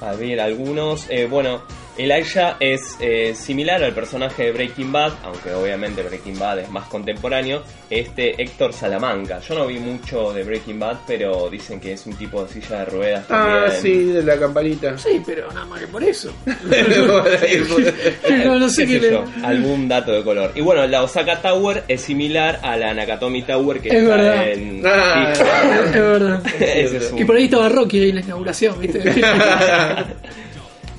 [0.03, 1.07] A ver, algunos...
[1.09, 1.63] eh, bueno,
[1.97, 6.89] Elijah es eh, similar al personaje de Breaking Bad, aunque obviamente Breaking Bad es más
[6.89, 7.63] contemporáneo.
[7.89, 9.41] Este Héctor Salamanca.
[9.41, 12.79] Yo no vi mucho de Breaking Bad, pero dicen que es un tipo de silla
[12.81, 13.83] de ruedas Ah, también.
[13.83, 14.99] sí, de la campanita.
[14.99, 16.33] Sí, pero nada más que por eso.
[18.45, 20.53] no, no sé Qué yo, algún dato de color.
[20.55, 24.49] Y bueno, la Osaka Tower es similar a la Nakatomi Tower que Es está verdad.
[24.49, 24.83] en...
[24.85, 25.33] Ah.
[25.33, 26.43] Es verdad.
[26.61, 29.01] Es un- Que por ahí estaba Rocky ahí en la inauguración, ¿viste?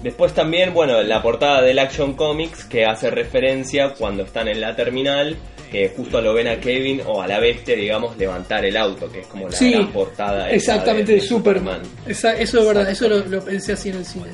[0.05, 4.75] Después también, bueno, la portada del Action Comics que hace referencia cuando están en la
[4.75, 5.35] terminal,
[5.71, 9.21] que justo lo ven a Kevin o a la bestia, digamos, levantar el auto, que
[9.21, 10.51] es como la sí, gran portada.
[10.51, 11.81] exactamente de Superman.
[12.05, 14.27] Esa- eso es verdad, eso lo, lo pensé así en el cine.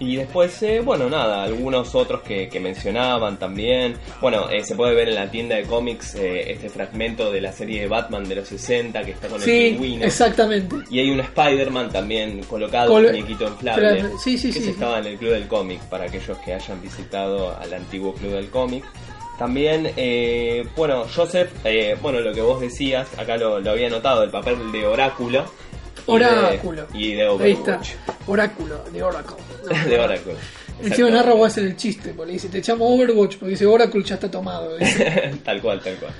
[0.00, 3.96] Y después, eh, bueno, nada, algunos otros que, que mencionaban también.
[4.20, 7.50] Bueno, eh, se puede ver en la tienda de cómics eh, este fragmento de la
[7.52, 10.04] serie de Batman de los 60 que está con el Sí, pingüino.
[10.04, 10.76] exactamente.
[10.88, 14.04] Y hay un Spider-Man también colocado, Col- un muñequito inflable.
[14.22, 14.70] Sí, sí, que sí.
[14.70, 18.50] estaba en el Club del Cómic, para aquellos que hayan visitado al antiguo Club del
[18.50, 18.84] Cómic.
[19.36, 24.22] También, eh, bueno, Joseph, eh, bueno, lo que vos decías, acá lo, lo había notado,
[24.22, 25.44] el papel de Oráculo.
[26.06, 26.86] y de- Oráculo.
[26.94, 27.80] Y de, Ahí está.
[28.26, 29.36] Oráculo, de Oracle.
[29.70, 30.36] No, de Oráculo.
[30.82, 33.66] Encima narra va a hacer el chiste, porque le dice, te llamo Overwatch, porque dice
[33.66, 34.76] Oracle ya está tomado.
[35.44, 36.12] tal cual, tal cual.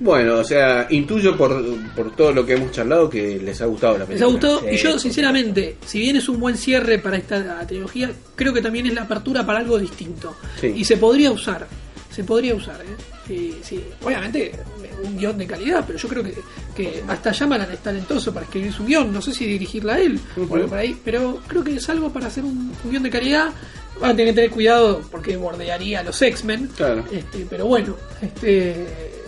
[0.00, 1.62] Bueno, o sea, intuyo por,
[1.94, 4.26] por todo lo que hemos charlado que les ha gustado la Les película.
[4.26, 8.10] ha gustado, Sí, y yo sinceramente, si bien es un buen cierre para esta trilogía,
[8.34, 10.34] creo que también es la apertura para algo distinto.
[10.60, 10.72] Sí.
[10.74, 11.66] Y se podría usar,
[12.10, 12.96] se podría usar, ¿eh?
[13.28, 13.84] Sí, sí.
[14.02, 14.52] Obviamente
[15.04, 16.34] un guion de calidad, pero yo creo que,
[16.82, 20.18] que hasta Shyamalan es talentoso para escribir su guion, no sé si dirigirla a él,
[20.36, 23.10] o algo por ahí, pero creo que es algo para hacer un, un guion de
[23.10, 23.50] calidad.
[24.00, 27.04] Van a tener que tener cuidado porque bordearía a los X-Men, Claro.
[27.12, 29.19] este, pero bueno, este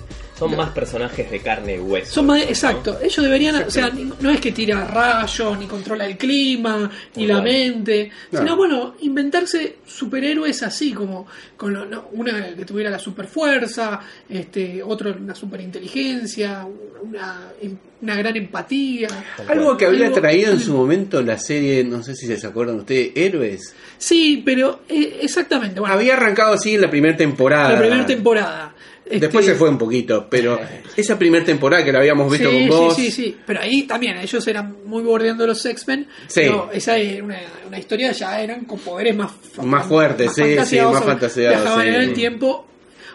[0.49, 2.12] Son más personajes de carne y hueso.
[2.14, 2.45] son más, ¿no?
[2.45, 6.90] exacto, ellos deberían, o sea, ni- no es que tira rayos, ni controla el clima,
[7.16, 8.38] ni la mente, No.
[8.40, 11.26] sino bueno, inventarse superhéroes así, como
[11.57, 16.66] con lo- no, una que tuviera la superfuerza, este, otro una superinteligencia,
[17.03, 17.53] una,
[18.01, 19.09] una gran empatía.
[19.49, 22.76] Algo que había Algo- traído en su momento la serie, no sé si se acuerdan
[22.76, 23.74] ustedes, Héroes.
[23.99, 27.72] Sí, pero eh, exactamente, bueno, Había arrancado así en la primera temporada.
[27.74, 28.71] la primera temporada.
[29.11, 30.59] Después se fue un poquito, pero
[30.96, 32.96] esa primera temporada que la habíamos visto sí, con vos.
[32.96, 33.37] Sí, sí, sí.
[33.46, 36.07] Pero ahí también ellos eran muy bordeando los X-Men.
[36.29, 36.41] Sí.
[36.42, 40.49] Pero esa era una, una historia, ya eran con poderes más, Más fuertes, sí, sí,
[40.57, 41.88] fantaseados, más Viajaban sí.
[41.88, 42.66] en el tiempo.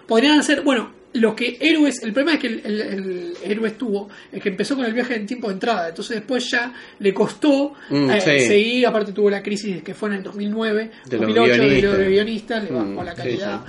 [0.06, 4.10] Podrían hacer, bueno, lo que héroes, el problema es que el, el, el héroe estuvo,
[4.32, 7.74] es que empezó con el viaje en tiempo de entrada, entonces después ya le costó
[7.90, 8.48] Mm, eh, sí.
[8.48, 11.92] seguir, aparte tuvo la crisis que fue en el 2009, De los 2008 de, guionistas.
[11.92, 13.62] lo de guionistas, le bajó Mm, la sí, calidad.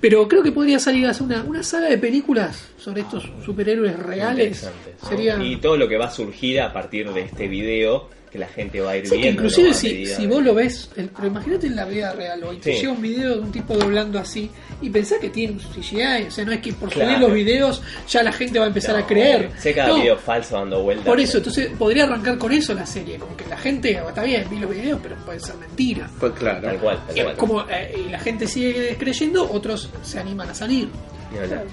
[0.00, 3.98] Pero creo que podría salir a hacer una, una saga de películas sobre estos superhéroes
[3.98, 4.70] reales.
[5.08, 5.42] Sería...
[5.42, 8.80] Y todo lo que va a surgir a partir de este video, que la gente
[8.80, 9.40] va a ir Sí, que viendo.
[9.42, 9.74] inclusive ¿no?
[9.74, 12.56] A si, medida si vos lo ves, el- pero imagínate en la vida real, hoy
[12.58, 12.80] te Sí.
[12.80, 14.50] llega un video de un tipo doblando así
[14.82, 17.10] y pensás que tiene un CGI, o sea, no es que por Claro.
[17.10, 19.50] subir los videos ya la gente va a empezar No, a creer.
[19.58, 21.06] Sé cada No, video falso dando vueltas.
[21.06, 24.22] por eso, entonces podría arrancar con eso la serie, como que la gente, oh, está
[24.24, 26.08] bien, vi los videos, pero puede ser mentira.
[26.20, 26.60] Pues claro.
[26.62, 27.36] Tal cual, tal Y, cual.
[27.36, 30.88] como, eh, y la gente sigue creyendo, otros se animan a salir.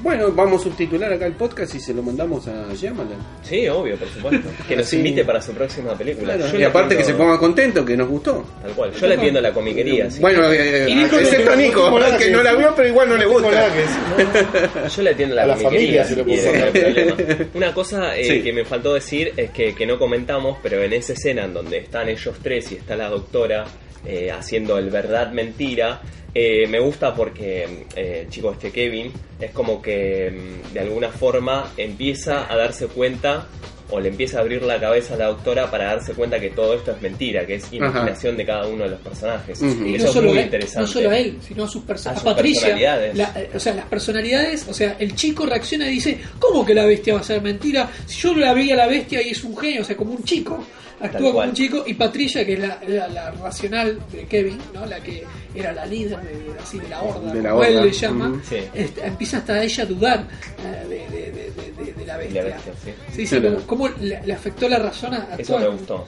[0.03, 3.18] Bueno, vamos a subtitular acá el podcast y se lo mandamos a Shyamalan.
[3.41, 4.49] Sí, obvio, por supuesto.
[4.68, 4.98] Que nos Sí.
[4.98, 6.36] invite para su próxima película.
[6.36, 8.44] Claro, Yo y le aparte que se ponga contento, que nos gustó.
[8.61, 8.91] Tal cual.
[8.94, 10.10] Yo le atiendo la comiquería.
[10.11, 10.19] sí.
[10.19, 13.26] Bueno, eh, Y Nico- excepto Nico, Nico que no la vio, pero igual no le
[13.26, 13.68] gusta.
[13.73, 17.15] que Yo le atiendo la, A la comiquería, familia se lo no hay problema.
[17.53, 18.41] Una cosa eh, Sí.
[18.44, 21.77] que me faltó decir es que, que no comentamos, pero en esa escena en donde
[21.77, 23.65] están ellos tres y está la doctora
[24.06, 26.02] eh, haciendo el verdad mentira,
[26.36, 30.30] eh, me gusta porque, eh, chico, este Kevin es como que
[30.70, 33.48] mm, de alguna forma empieza a darse cuenta
[33.91, 36.74] o le empieza a abrir la cabeza a la doctora para darse cuenta que todo
[36.74, 39.62] esto es mentira, que es imaginación de cada uno de los personajes.
[39.62, 40.82] Y Eso no es solo, muy él, interesante.
[40.82, 42.20] no solo a él, sino a sus A personas.
[42.20, 42.62] sus A Patricia.
[42.62, 43.16] personalidades.
[43.16, 44.68] la- eh, o sea, las personalidades.
[44.68, 47.88] O sea, el chico reacciona y dice: ¿Cómo que la bestia va a ser mentira?
[48.07, 50.24] Si yo la veía a la bestia y es un genio, o sea, como un
[50.24, 50.66] chico.
[51.01, 51.84] Actúa como un chico.
[51.85, 54.85] Y Patricia, que es la, la- la racional de Kevin, ¿no?
[54.85, 55.23] la que
[55.53, 58.41] era la líder de, de- así, de la horda, De la como él le llama.
[58.47, 58.57] Sí.
[58.73, 60.27] este, empieza hasta ella a dudar
[60.63, 62.43] eh, de, de- de- de- de- de la bestia.
[62.43, 62.91] La bestia, sí.
[63.13, 63.55] Sí, sí, Claro.
[63.65, 66.07] como- cómo le, le afectó la razón a Eso me gustó.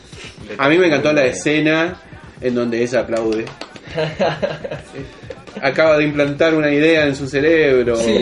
[0.58, 2.02] A mí me encantó la escena
[2.42, 3.46] en donde ella aplaude.
[5.62, 7.96] Acaba de implantar una idea en su cerebro.
[7.98, 8.16] Sí.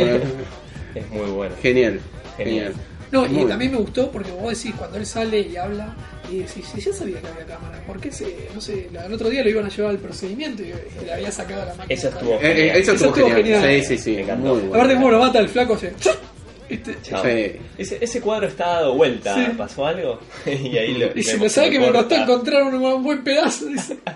[0.95, 1.53] Es muy bueno.
[1.61, 1.99] Genial.
[2.37, 2.65] Genial.
[2.67, 2.73] Genial.
[3.23, 5.95] No, y también me gustó porque vos decís, cuando él sale y habla,
[6.31, 9.29] y decís, si ya sabía que había cámara, ¿por qué se, no sé, el otro
[9.29, 10.73] día lo iban a llevar al procedimiento y,
[11.05, 11.93] le había sacado la máquina?
[11.95, 12.77] Eso estuvo Eh, eh, genial.
[12.77, 13.61] eso estuvo estuvo genial.
[13.61, 13.81] genial.
[13.83, 14.11] Sí, sí, sí.
[14.15, 14.47] Me encantó.
[14.49, 14.75] Muy bueno.
[14.75, 15.91] Aparte, cómo lo mata el flaco, o sea,
[16.69, 16.95] este.
[17.03, 17.59] Sí.
[17.77, 19.35] Ese, ese cuadro está dado vuelta.
[19.35, 19.51] Sí.
[19.57, 20.19] ¿Pasó algo?
[20.45, 21.09] y ahí lo.
[21.15, 23.65] y se me sabe que me costó encontrar un, un buen pedazo.
[23.67, 23.97] dice.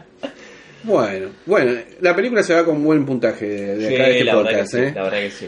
[0.81, 4.23] Bueno, bueno, la película se va con buen puntaje de, de Sí, acá de este
[4.23, 4.91] la, verdad que podcast, sí, ¿eh?
[4.95, 5.47] la verdad que sí.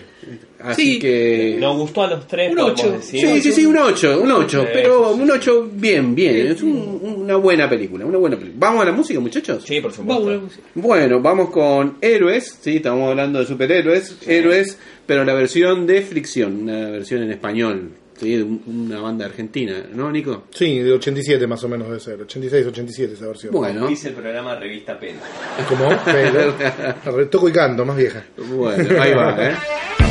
[0.63, 0.99] Así Sí.
[0.99, 1.57] que.
[1.59, 2.91] Nos gustó a los tres, Un podemos ocho.
[2.93, 3.19] decir.
[3.21, 5.21] Sí, sí, sí, un 8, un 8, Sí, pero sí, sí.
[5.23, 6.47] un 8 bien, bien.
[6.47, 8.59] Es un- una buena película, una buena película.
[8.67, 9.63] ¿Vamos a la música, muchachos?
[9.65, 10.13] Sí, por supuesto.
[10.23, 10.63] Vamos a la música.
[10.75, 16.63] Bueno, vamos con Héroes, sí, estamos hablando de superhéroes, Héroes, pero la versión de Fricción,
[16.63, 20.43] una versión en español, sí, de un- una banda argentina, ¿no, Nico?
[20.51, 22.21] Sí, de 87 más o menos debe ser.
[22.21, 23.53] 86, 87 esa versión.
[23.53, 25.15] Bueno, Dice el programa Revista Pen.
[25.69, 25.89] ¿Cómo?
[27.31, 28.23] Toco y canto, más vieja.
[28.55, 30.10] bueno, ahí va, ¿eh?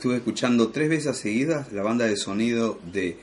[0.00, 3.18] Estuve escuchando tres veces seguidas la banda de sonido de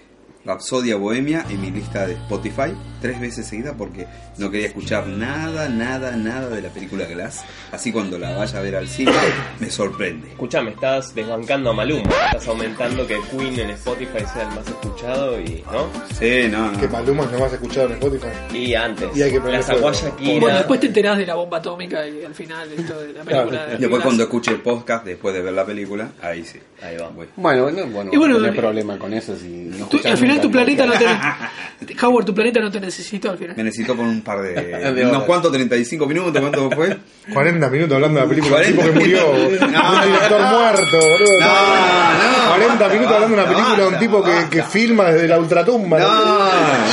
[0.48, 2.74] Rapsodia Bohemia en mi lista de Spotify.
[3.02, 4.08] Tres veces seguidas porque
[4.38, 7.44] no quería escuchar nada, nada, nada de la película Glass.
[7.74, 9.12] Así cuando la vaya a ver al cine
[9.60, 10.30] me sorprende.
[10.30, 15.38] Escuchame, estás desbancando a Maluma, estás aumentando que Queen en Spotify sea el más escuchado
[15.42, 15.88] y, ¿no?
[16.18, 16.80] Sí, no, no.
[16.80, 18.28] Que Maluma es lo más escuchado en Spotify.
[18.54, 19.92] Y antes, Y hay que la sacó.
[20.40, 23.66] Bueno, después te enterás de la bomba atómica y al final esto de la película.
[23.66, 24.04] de Después Glass.
[24.04, 26.58] cuando escuche el podcast, después de ver la película, ahí sí.
[26.82, 27.10] Ahí va.
[27.10, 27.28] Voy.
[27.36, 29.36] Bueno, bueno, bueno, Y bueno, no hay eh, problema con eso.
[29.36, 29.90] Si no
[30.38, 31.06] final tu planeta no te.
[32.06, 33.56] Howard, tu planeta no te necesitó al final.
[33.56, 34.54] Me necesito por un par de...
[34.98, 36.98] De unos cuantos, 35 minutos, ¿cuánto fue?
[37.34, 38.58] 40 minutos hablando de la película.
[38.58, 39.22] Un 40 tipo que murió.
[39.68, 39.94] No.
[39.94, 41.40] un director muerto, boludo.
[41.40, 42.50] No, no.
[42.50, 46.00] 40 minutos hablando de una película de un tipo que, que filma desde la ultratumba.
[46.00, 46.06] No.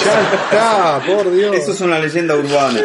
[0.05, 1.57] Ya está, por Dios.
[1.57, 2.81] Eso es una leyenda urbana.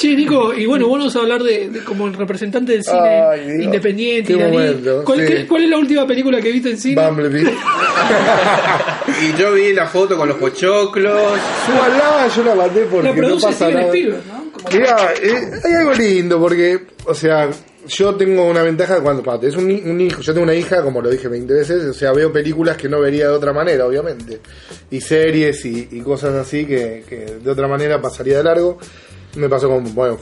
[0.00, 2.98] Che, Nico, y bueno, vamos a hablar de, de como el representante del cine
[3.30, 3.64] Ay, Dios.
[3.64, 4.34] independiente.
[4.34, 5.26] Momento, ¿Cuál, sí.
[5.26, 7.06] qué- cuál es la última película que viste en cine?
[7.06, 7.44] Bumblebee.
[9.22, 11.20] Y yo vi la foto con los pochoclos.
[11.66, 13.86] Súbala, yo la maté porque La no pasa Steven nada.
[13.88, 14.52] Spielberg, ¿no?
[14.52, 17.50] Como- Mirá, eh, hay algo lindo porque, o sea,
[17.88, 21.00] yo tengo una ventaja cuando pate, es un, un hijo, yo tengo una hija, como
[21.02, 24.40] lo dije 20 veces, o sea, veo películas que no vería de otra manera, obviamente,
[24.90, 28.78] y series y, y cosas así que, que de otra manera pasaría de largo.
[29.36, 30.18] Me pasó con, bueno,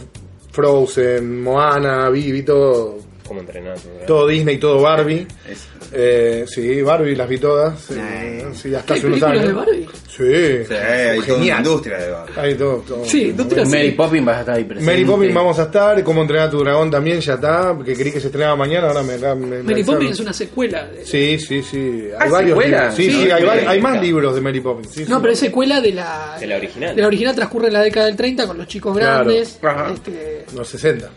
[0.51, 2.99] Frozen, Moana, vi, vi todo,
[3.29, 3.79] ¿Cómo entrenar?
[3.79, 4.07] tu dragón?
[4.07, 5.27] todo Disney, todo Barbie.
[5.49, 7.91] Es- Eh, sí, Barbie las vi todas.
[7.93, 9.47] eh, sí, hasta ¿Hay hace unos años.
[9.47, 9.87] de Barbie?
[10.09, 12.27] Sí, Sí, hay toda una industria de bar.
[12.37, 13.05] Hay todo, todo.
[13.07, 13.91] Sí, te la Mary.
[13.93, 14.93] Poppins vas a estar ahí presente.
[14.93, 18.11] Mary Poppins vamos a estar, Cómo entrenar a tu dragón también ya está, que creí
[18.13, 19.17] que se estrenaba mañana, ahora me,
[19.63, 19.85] Mary.
[19.85, 20.87] Poppins es una secuela.
[20.89, 22.09] de- Sí, sí, sí.
[22.19, 22.79] ¿Ah, Hay varios secuela?
[22.79, 22.95] libros.
[22.97, 23.67] Sí, sí, Sí, hay, sí.
[23.69, 24.93] hay más libros de Mary Poppins.
[24.93, 25.21] sí, No, sí.
[25.23, 26.97] pero es secuela de la, De la original.
[26.97, 29.25] De la original transcurre en la década del 30 con los chicos Claro.
[29.25, 29.59] grandes.
[29.95, 31.11] Este, Los 60.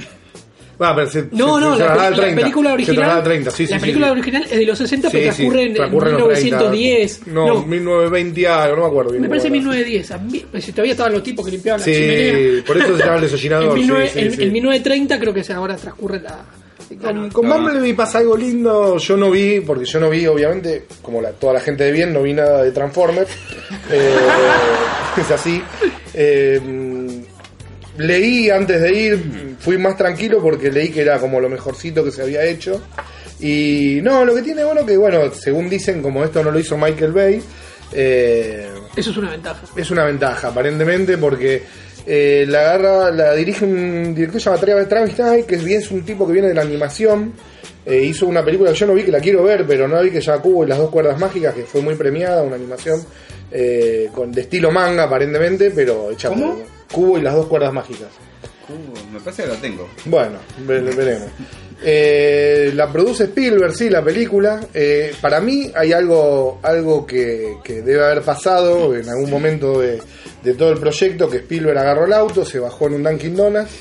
[0.81, 2.41] Va, pero se, no, se- no, se la, la 30.
[2.41, 2.95] película Se original.
[2.95, 4.11] traslada al 30, sí, sí, la sí, película sí.
[4.11, 7.19] original es de los 60, Sí, pero sí, transcurre en, transcurre en los 1910.
[7.19, 7.31] 30.
[7.39, 9.21] No, no, 1920 algo, no me acuerdo bien.
[9.21, 9.85] me parece cómo era.
[9.87, 10.11] 1910.
[10.11, 12.33] A mí- si todavía estaban los tipos que limpiaban la chimenea.
[12.35, 13.73] Sí, por eso se llama el En, desollinador.
[13.75, 14.43] 19 sí, sí, en- sí.
[14.43, 16.45] en 1930 creo que se ahora transcurre la,
[17.01, 21.21] Con, con Bumblebee pasa algo lindo, yo no vi, porque yo no vi, obviamente, como
[21.21, 23.29] la- toda la gente de bien, no vi nada de Transformers.
[23.93, 24.15] Eh,
[25.17, 25.61] es así.
[26.13, 26.59] Eh,
[28.01, 32.11] leí antes de ir, fui más tranquilo porque leí que era como lo mejorcito que
[32.11, 32.81] se había hecho.
[33.39, 36.77] Y no, lo que tiene bueno que, bueno, según dicen, como esto no lo hizo
[36.77, 37.41] Michael Bay,
[37.93, 39.61] eh, Eso es una ventaja.
[39.75, 41.63] es una ventaja, aparentemente, porque
[42.05, 45.91] eh, la agarra, la dirige un director llamado Travis Travis Knight, que es bien es
[45.91, 47.33] un tipo que viene de la animación.
[47.85, 50.11] Eh, hizo una película que yo no vi, que la quiero ver, pero no vi
[50.11, 53.03] que llama Cubo y las dos cuerdas mágicas, que fue muy premiada, una animación
[53.51, 56.57] eh, con, de estilo manga aparentemente, pero hecha ¿Cómo?
[56.57, 58.09] por Cubo y las dos cuerdas mágicas.
[58.69, 59.87] Uh, me parece que la tengo.
[60.05, 61.29] Bueno, ve- veremos.
[61.83, 64.59] Eh, la produce Spielberg, sí, la película.
[64.73, 69.99] Eh, para mí hay algo, algo que, que debe haber pasado en algún momento de,
[70.43, 73.71] de todo el proyecto, que Spielberg agarró el auto, se bajó en un Dunkin' Donuts,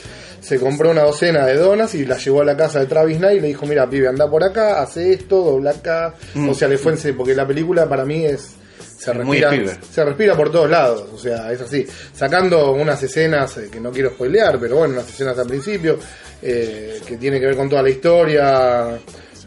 [0.40, 3.38] se compró una docena de donas y la llevó a la casa de Travis Knight
[3.38, 6.14] y le dijo, mira, pibe, anda por acá, hace esto, dobla acá.
[6.48, 8.52] O sea, le fue en porque la película para mí es...
[9.00, 9.50] Se respira,
[9.90, 11.86] se respira por todos lados, o sea, es así.
[12.12, 15.98] Sacando unas escenas eh, que no quiero spoilear, pero bueno, unas escenas al principio,
[16.42, 19.00] eh, que tiene que ver con toda la historia,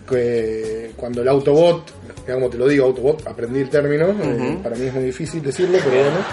[0.09, 1.85] que cuando el Autobot,
[2.25, 5.43] que como te lo digo, Autobot, aprendí el término, eh, para mí es muy difícil
[5.43, 6.25] decirlo, pero bueno,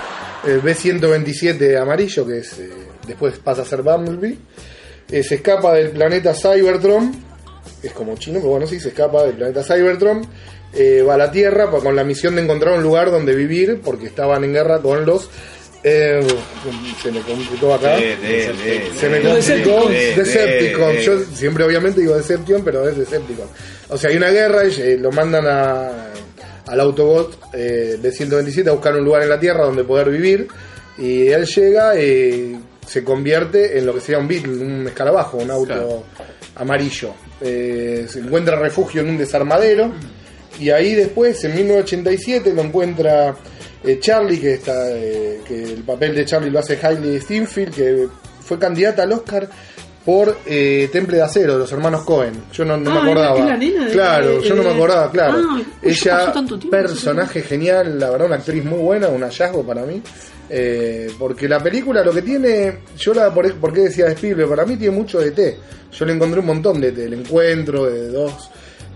[0.46, 2.56] el B-127 amarillo, que es,
[3.06, 4.38] después pasa a ser Bumblebee,
[5.06, 7.12] se escapa del planeta Cybertron,
[7.82, 10.26] es como chino, pero bueno, sí, se escapa del planeta Cybertron,
[10.74, 14.06] eh, va a la Tierra con la misión de encontrar un lugar donde vivir, porque
[14.06, 15.28] estaban en guerra con los...
[15.82, 16.20] eh,
[17.02, 17.96] se me complicó acá.
[17.96, 20.94] De, de, de, Se me complicó de- de- Decepticon.
[20.96, 23.46] de- Yo siempre obviamente digo Deception, pero es Decepticon.
[23.88, 26.10] O sea, hay una guerra y eh, lo mandan a,
[26.66, 30.46] al Autobot eh, B-127 a buscar un lugar en la Tierra donde poder vivir.
[30.98, 35.50] Y él llega y se convierte en lo que sería un Beetle, un escarabajo, un
[35.50, 36.04] auto Claro.
[36.56, 37.14] amarillo.
[37.40, 39.92] Eh, se encuentra refugio en un desarmadero.
[40.60, 43.34] Y ahí después, en 1987, lo encuentra
[43.82, 48.06] eh, Charlie, que, está, eh, que el papel de Charlie lo hace Hailey Steinfeld, que
[48.44, 49.48] fue candidata al Oscar
[50.04, 52.32] por eh, Temple de Acero, de los hermanos Cohen.
[52.52, 53.38] Yo no, no Ah, me acordaba.
[53.38, 55.38] es la nena de- claro, de- yo no me de- acordaba, claro.
[55.38, 59.62] Ah, uy, ya Ella, tiempo, personaje genial, la verdad, una actriz muy buena, un hallazgo
[59.62, 60.02] para mí.
[60.52, 64.48] Eh, porque la película lo que tiene, yo la por, por qué decía de Spielberg,
[64.48, 65.56] para mí tiene mucho de té.
[65.92, 68.50] Yo le encontré un montón de té, el encuentro de dos,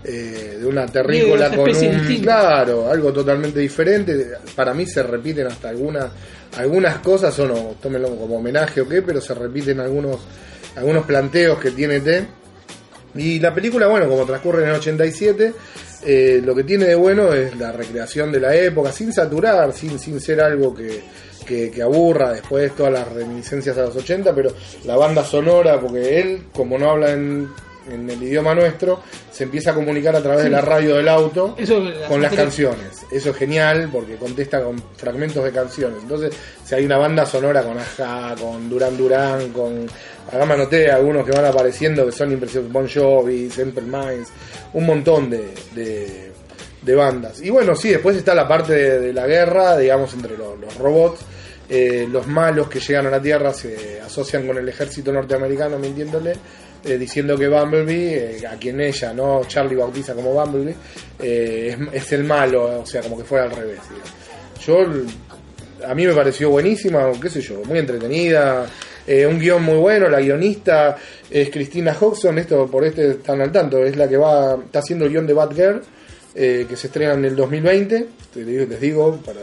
[0.07, 4.33] eh, de una terrícola con un, claro, algo totalmente diferente.
[4.55, 6.11] Para mí se repiten hasta algunas,
[6.57, 10.19] algunas cosas, o no, tómenlo como homenaje o qué, pero se repiten algunos,
[10.75, 12.27] algunos planteos que tiene té.
[13.15, 15.53] Y la película, bueno, como transcurre en el 87,
[16.05, 19.97] eh, lo que tiene de bueno es la recreación de la época, sin saturar, sin,
[19.97, 21.01] sin ser algo que,
[21.47, 24.53] que, que aburra después todas las reminiscencias a los 80, pero
[24.83, 27.49] la banda sonora, porque él, como no habla en,
[27.89, 29.01] en el idioma nuestro,
[29.31, 33.05] se empieza a comunicar a través de la radio del auto Eso, con las canciones.
[33.11, 35.97] Eso es genial porque contesta con fragmentos de canciones.
[36.01, 36.33] Entonces,
[36.63, 39.87] si hay una banda sonora con Aja, con Duran Duran, con.
[40.27, 42.73] Acá me anoté algunos que van apareciendo que son impresionantes.
[42.73, 44.29] Bon Jovi, Simple Minds,
[44.73, 46.31] un montón de, de,
[46.81, 47.41] de bandas.
[47.41, 50.75] Y bueno, sí, después está la parte de, de la guerra, digamos, entre lo- los
[50.77, 51.19] robots.
[51.67, 56.33] Eh, los malos que llegan a la Tierra se asocian con el ejército norteamericano, mintiéndole,
[56.85, 60.75] eh, diciendo que Bumblebee, eh, a quien ella, no Charlie bautiza como Bumblebee,
[61.19, 63.79] eh, es, el malo, o sea, como que fuera al revés.
[64.65, 64.79] Yo,
[65.85, 68.65] a mí me pareció buenísima, qué sé yo, muy entretenida,
[69.07, 70.95] eh, un guion muy bueno, la guionista
[71.29, 75.05] es Christina Hodgson, esto por este están al tanto, es la que va, está haciendo
[75.05, 75.81] el guion de Batgirl,
[76.33, 79.39] que se estrena en el 2020, te digo- les digo, para...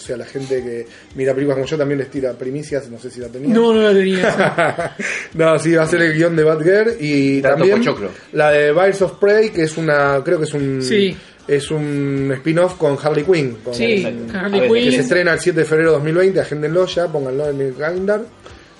[0.00, 3.10] O sea, la gente que mira películas como yo también les tira primicias, no sé
[3.10, 3.52] si la tenía.
[3.54, 4.96] No, no la tenía.
[5.34, 8.08] no, sí, va a ser el guion de Batgirl y Dato también pochoclo.
[8.32, 11.14] la de Birds of Prey, que es una, creo que es un, Sí.
[11.46, 13.58] es un spin-off con Harley Quinn.
[13.62, 14.06] Con Sí.
[14.32, 15.00] Harley ver, que se Quinn.
[15.00, 18.22] estrena el 7 de febrero de 2020, agéndenlo ya, pónganlo en el calendar.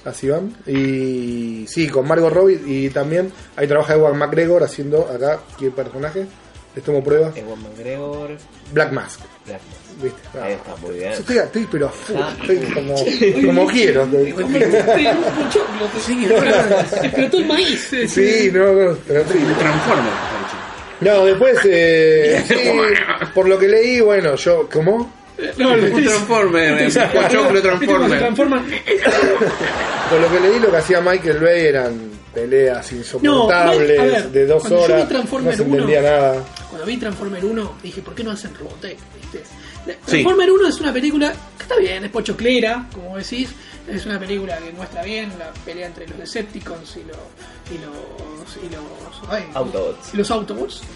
[0.06, 0.56] Así van.
[0.66, 6.24] Y sí, con Margot Robbie y también ahí trabaja Ewan McGregor haciendo acá, ¿qué personaje?
[6.74, 7.36] Les tomo pruebas.
[7.36, 8.30] Ewan McGregor.
[8.72, 9.20] Black Mask.
[9.46, 9.60] Black.
[10.02, 10.20] ¿Viste?
[10.34, 11.12] Ah, Ahí está, muy bien.
[11.12, 12.34] yo estoy, estoy pero a full, Ah.
[12.40, 12.94] estoy como,
[13.46, 14.04] como quiero.
[14.04, 14.32] estoy-
[14.96, 15.86] Sí, pochoclo,
[17.02, 17.90] Explotó el maíz.
[18.08, 20.12] Sí, no, no, pero estoy- Transformer.
[21.00, 22.54] No, después, eh, sí,
[23.34, 25.12] por lo que leí, bueno, yo, ¿cómo?
[25.56, 28.18] No, no, Un Transformer, pochoclo ¿Viste cómo se Transformer.
[28.18, 28.64] transforma?
[30.10, 34.28] Por lo que leí, lo que hacía Michael Bay eran peleas insoportables No, a ver,
[34.30, 36.44] de dos cuando yo vi horas, no se 1, entendía nada.
[36.68, 38.98] cuando vi Transformer 1 dije, ¿por qué no hacen Robotech?
[39.20, 39.40] ¿Viste?
[39.86, 40.00] La- Sí.
[40.06, 43.48] Transformer 1 es una película que está bien, es pochoclera, como decís,
[43.88, 47.16] es una película que muestra bien la pelea entre los Decepticons y los
[47.70, 50.14] y los y los ay, Autobots.
[50.14, 50.82] y los Autobots.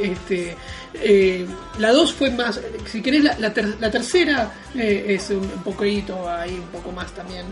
[0.00, 0.54] Este,
[0.94, 1.46] eh,
[1.78, 5.62] la 2 fue más, si querés, la, la ter- la tercera eh, es un, un
[5.64, 7.44] poquito ahí, un poco más también.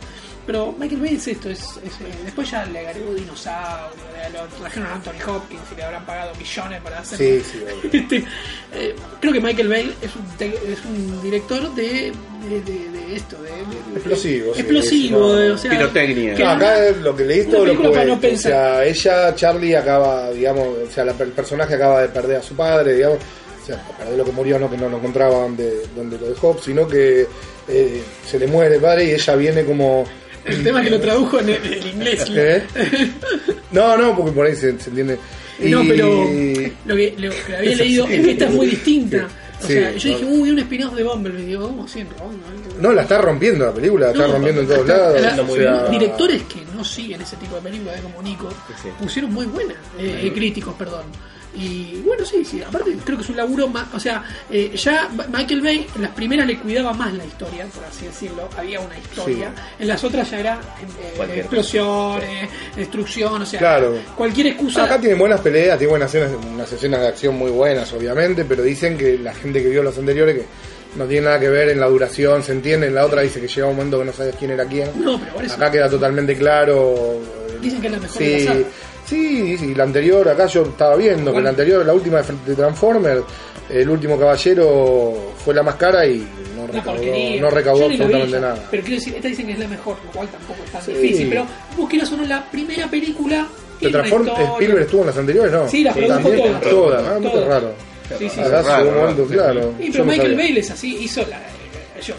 [0.46, 3.96] Pero Michael Bay es esto, es, es, eh, después ya le agregó dinosaurio,
[4.32, 7.18] le- lo trajeron a Anthony Hopkins y le habrán pagado millones para hacer.
[7.18, 7.88] Sí, sí.
[7.92, 8.16] Este,
[8.74, 12.12] eh, creo que Michael Bay es un, te- es un director de,
[12.48, 15.54] de, de- de esto, de, de- de- Explosivo, sí, explosivo, de- no.
[15.54, 16.34] o sea, Pirotecnia.
[16.36, 18.14] que No, acá es lo que leí todo lo para no.
[18.14, 22.42] O sea, ella, Charlie, acaba, digamos, o sea, la- el personaje acaba de perder a
[22.42, 23.18] su padre, digamos.
[23.62, 26.56] O sea, perder lo que murió, no que no lo encontraba donde, donde lo dejó,
[26.62, 27.26] sino que
[27.66, 30.04] eh, se le muere el padre y ella viene como.
[30.46, 32.30] El tema es que lo tradujo en el, inglés.
[32.30, 32.36] ¿no?
[32.36, 32.62] ¿Eh?
[33.72, 35.18] No, no, porque por ahí se, se entiende.
[35.60, 36.24] No, pero
[36.86, 39.28] lo que, lo que había leído es que esta es muy distinta.
[39.62, 40.18] O Sí, sea, yo no.
[40.18, 41.46] dije, uy, un spin-off de Bumblebee.
[41.46, 42.14] Digo, ¿cómo siempre?
[42.22, 42.78] Bumblebee?
[42.78, 45.20] No, la está rompiendo la película, la está No, rompiendo en todos lados.
[45.22, 48.50] la- o sea, Directores que no siguen ese tipo de películas, eh, como Nico,
[48.82, 48.88] Sí.
[49.00, 51.04] pusieron muy buenas, eh, eh, críticos, perdón.
[51.58, 55.08] Y bueno, sí, sí, aparte creo que es un laburo más, o sea, eh, ya
[55.32, 58.98] Michael Bay en las primeras le cuidaba más la historia, por así decirlo, había una
[58.98, 63.96] historia, en las otras ya era eh, explosiones, destrucción, o sea, Claro.
[64.16, 64.84] cualquier excusa.
[64.84, 68.62] Acá tiene buenas peleas, tiene buenas escenas, unas escenas de acción muy buenas, obviamente, pero
[68.62, 70.44] dicen que la gente que vio los anteriores que
[70.98, 72.86] no tiene nada que ver en la duración, se entiende.
[72.86, 74.90] En la otra dice que llega un momento que no sabes quién era quién.
[75.02, 77.20] No, pero Acá queda totalmente claro.
[77.60, 78.60] dicen que es la mejor de la Sí, saga.
[79.06, 83.22] Sí, sí, la anterior, acá yo estaba viendo que la anterior, la última de Transformers,
[83.70, 86.26] el último caballero fue la más cara y
[86.56, 87.02] no recaudó,
[87.40, 88.58] no recaudó Yo absolutamente nada.
[88.70, 90.92] Pero quiero decir, esta dicen que es la mejor, lo cual tampoco es tan Sí.
[90.92, 91.28] difícil.
[91.30, 91.46] Pero
[91.76, 93.36] vos quieras o no, la primera película.
[93.36, 94.52] ¿De tiene una Transformers historia.
[94.54, 95.52] Spielberg estuvo en las anteriores?
[95.52, 95.68] No.
[95.68, 96.70] Sí, las produjo También, todas.
[96.70, 97.02] todas.
[97.06, 97.72] Ah, muy raro.
[98.18, 99.74] Sí, sí, Acá un momento, claro.
[99.80, 100.36] Sí, pero no Michael.
[100.36, 101.40] Bay es así, hizo la,
[102.00, 102.14] yo,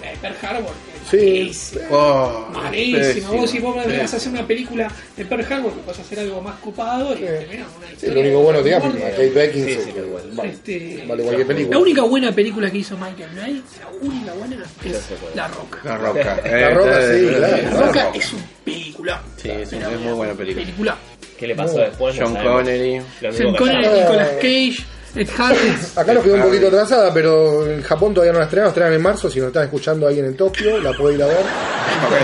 [0.00, 0.72] la de Pearl Harbor.
[1.12, 1.18] Sí.
[1.18, 2.98] malísima, Oh, malísima.
[2.98, 5.98] pésimo, Vos si vos me vas a hacer una película de Pearl Harbor, que vas
[5.98, 8.14] a hacer algo más copado y una Sí, historia.
[8.14, 9.74] lo único bueno que de tiene amor, a Kate Beckinsale.
[9.76, 10.22] Sí, sí, cual.
[10.32, 11.76] vale, Este, vale cualquier película.
[11.76, 15.36] La única buena película que hizo Michael Bay, la única buena, es.
[15.36, 15.78] La Roca.
[15.84, 16.40] La Roca.
[16.44, 17.62] La Roca, sí, claro.
[17.62, 19.22] La Roca es un película.
[19.36, 20.64] Sí, es, es muy buena película.
[20.64, 20.96] película.
[21.38, 22.16] ¿Qué le pasó después?
[22.18, 22.34] John.
[22.36, 23.02] Connery.
[23.20, 23.28] Que
[23.58, 24.00] Connery.
[24.00, 24.76] Nicolas Cage,
[25.14, 25.96] Ed Harris.
[25.96, 28.92] Acá nos quedó un poquito atrasada, pero en Japón todavía no la estrenan, la estrenan
[28.94, 29.30] en marzo.
[29.30, 31.44] Si nos están escuchando alguien en Tokio, la puede ir a ver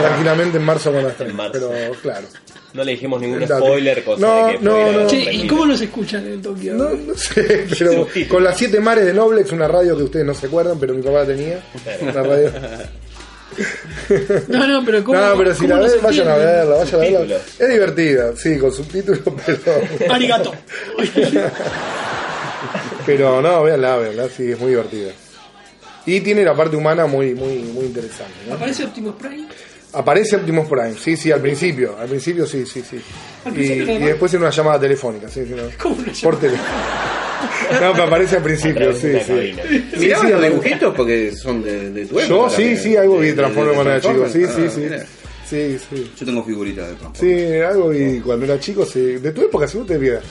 [0.00, 1.52] tranquilamente en marzo cuando la marzo.
[1.52, 1.70] Pero
[2.02, 2.26] claro.
[2.74, 3.54] No le dijimos ningún Date.
[3.64, 5.06] spoiler, cosa No, de que no, no.
[5.06, 6.74] Che, ¿y cómo nos escuchan en Tokio?
[6.74, 10.34] No, no sé, pero con las siete mares de Noblex, una radio que ustedes no
[10.34, 11.60] se acuerdan, pero mi papá la tenía.
[12.02, 12.52] Una radio.
[14.48, 17.36] No, no, pero ¿cómo No, pero si la ven, vayan a verla, vayan a verla.
[17.58, 20.12] Es divertida, sí, con subtítulos, pero.
[20.12, 20.54] Arigato.
[23.16, 25.10] Pero no, véanla, véanla, sí, es muy divertida.
[26.06, 28.32] Y tiene la parte humana muy, muy, muy interesante.
[28.48, 28.54] ¿no?
[28.54, 29.46] ¿Aparece Optimus Prime?
[29.92, 33.00] Aparece Optimus Prime, sí, sí, al principio, al principio sí, sí, sí.
[33.56, 35.62] Y, después en una llamada telefónica, sí, sí, no.
[35.82, 36.56] ¿Cómo lo Por tele.
[37.80, 39.54] No, pero aparece al principio, sí, una sí.
[39.96, 43.18] Miraba sí, los dibujitos porque son de, de tu Yo época, sí, de- sí, algo
[43.18, 45.06] vi de- de Transformers cuando era chico, sí, sí, Ah, sí.
[45.48, 46.12] Sí, sí.
[46.18, 47.48] Yo tengo figuritas de Transformers.
[47.52, 49.00] Sí, algo vi cuando era chico, sí.
[49.18, 50.24] De tu época, si vos te vieras.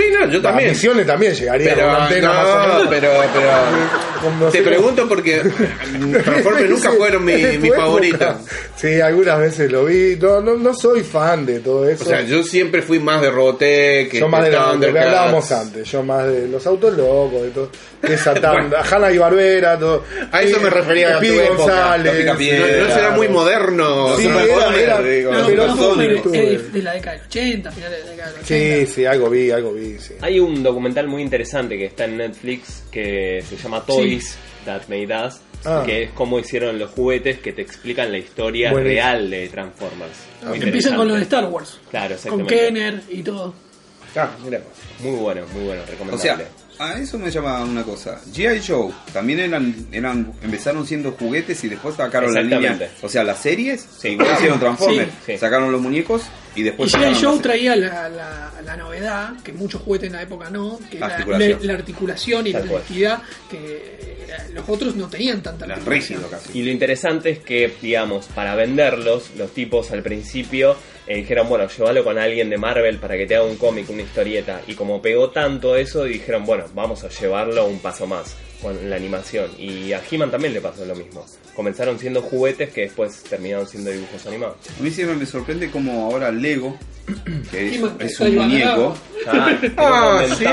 [0.00, 0.68] Sí, no, yo Las también.
[0.70, 2.86] misiones también llegaría Pero, con antena no, más o menos.
[2.88, 5.40] pero, pero te pregunto porque
[6.24, 8.36] Transformers nunca fueron mi, mi favorito.
[8.76, 10.16] Sí, algunas veces lo vi.
[10.16, 12.04] No, no, no soy fan de todo eso.
[12.04, 15.90] O sea, yo siempre fui más de Robotech, yo más de lo que hablábamos antes,
[15.90, 17.70] yo más de los autos locos, de todo,
[18.02, 20.04] esa tanda, Hanna y Barbera, todo.
[20.32, 22.24] A eso me refería a González.
[22.26, 22.38] los.
[22.38, 24.16] No, no será muy moderno.
[24.16, 26.38] Sí, era- era- digo, No, pero de, estuve.
[26.38, 28.86] de- de la década del 80, finales de la década del 80.
[28.86, 30.14] Sí, sí, algo vi, algo vi, sí.
[30.20, 35.26] Hay un documental muy interesante que está en Netflix que se llama Toys That Made
[35.26, 35.82] Us, Ah.
[35.84, 40.10] que es cómo hicieron los juguetes que te explican la historia real de Transformers.
[40.58, 41.24] Que empiezan con lo de interesante.
[41.24, 41.80] Star Wars.
[41.90, 42.46] Claro, Con.
[42.46, 43.54] Kenner y todo.
[44.16, 44.60] Ah, mira.
[45.00, 46.22] Muy bueno, muy bueno, O recomendable.
[46.22, 46.48] sea,
[46.80, 48.20] a eso me llama una cosa.
[48.34, 48.62] G.I.
[48.66, 52.78] Joe también eran, eran, empezaron siendo juguetes y después sacaron la línea.
[53.02, 54.08] O sea, las series, Sí.
[54.08, 55.10] igual hicieron Transformers.
[55.26, 55.38] Sí, sí.
[55.38, 56.22] Sacaron los muñecos
[56.56, 56.90] y Y después.
[56.90, 56.92] G.I.
[57.14, 60.98] sacaron Joe traía la, la, la novedad, que muchos juguetes en la época no, que
[60.98, 61.58] La era articulación.
[61.60, 62.80] la, la articulación y Tal la cual.
[62.82, 64.19] elasticidad, que
[64.54, 66.58] los otros no tenían tanta rígidos casi.
[66.58, 71.66] Y lo interesante es que, digamos, para venderlos, los tipos al principio eh, dijeron, bueno,
[71.68, 74.60] llévalo con alguien de Marvel para que te haga un cómic, una historieta.
[74.66, 78.96] Y como pegó tanto eso, dijeron, bueno, vamos a llevarlo un paso más con la
[78.96, 79.50] animación.
[79.58, 81.24] Y a He-Man también le pasó lo mismo.
[81.54, 84.56] Comenzaron siendo juguetes que después terminaron siendo dibujos animados.
[84.78, 86.78] A mí siempre me sorprende como ahora Lego,
[87.50, 88.94] que es, un muñeco,
[89.26, 90.44] Ah, Ah, no sí,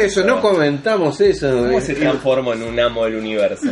[0.00, 1.50] eso, no comentamos eso.
[1.50, 3.66] ¿Cómo se transformó en un amo del universo?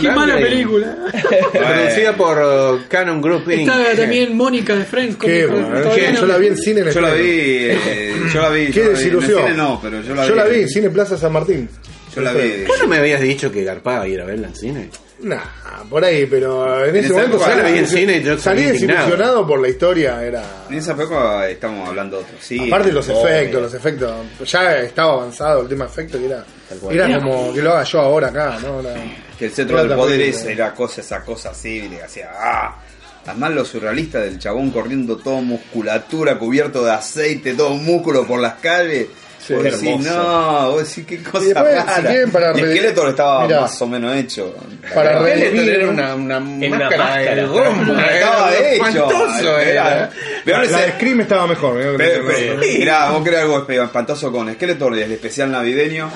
[0.00, 0.96] Qué mala película.
[1.52, 3.60] Producida por uh, Canon Group Inc.
[3.62, 5.16] Estaba también Mónica de Friends.
[5.16, 8.48] con- Qué no- Yo la vi en cine en Yo la vi, eh, yo la
[8.50, 8.66] vi.
[8.66, 9.38] Qué yo desilusión.
[9.40, 10.28] En el cine no, pero yo la vi.
[10.28, 11.68] Yo la vi en Cine Plaza San Martín.
[12.14, 12.64] Yo la vi.
[12.66, 14.90] ¿Vos no me habías dicho que garpaba ir a verla en cine?
[15.22, 18.62] Nah, por ahí, pero en ese esa momento época salí, en cine y yo salí
[18.64, 20.22] desilusionado por la historia.
[20.24, 22.36] Era En esa época estamos hablando de otro.
[22.40, 22.66] Sí.
[22.66, 24.10] Aparte los efectos, los efectos.
[24.50, 26.44] Ya estaba avanzado el tema efectos y era,
[26.90, 28.80] era como que lo haga yo ahora acá, ¿no?
[28.80, 28.94] Era-
[29.38, 32.76] Que el centro del poder es era cosa, esa cosa así, y le hacía ¡ah!
[33.24, 38.54] Además lo surrealista del chabón corriendo todo musculatura, cubierto de aceite, todo músculo por las
[38.54, 39.06] calles.
[39.44, 42.08] Sí, vos decís, no, vos decís qué cosa Y después, si rara.
[42.08, 43.60] quieren, para y Skeletor estaba Mirá.
[43.62, 44.54] más o menos hecho.
[44.94, 47.46] Para Pero Skeletor era una, una máscara de máscara.
[47.46, 48.84] goma, Estaba hecho.
[48.86, 49.92] espantoso, era.
[49.94, 50.10] era.
[50.44, 51.74] Pero La de Scream estaba mejor.
[51.74, 56.08] mirá Pero, te- pero, mirá, vos querés algo espantoso con Skeletor y el especial navideño.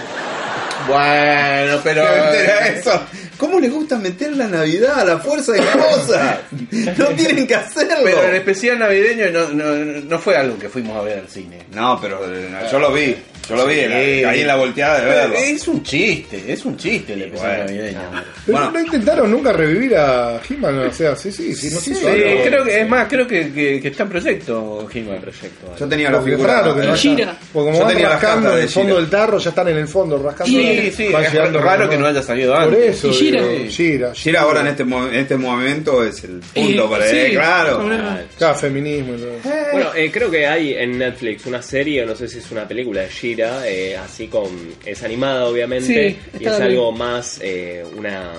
[0.87, 2.05] Bueno, pero...
[2.31, 3.01] ¿Qué era eso?
[3.39, 6.39] ¿Cómo les gusta meter la Navidad a la fuerza de cosas?
[6.99, 7.97] No tienen que hacerlo.
[8.05, 11.67] Pero el especial navideño no, no, no fue algo que fuimos a ver al cine.
[11.73, 13.17] No, pero eh, yo lo vi.
[13.49, 13.87] Yo lo vi, Sí.
[13.89, 15.35] la- caí en la volteada de verlo.
[15.37, 18.01] Es un chiste, es un chiste el bueno, navideño.
[18.45, 18.71] Pero Bueno.
[18.73, 22.43] no intentaron nunca revivir a He-Man, o sea, sí, sí, sí, no Sí, hizo algo.
[22.45, 25.21] creo que es más, creo que, que, que está en proyecto He-Man.
[25.21, 25.75] Proyecto.
[25.79, 26.55] Yo tenía la figura.
[26.61, 27.37] raro que no haya-.
[27.53, 29.69] Porque como Yo van tenía las rascando en de el fondo del tarro, ya están
[29.69, 30.47] en el fondo rascando.
[30.53, 32.97] Sí, sí, Van es llegando raro que no haya salido Por antes.
[32.97, 33.43] eso, Y Shira.
[33.47, 34.13] digo, Shira.
[34.13, 37.79] Shira ahora en este, en este momento es el punto Eh, para sí, él, claro.
[37.79, 38.21] problema.
[38.39, 39.33] Cada feminismo y todo.
[39.73, 43.03] Bueno, eh, creo que hay en Netflix una serie, no sé si es una película
[43.03, 44.47] de Eh, así con.
[44.85, 46.63] Es animada, obviamente, Sí, y es bien.
[46.63, 47.39] algo más.
[47.43, 48.33] eh, una.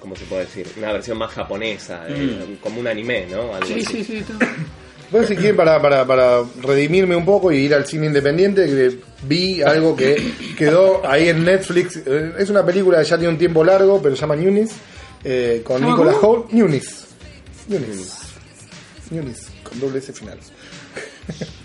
[0.00, 0.66] ¿Cómo se puede decir?
[0.76, 3.54] Una versión más japonesa, eh, como un anime, ¿no?
[3.54, 3.84] Algo Sí, así.
[3.86, 4.16] sí, sí.
[4.18, 4.38] está-
[5.10, 8.98] Bueno, si quieren, para, para, para redimirme un poco y ir al cine independiente, que
[9.26, 11.96] vi algo que quedó ahí en Netflix.
[12.04, 14.72] Eh, Es una película que ya tiene un tiempo largo, pero se llama Nunis,
[15.24, 16.16] eh, con ¿Llama Nicolas?
[16.20, 16.50] Hoult.
[16.50, 17.06] Nunis.
[17.68, 18.12] Nunis.
[19.10, 20.38] Nunis, con doble S final.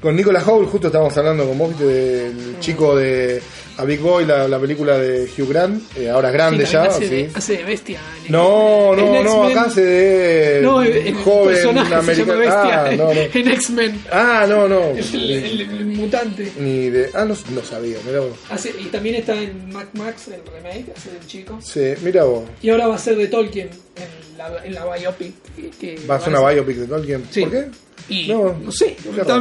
[0.00, 3.40] con Nicolas Hoult, justo estábamos hablando con vos, del chico de
[3.76, 6.84] A Big Boy, la, la película de Hugh Grant, eh, ahora es grande Sí, ya.
[6.84, 7.32] hace, de, sí.
[7.34, 8.00] hace de bestia.
[8.28, 12.40] No, no, no, acá hace de No, el, el joven americano.
[12.50, 13.10] Ah, no, no.
[13.12, 14.04] en X-Men.
[14.10, 14.80] Ah, no, no.
[14.90, 16.52] El, el- el mutante.
[16.58, 17.10] Ni de.
[17.14, 18.30] Ah, no, no sabía, mira vos.
[18.50, 21.58] Hace, y también está en Mac Max, el remake, hace del chico.
[21.62, 22.44] Sí, mira vos.
[22.62, 25.34] Y ahora va a ser de Tolkien en la, en la biopic.
[25.56, 27.24] que- que Va a ser una biopic de Tolkien.
[27.30, 27.40] Sí.
[27.42, 27.64] ¿Por qué?
[28.08, 28.96] Y No, no, sé,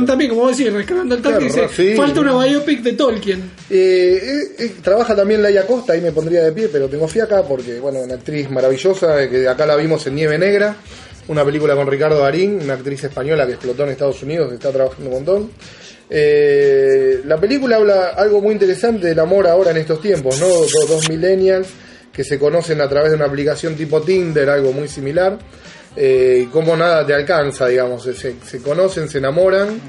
[0.05, 1.95] también como vos decís, rescatando el Qué dice, sí.
[1.95, 3.39] falta una biopic de Tolkien.
[3.69, 7.41] Eh, eh, eh, trabaja también Laia Costa, ahí me pondría de pie, pero tengo fiaca
[7.43, 10.75] porque, bueno, una actriz maravillosa, eh, que acá la vimos en Nieve Negra,
[11.29, 14.71] una película con Ricardo Darín, una actriz española que explotó en Estados Unidos, que está
[14.71, 15.51] trabajando un montón.
[16.11, 20.47] Eh, la película habla algo muy interesante del amor ahora en estos tiempos, ¿no?
[20.47, 21.67] Do- dos millennials
[22.19, 25.39] que se conocen a través de una aplicación tipo Tinder, algo muy similar,
[25.95, 29.79] eh, y cómo nada te alcanza, digamos, se, se conocen, se enamoran,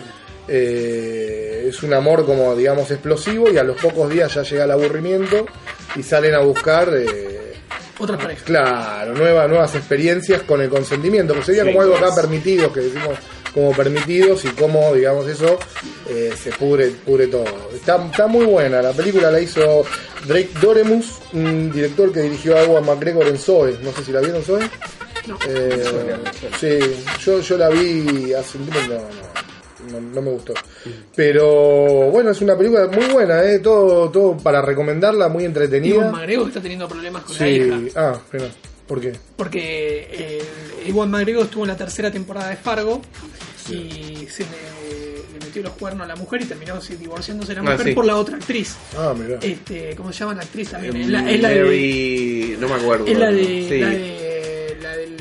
[0.46, 4.70] eh, es un amor como, digamos, explosivo y a los pocos días ya llega el
[4.70, 5.44] aburrimiento
[5.96, 6.88] y salen a buscar...
[6.96, 7.54] eh,
[7.98, 8.44] Otra pareja.
[8.44, 12.78] Claro, nuevas, nuevas experiencias con el consentimiento, que sería Sí, como algo acá permitido, que
[12.78, 13.18] decimos
[13.54, 15.58] como permitidos y cómo, digamos, eso
[16.08, 17.44] eh, se pudre, pudre todo.
[17.74, 19.84] Está, está muy buena, la película la hizo
[20.26, 24.20] Drake Doremus, un director que dirigió a Ewan McGregor en Zoe, no sé si la
[24.20, 24.62] vieron Zoe.
[25.26, 25.38] No.
[25.48, 25.84] Eh,
[26.58, 26.78] sí,
[27.24, 30.54] yo, yo la vi hace un tiempo, no, no, no, no me gustó.
[31.14, 35.94] Pero bueno, es una película muy buena, eh, todo, todo para recomendarla, muy entretenida.
[35.96, 37.78] Iwan McGregor está teniendo problemas con la Sí, hija.
[37.96, 38.44] ah, espera,
[38.90, 39.12] ¿por qué?
[39.36, 40.42] Porque eh,
[40.88, 43.00] Iwan McGregor estuvo en la tercera temporada de Fargo
[43.68, 47.68] y se le, le metió los cuernos a la mujer y terminó divorciándose de la
[47.68, 47.92] Ah, mujer sí.
[47.92, 48.74] por la otra actriz.
[48.98, 49.38] Ah, mira.
[49.40, 50.96] Este, ¿Cómo se llama la actriz también?
[50.96, 52.56] Es la, es la de.
[52.58, 53.06] No me acuerdo.
[53.06, 53.78] es la de, Sí.
[53.80, 55.16] la de la, del-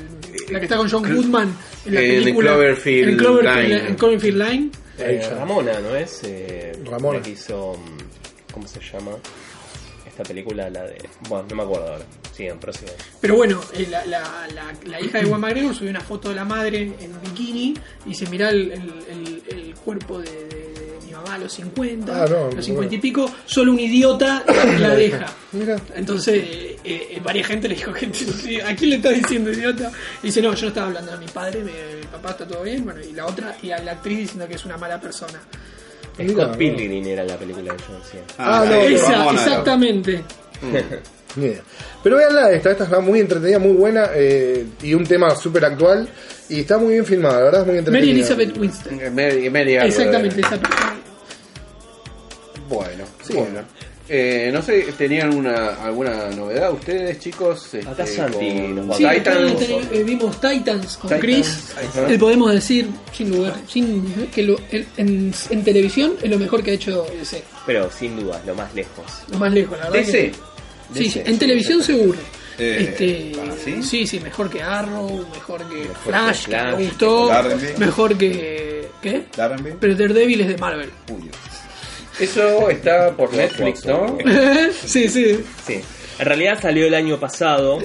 [0.52, 1.54] la que está con John Goodman
[1.86, 3.88] en la Eh, película Cloverfield en Cloverfield Line.
[3.90, 4.70] en Cloverfield Line.
[4.98, 6.22] Eh, Ramona, ¿no es?
[6.24, 7.20] Eh, Ramona.
[7.20, 7.74] la que hizo.
[7.74, 9.12] mm, ¿Cómo se llama?
[10.10, 10.98] Esta película, la de.
[11.30, 12.06] Bueno, no me acuerdo ahora.
[12.36, 12.95] Sigan, prosigan.
[13.22, 16.36] Pero bueno, eh, la, la, la, la hija de Juan McGregor subió una foto de
[16.36, 17.73] la madre en bikini
[18.06, 22.23] y se mira el, el, el- el cuerpo de, de mi mamá a los 50,
[22.23, 24.44] Ah, no, los 50 y pico, solo un idiota
[24.80, 25.26] la deja.
[25.53, 25.77] Mira.
[25.95, 27.91] Entonces, eh, eh, varias gente le dijo,
[28.65, 29.91] ¿a quién le estás diciendo idiota?
[30.23, 32.64] Y dice, no, yo no estaba hablando de mi padre, mi, mi papá está todo
[32.64, 35.40] bien, bueno, y la otra, y a la actriz diciendo que es una mala persona.
[36.28, 36.58] Scott.
[36.58, 38.22] Pilgrim era la película que yo decía.
[38.38, 40.24] Ah, no, sí, Esa, exactamente.
[41.36, 41.62] Ni idea.
[42.04, 46.08] Pero veanla esta, esta está muy entretenida, muy buena eh, y un tema súper actual
[46.50, 48.02] y está muy bien filmada, la verdad es muy entretenida.
[48.08, 49.16] Mary Elizabeth Winston.
[49.16, 50.44] Mary, Mary Exactamente, eh.
[50.46, 50.96] esa persona.
[52.68, 53.34] Bueno, Sí.
[53.34, 53.62] bueno.
[54.11, 57.68] Eh, no sé, ¿tenían una, alguna novedad ustedes, chicos?
[57.88, 59.52] Acá Este, Santi con Titans.
[59.52, 59.56] acá
[59.91, 61.76] te- eh, vimos Titans con Titans, Chris.
[62.07, 66.64] Le podemos decir, sin lugar, sin que lo- en, en- en televisión es lo mejor
[66.64, 67.44] que ha hecho DC.
[67.68, 69.06] Pero sin duda, lo más lejos.
[69.31, 69.99] Lo más lejos, la verdad.
[69.99, 70.11] DC.
[70.31, 70.40] que- sí,
[71.03, 72.18] DC, sí, en sí, televisión seguro.
[72.57, 73.84] Eh, este, ¿ah, sí?
[73.84, 77.77] sí, sí, mejor que Arrow, mejor que Flash, que Flash, me gustó, Daredevil.
[77.77, 78.90] mejor que.
[79.02, 79.23] ¿Qué?
[79.80, 80.90] Pero Daredevil es de Marvel.
[82.20, 84.18] Eso está por Netflix, ¿no?
[84.86, 85.44] sí, sí.
[85.66, 85.82] Sí.
[86.20, 87.80] En realidad salió el año pasado,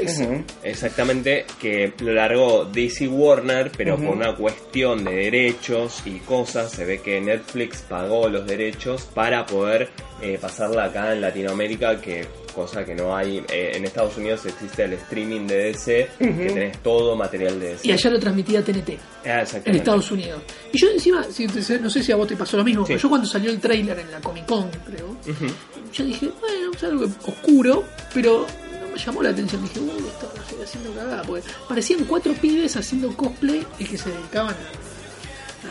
[0.64, 6.84] exactamente, que lo largó DC Warner, pero por una cuestión de derechos y cosas, se
[6.84, 9.90] ve que Netflix pagó los derechos para poder
[10.20, 13.38] eh, pasarla acá en Latinoamérica, que cosa que no hay.
[13.50, 17.88] eh, en Estados Unidos existe el streaming de DC, que tenés todo material de DC.
[17.88, 18.90] Y allá lo transmitía TNT.
[18.90, 18.92] Ah,
[19.24, 19.78] en exactamente.
[19.78, 20.42] Estados Unidos.
[20.72, 22.92] Y yo encima, si no sé si a vos te pasó lo mismo, Sí.
[22.92, 25.46] pero yo cuando salió el trailer en la Comic Con, creo, Ujú.
[25.92, 28.46] yo dije, bueno, es algo oscuro, pero
[28.80, 29.62] no me llamó la atención.
[29.62, 33.98] Dije, uy, esto no estoy haciendo cagada, porque parecían cuatro pibes haciendo cosplay y que
[33.98, 34.93] se dedicaban a...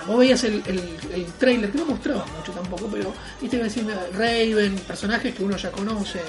[0.07, 0.79] Vos veías el, el,
[1.13, 5.57] el trailer, que no mostraba mucho tampoco, pero viste que decía Raven, personajes que uno
[5.57, 6.19] ya conoce,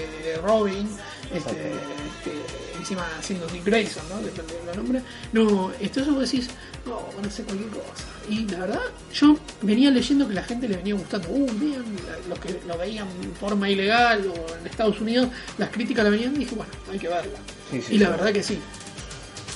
[0.42, 0.88] Robin,
[1.32, 4.20] este, este, encima haciendo Dick Grayson, ¿no?
[4.20, 5.02] Depende del nombre.
[5.32, 6.48] No, esto eso vos decís,
[6.86, 8.05] no, van a hacer cualquier cosa.
[8.28, 8.80] Y la verdad,
[9.12, 11.28] yo venía leyendo que la gente le venía gustando.
[11.30, 11.82] Uh, bien,
[12.28, 15.28] los que lo veían en forma ilegal o en Estados Unidos,
[15.59, 17.38] las críticas la venían y dije, bueno, hay que verla.
[17.70, 18.12] Sí, sí, y la sí.
[18.12, 18.59] verdad que sí.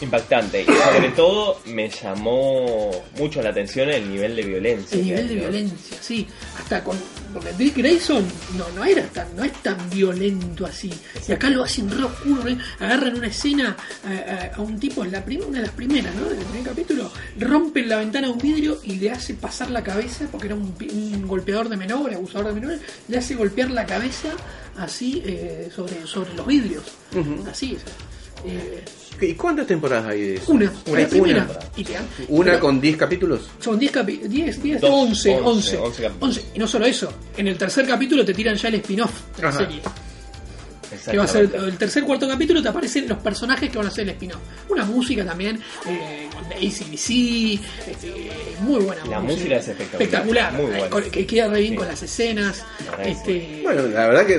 [0.00, 0.62] Impactante.
[0.62, 4.96] Y sobre todo me llamó mucho la atención el nivel de violencia.
[4.98, 6.26] El nivel de violencia, sí.
[6.58, 6.96] Hasta con.
[7.32, 8.24] Porque Dick Grayson
[8.56, 10.90] no, no era tan, no es tan violento así.
[11.28, 15.04] Y acá lo hacen re oscuro, re- agarran una escena a, a- a un tipo,
[15.04, 16.24] en la prim- una de las primeras, ¿no?
[16.28, 20.26] Del primer capítulo, rompen la ventana de un vidrio y le hace pasar la cabeza,
[20.30, 24.30] porque era un, un golpeador de menores, abusador de menores, le hace golpear la cabeza
[24.78, 26.84] así eh, sobre, sobre los vidrios.
[27.50, 27.92] Así, sea,
[28.44, 28.84] eh,
[29.20, 30.52] ¿Y cuántas temporadas hay de eso?
[30.52, 31.44] una, Una, la primera.
[31.50, 31.58] una.
[31.76, 33.48] Y te dan- ¿Una pero- con 10 capítulos?
[33.58, 36.40] son 10 capítulos, 10, 10, Dos, 11, 11, 11, 11, 11 capítulos.
[36.54, 39.52] Y no solo eso, en el tercer capítulo te tiran ya el spin-off de la
[39.52, 39.80] serie.
[41.10, 43.90] Que va a ser el tercer cuarto capítulo, te aparecen los personajes que van a
[43.90, 44.40] ser el spin-off.
[44.68, 50.62] Una música también, eh, con ACDC, este, muy buena La música es espectacular, Espectacular, muy
[50.66, 50.86] buena.
[50.86, 51.76] eh, con- que queda re bien Sí.
[51.78, 52.64] con las escenas.
[52.98, 54.38] La Este, Bueno, la verdad que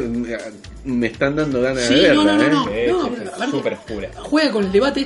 [0.86, 2.88] me- están dando ganas Sí, de verla, no, no, no, ¿eh?
[2.90, 3.10] no.
[3.10, 4.12] No, oscura.
[4.18, 5.02] Juega con el debate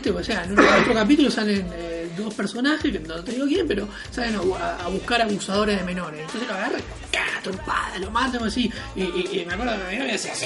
[2.18, 5.78] dos personajes, que no te digo quién, pero salen a, bu- a- a buscar abusadores
[5.80, 6.22] de menores.
[6.22, 6.82] Entonces lo agarran,
[7.12, 7.22] ¡cá!
[7.44, 8.72] trompada, lo matan así.
[8.96, 10.46] Y, y- y me acuerdo que mi novia decía, sí,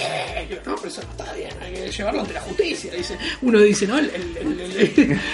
[0.49, 2.91] yo, no, pero eso no está bien, hay que llevarlo ante la justicia.
[2.94, 3.99] Dice, uno dice, ¿no?
[3.99, 4.10] El,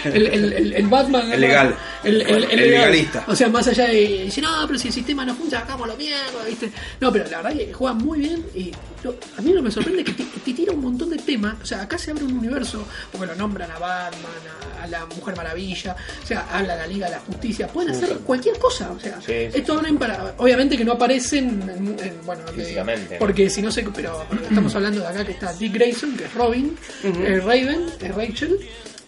[0.05, 1.31] el, el, Batman.
[1.31, 1.75] El legal.
[2.03, 2.91] El, el- el El legal.
[2.91, 3.23] legalista.
[3.27, 6.43] O sea, más allá de dice, no, pero si el sistema no funciona, hagámoslo mierda,
[6.47, 6.71] ¿viste?
[6.99, 8.71] No, pero la verdad que juega muy bien y
[9.03, 11.17] lo- a mí lo que me sorprende es que te, te tira un montón de
[11.17, 11.55] temas.
[11.61, 14.31] O sea, acá se abre un universo, porque lo nombran a Batman,
[14.79, 18.17] a, a la Mujer Maravilla, o sea, habla la Liga de la Justicia, pueden hacer
[18.19, 18.91] cualquier cosa.
[18.91, 20.33] O sea, Sí, sí, esto abren para.
[20.37, 23.19] Obviamente que no aparecen, en- en- bueno, Físicamente, ¿no?
[23.19, 26.33] porque si no sé, pero estamos hablando de acá que está Dick Grayson, que es
[26.33, 28.57] Robin, eh, Raven, es Rachel,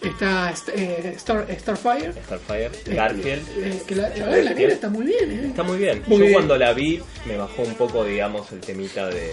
[0.02, 2.12] está eh, Star, Starfire.
[2.24, 3.48] Starfire, Garfield.
[3.58, 5.46] Eh, que la, la la negra está muy bien, ¿eh?
[5.48, 6.02] Está muy bien.
[6.06, 6.32] Muy Yo bien.
[6.34, 9.32] cuando la vi me bajó un poco, digamos, el temita de,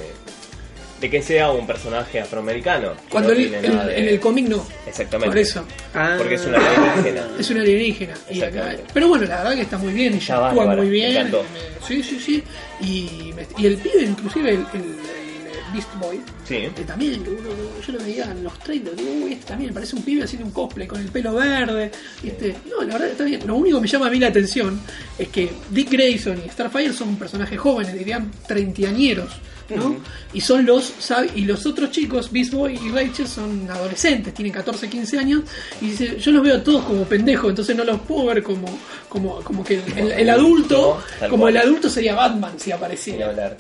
[1.03, 2.93] de que sea un personaje afroamericano.
[3.09, 4.65] Cuando no en, nada de- en el cómic no.
[4.87, 5.27] Exactamente.
[5.27, 5.65] Por eso.
[5.93, 6.15] Ah.
[6.17, 7.27] Porque es una alienígena.
[7.37, 8.13] Es un alienígena.
[8.29, 8.83] Y acá- Exactamente.
[8.93, 10.13] pero bueno, la verdad que está muy bien.
[10.13, 11.29] Ella actúa muy bien.
[11.29, 12.43] me- sí, sí, sí.
[12.79, 16.69] Y, y el pibe, inclusive el, el- el Beast Boy, Sí.
[16.73, 17.49] que también, que uno-
[17.85, 20.53] yo lo veía en los trailers, digo, uy, este también parece un pibe haciendo un
[20.53, 21.91] cosplay con el pelo verde.
[22.21, 22.55] ¿viste?
[22.69, 23.41] No, la verdad está bien.
[23.45, 24.79] Lo único que me llama a mí la atención
[25.19, 29.31] es que Dick Grayson y Starfire son personajes jóvenes, dirían treintañeros.
[29.69, 29.95] ¿No?
[30.33, 30.93] Y son los
[31.35, 35.41] y los otros chicos, Beast Boy y Rachel, son adolescentes, tienen 14, 15 años,
[35.81, 38.67] y dice, yo los veo a todos como pendejos, entonces no los puedo ver como,
[39.09, 41.55] como, como que el, el- el adulto, como cual.
[41.55, 43.55] el adulto sería Batman si apareciera.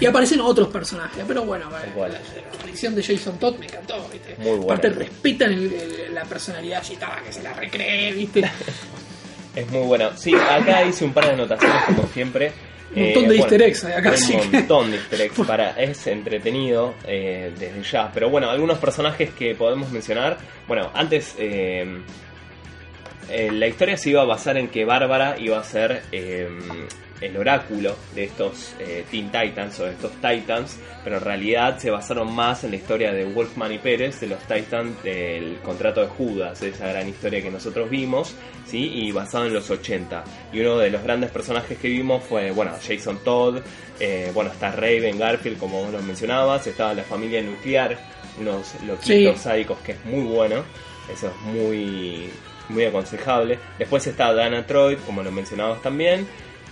[0.00, 2.18] Y aparecen otros personajes, pero bueno, la,
[2.58, 4.34] aparición de Jason Todd me encantó, ¿viste?
[4.38, 4.64] Muy buena.
[4.64, 8.42] Aparte respetan el- la personalidad Chitaba, que se la recree, ¿viste?
[9.54, 10.10] Es muy bueno.
[10.16, 12.52] Sí, acá hice un par de anotaciones como siempre.
[12.94, 15.40] Un montón de easter eggs hay acá, Un que- montón de easter eggs.
[15.46, 18.10] Para, es entretenido eh, desde ya.
[18.12, 20.38] Pero bueno, algunos personajes que podemos mencionar.
[20.66, 21.84] Bueno, antes eh,
[23.30, 26.48] eh, la historia se iba a basar en que Bárbara iba a ser eh,
[27.20, 31.90] el oráculo de estos eh, Teen Titans o de estos Titans, pero en realidad se
[31.90, 36.06] basaron más en la historia de Wolfman y Pérez, de los Titans del contrato de
[36.08, 38.34] Judas, esa gran historia que nosotros vimos,
[38.66, 38.90] ¿sí?
[38.94, 40.24] y basado en los 80.
[40.52, 43.58] Y uno de los grandes personajes que vimos fue, bueno, Jason Todd,
[43.98, 47.98] eh, bueno, está Raven, Garfield, como vos lo mencionabas, estaba la familia nuclear,
[48.38, 49.42] unos loquitos Sí.
[49.42, 50.64] sádicos que es muy bueno,
[51.12, 52.30] eso es muy,
[52.70, 53.58] muy aconsejable.
[53.78, 56.26] Después está Dana Troy, como lo mencionabas también.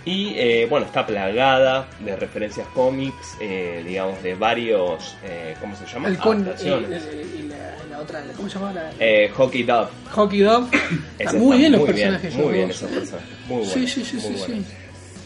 [0.05, 5.85] Y eh, bueno, está plagada de referencias cómics, eh, digamos, de varios, eh, ¿cómo se
[5.85, 6.07] llama?
[6.07, 7.03] El con, y, Adaptaciones.
[7.37, 8.73] y la, la otra, ¿cómo se llama?
[8.73, 9.89] La, Eh, Hockey Dove.
[10.11, 10.41] Hockey
[11.19, 12.35] Está muy bien los muy personajes.
[12.35, 13.29] Muy bien esos personajes.
[13.47, 13.73] Muy buenos.
[13.73, 14.65] Sí, sí, sí, muy sí, buenos.
[14.67, 14.75] sí.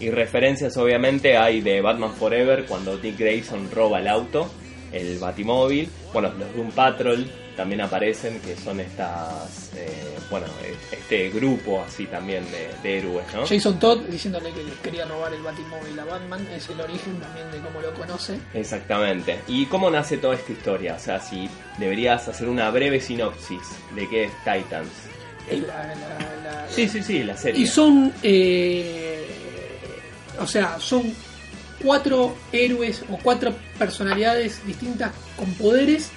[0.05, 4.51] Y referencias obviamente hay de Batman Forever cuando Dick Grayson roba el auto,
[4.91, 5.87] el Batimóvil.
[6.11, 7.25] Bueno, los Doom Patrol
[7.55, 10.47] también aparecen, que son estas, eh, bueno,
[10.91, 13.45] este grupo así también de, de héroes, ¿no?
[13.47, 16.47] Jason Todd diciéndole que quería robar el Batimóvil a Batman.
[16.55, 18.37] Es el origen también de cómo lo conoce.
[18.53, 19.39] Exactamente.
[19.47, 20.95] ¿Y cómo nace toda esta historia?
[20.95, 23.61] O sea, si deberías hacer una breve sinopsis
[23.95, 24.89] de qué es Titans.
[25.49, 27.61] Es la- la- la- Sí, sí, sí, la serie.
[27.61, 29.27] Y son, eh,
[30.39, 31.13] o sea, son
[31.83, 36.09] cuatro héroes o cuatro personalidades distintas con poderes,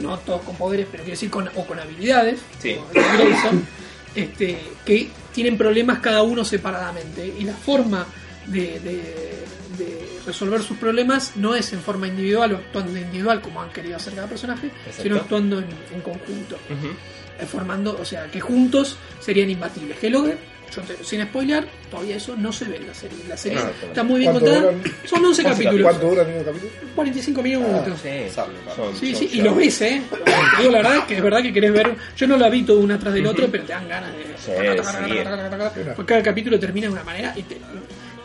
[0.00, 2.74] no todos con poderes, pero quiero decir con, o con habilidades, Sí.
[2.74, 3.66] como Grayson,
[4.14, 7.26] este, que tienen problemas cada uno separadamente.
[7.38, 8.06] Y la forma
[8.46, 9.44] de, de-
[9.78, 13.96] de resolver sus problemas no es en forma individual o actuando individual como han querido
[13.96, 15.02] hacer cada personaje, Exacto.
[15.02, 16.56] sino actuando en, en conjunto
[17.40, 19.98] eh, formando, o sea, que juntos serían imbatibles.
[20.74, 23.18] Yo te- sin spoiler, todavía eso no se ve en la serie.
[23.28, 24.72] La serie Ah, está muy bien ¿Cuánto contada.
[24.72, 24.92] duran?
[25.04, 26.70] Son 11 capítulos, ¿Cuánto dura el mismo capítulo?
[26.94, 27.98] 45 minutos.
[28.02, 29.44] Sí, son- Sí, son sí, y shows.
[29.44, 30.02] lo ves, ¿eh?
[30.10, 31.94] Te digo la verdad que es verdad que querés ver.
[32.16, 34.24] Yo no la vi todo uno atrás del otro, pero te dan ganas de.
[35.96, 37.56] Porque cada capítulo termina de una manera y te,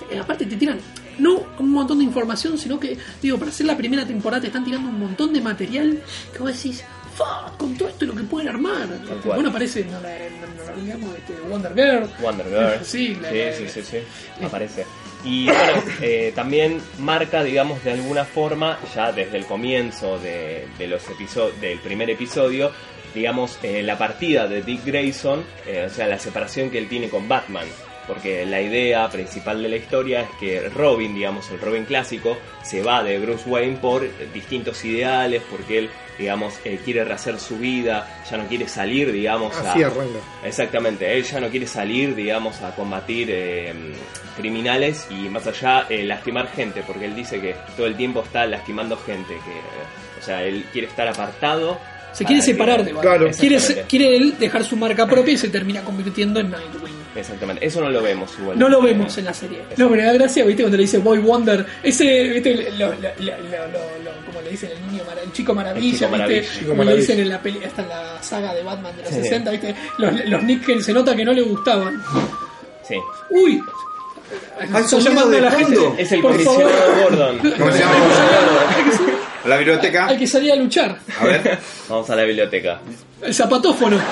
[0.09, 0.79] te- aparte te tiran
[1.19, 4.63] no un montón de información, sino que, digo, para hacer la primera temporada te están
[4.63, 5.99] tirando un montón de material
[6.31, 6.81] que vos decís,
[7.19, 8.87] "Fuck, con todo esto lo que pueden armar.
[9.25, 12.09] Bueno, aparece, no, la, no, no, digamos, este, Wonder Girl.
[12.21, 12.79] Wonder Girl.
[12.85, 14.85] Sí, la- sí, sí, sí, sí, aparece.
[15.23, 20.87] Y bueno, eh, también marca, digamos, de alguna forma, ya desde el comienzo de, de
[20.87, 22.71] los episodios, del primer episodio,
[23.13, 27.09] digamos, eh, la partida de Dick Grayson, eh, o sea, la separación que él tiene
[27.09, 27.67] con Batman.
[28.07, 32.81] Porque la idea principal de la historia es que Robin, digamos, el Robin clásico, se
[32.81, 35.89] va de Bruce Wayne por distintos ideales, porque él,
[36.19, 40.19] digamos, eh, quiere rehacer su vida, ya no quiere salir, digamos, a, Así arranca.
[40.43, 43.73] Exactamente, él ya no quiere salir, digamos, a combatir eh,
[44.37, 48.45] criminales y más allá eh, lastimar gente, porque él dice que todo el tiempo está
[48.45, 51.79] lastimando gente, que, eh, o sea, él quiere estar apartado.
[52.11, 53.17] Se quiere separar de Batman.
[53.19, 53.31] Claro.
[53.39, 56.97] Quiere, quiere él dejar su marca propia y se termina convirtiendo en Nightwing.
[57.15, 58.57] Exactamente, eso no lo vemos igual.
[58.57, 59.59] No lo vemos en la serie.
[59.77, 60.63] No, pero da gracia, ¿viste?
[60.63, 61.65] Cuando le dice Boy Wonder.
[61.83, 62.71] Ese, ¿viste?
[62.77, 63.67] Lo, lo, lo, lo-
[64.03, 66.17] lo- como le dicen el niño, mara- el chico maravilla, El chico ¿viste?
[66.17, 66.53] maravilla.
[66.59, 69.11] Chico Como le dicen en la, peli, hasta en la saga de Batman de los
[69.13, 69.21] Sí.
[69.21, 69.75] 60, ¿viste?
[69.99, 72.01] Los, los Nick se nota que no le gustaban.
[72.87, 72.95] Sí,
[73.29, 73.61] ¡Uy!
[74.61, 75.81] Estoy sonido llamando de a la fondo.
[75.89, 76.01] gente.
[76.03, 76.61] es el Por favor.
[76.63, 77.37] comisionado Gordon.
[77.59, 77.93] ¿Cómo se llama?
[77.93, 80.07] Salir- La biblioteca.
[80.07, 80.97] Hay que salir a luchar.
[81.19, 81.59] A ver.
[81.87, 82.79] Vamos a la biblioteca.
[83.21, 83.99] El zapatófono.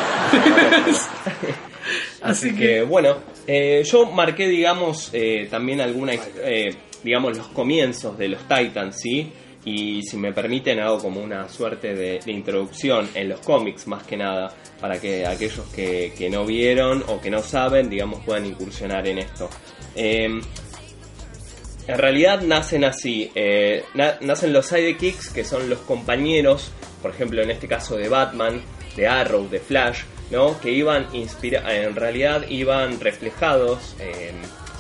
[2.22, 8.30] Así que bueno, eh, yo marqué, digamos, eh, también alguna, eh, digamos, los comienzos de
[8.30, 9.32] los Titans, ¿sí?
[9.70, 14.16] Y si me permiten, hago como una suerte de, introducción en los cómics, más que
[14.16, 19.06] nada, para que aquellos que, que no vieron o que no saben, digamos, puedan incursionar
[19.08, 19.50] en esto.
[19.94, 20.30] Eh,
[21.88, 26.72] en realidad nacen así, eh, na- nacen los sidekicks, que son los compañeros,
[27.02, 28.62] por ejemplo en este caso de Batman,
[28.96, 30.60] de Arrow, de Flash, ¿no?
[30.62, 34.36] Que iban inspira en realidad iban reflejados en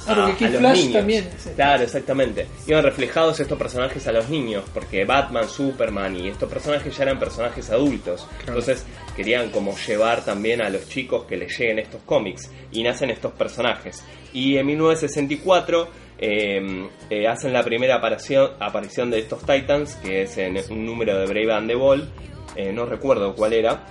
[0.08, 1.50] Ah, porque Flash también, sí.
[1.56, 2.48] Claro, exactamente.
[2.66, 7.20] Iban reflejados estos personajes a los niños, porque Batman, Superman y estos personajes ya eran
[7.20, 8.28] personajes adultos.
[8.48, 8.86] Entonces
[9.16, 13.34] querían como llevar también a los chicos que les lleguen estos cómics y nacen estos
[13.34, 14.04] personajes.
[14.34, 15.88] Y en 1964
[16.20, 21.18] eh, eh, hacen la primera aparición, aparición de estos Titans, que es en un número
[21.20, 22.10] de Brave and the Ball,
[22.56, 23.86] eh, no recuerdo cuál era,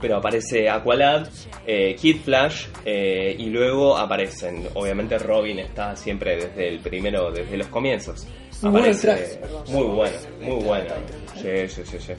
[0.00, 1.26] pero aparece Aqualad,
[1.66, 7.56] eh, Kid Flash eh, y luego aparecen, obviamente Robin está siempre desde el primero, desde
[7.56, 8.26] los comienzos.
[8.62, 10.90] Aparece- traje, muy bueno, muy bueno.
[11.34, 12.12] Sí, sí, sí, sí.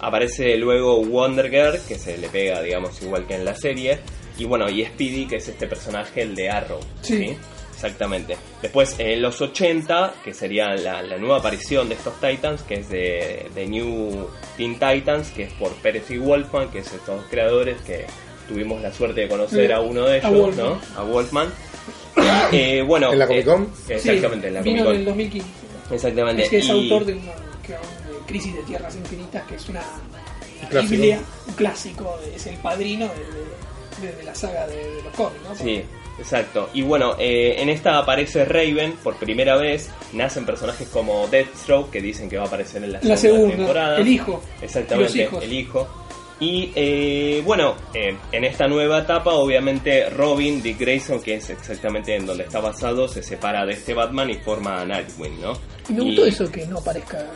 [0.00, 3.98] Aparece luego Wonder Girl, que se le pega, digamos, igual que en la serie.
[4.38, 6.78] Y bueno, y Speedy, que es este personaje, el de Arrow.
[7.02, 7.36] Sí.
[7.78, 8.36] Exactamente.
[8.60, 12.88] Después, en los 80, que sería la, la nueva aparición de estos Titans, que es
[12.88, 17.80] de, de New Teen Titans, que es por Pérez y Wolfman, que es estos creadores
[17.82, 18.04] que
[18.48, 20.66] tuvimos la suerte de conocer a uno de A ellos, Wolfman.
[20.66, 20.80] ¿no?
[21.00, 21.52] A Wolfman.
[22.52, 23.12] eh, bueno.
[23.12, 23.62] ¿En la Comic Con?
[23.88, 25.04] eh, exactamente, Sí, en la vino Comic en el Con.
[25.04, 25.48] 2015.
[25.92, 26.42] Exactamente.
[26.42, 27.38] Es que es y- autor de una de
[28.26, 29.82] Crisis de Tierras Infinitas, que es una
[30.68, 30.90] clásico.
[30.90, 33.06] Biblia, un clásico, es el padrino
[34.00, 35.54] de, de- de la saga de, de los cómics, ¿no?
[35.54, 35.82] Sí,
[36.18, 36.68] exacto.
[36.74, 39.90] Y bueno, eh, en esta aparece Raven por primera vez.
[40.12, 43.56] Nacen personajes como Deathstroke, que dicen que va a aparecer en la, La segunda, segunda,
[43.56, 43.96] temporada.
[43.98, 44.42] el hijo.
[44.62, 45.88] Exactamente, el hijo.
[46.40, 52.14] Y eh, bueno, eh, en esta nueva etapa, obviamente Robin, Dick Grayson, que es exactamente
[52.14, 55.58] en donde está basado, se separa de este Batman y forma a Nightwing, ¿no?
[55.88, 57.26] Y me gustó eso que no parezca,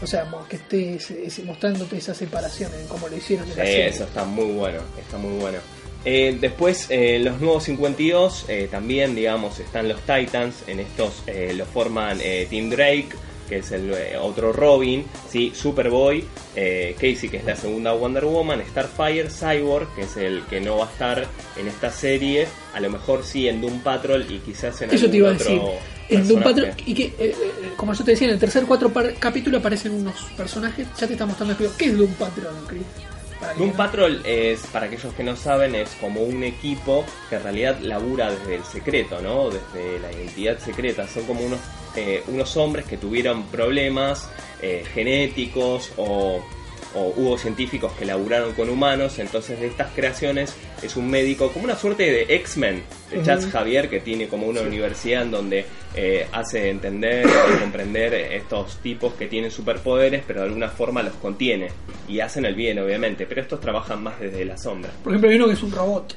[0.00, 3.64] o sea, que esté ese- ese- mostrándote esa separación en cómo lo hicieron en la
[3.64, 3.88] Sí, serie.
[3.88, 5.58] eso está muy bueno, está muy bueno.
[6.04, 10.64] Eh, después, eh, los nuevos 52, eh, también, digamos, están los Titans.
[10.66, 13.10] En estos eh, lo forman eh, Tim Drake,
[13.48, 15.52] que es el eh, otro Robin, ¿sí?
[15.54, 16.24] Superboy,
[16.54, 20.86] Casey, que es la segunda Wonder Woman, Starfire, Cyborg, que es el que no va
[20.86, 21.26] a estar
[21.56, 22.48] en esta serie.
[22.74, 25.32] A lo mejor sí en Doom Patrol y quizás en Eso te algún iba a
[25.32, 25.62] otro decir.
[26.08, 26.42] En Doom.
[26.42, 27.34] Patrol, y que,
[27.76, 30.88] como yo te decía, en el tercer cuatro capítulo aparecen unos personajes.
[30.98, 31.56] Ya te está mostrando.
[31.78, 32.82] ¿Qué es Doom Patrol, Chris?
[33.56, 37.78] Doom Patrol es, para aquellos que no saben, es como un equipo que en realidad
[37.80, 39.50] labura desde el secreto, ¿no?
[39.50, 41.06] Desde la identidad secreta.
[41.06, 41.60] Son como unos,
[41.96, 46.42] eh, unos hombres que tuvieron problemas eh, genéticos o,
[46.94, 49.18] o hubo científicos que laburaron con humanos.
[49.18, 53.22] Entonces de estas creaciones es un médico, como una suerte de X-Men, de.
[53.22, 58.76] Charles Javier, que tiene como una universidad en donde eh, hace entender y comprender estos
[58.78, 61.68] tipos que tienen superpoderes, pero de alguna forma los contiene
[62.08, 63.26] y hacen el bien, obviamente.
[63.26, 64.90] Pero estos trabajan más desde la sombra.
[65.02, 66.16] Por ejemplo, hay uno que es un robot.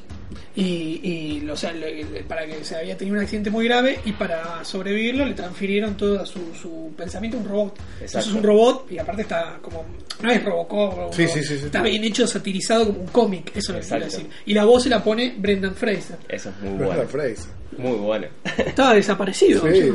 [0.56, 4.00] Y, y o sea, le- le- para que se había tenido un accidente muy grave
[4.06, 7.74] y para sobrevivirlo le transfirieron todo su, su pensamiento a un robot.
[7.78, 8.30] Entonces Exacto.
[8.30, 9.86] es un robot y aparte está como.
[10.22, 11.38] No es Robocop, o un Sí, robot.
[11.38, 11.66] sí, sí, sí.
[11.66, 13.52] está bien hecho, satirizado como un cómic.
[13.56, 14.30] Eso es lo que quiero decir.
[14.46, 16.18] Y la voz se la pone Brendan Fraser.
[16.30, 17.10] Eso es muy Brendan bueno.
[17.10, 17.46] Fraser.
[17.78, 18.28] Muy bueno.
[18.66, 19.62] Estaba desaparecido.
[19.70, 19.92] Sí,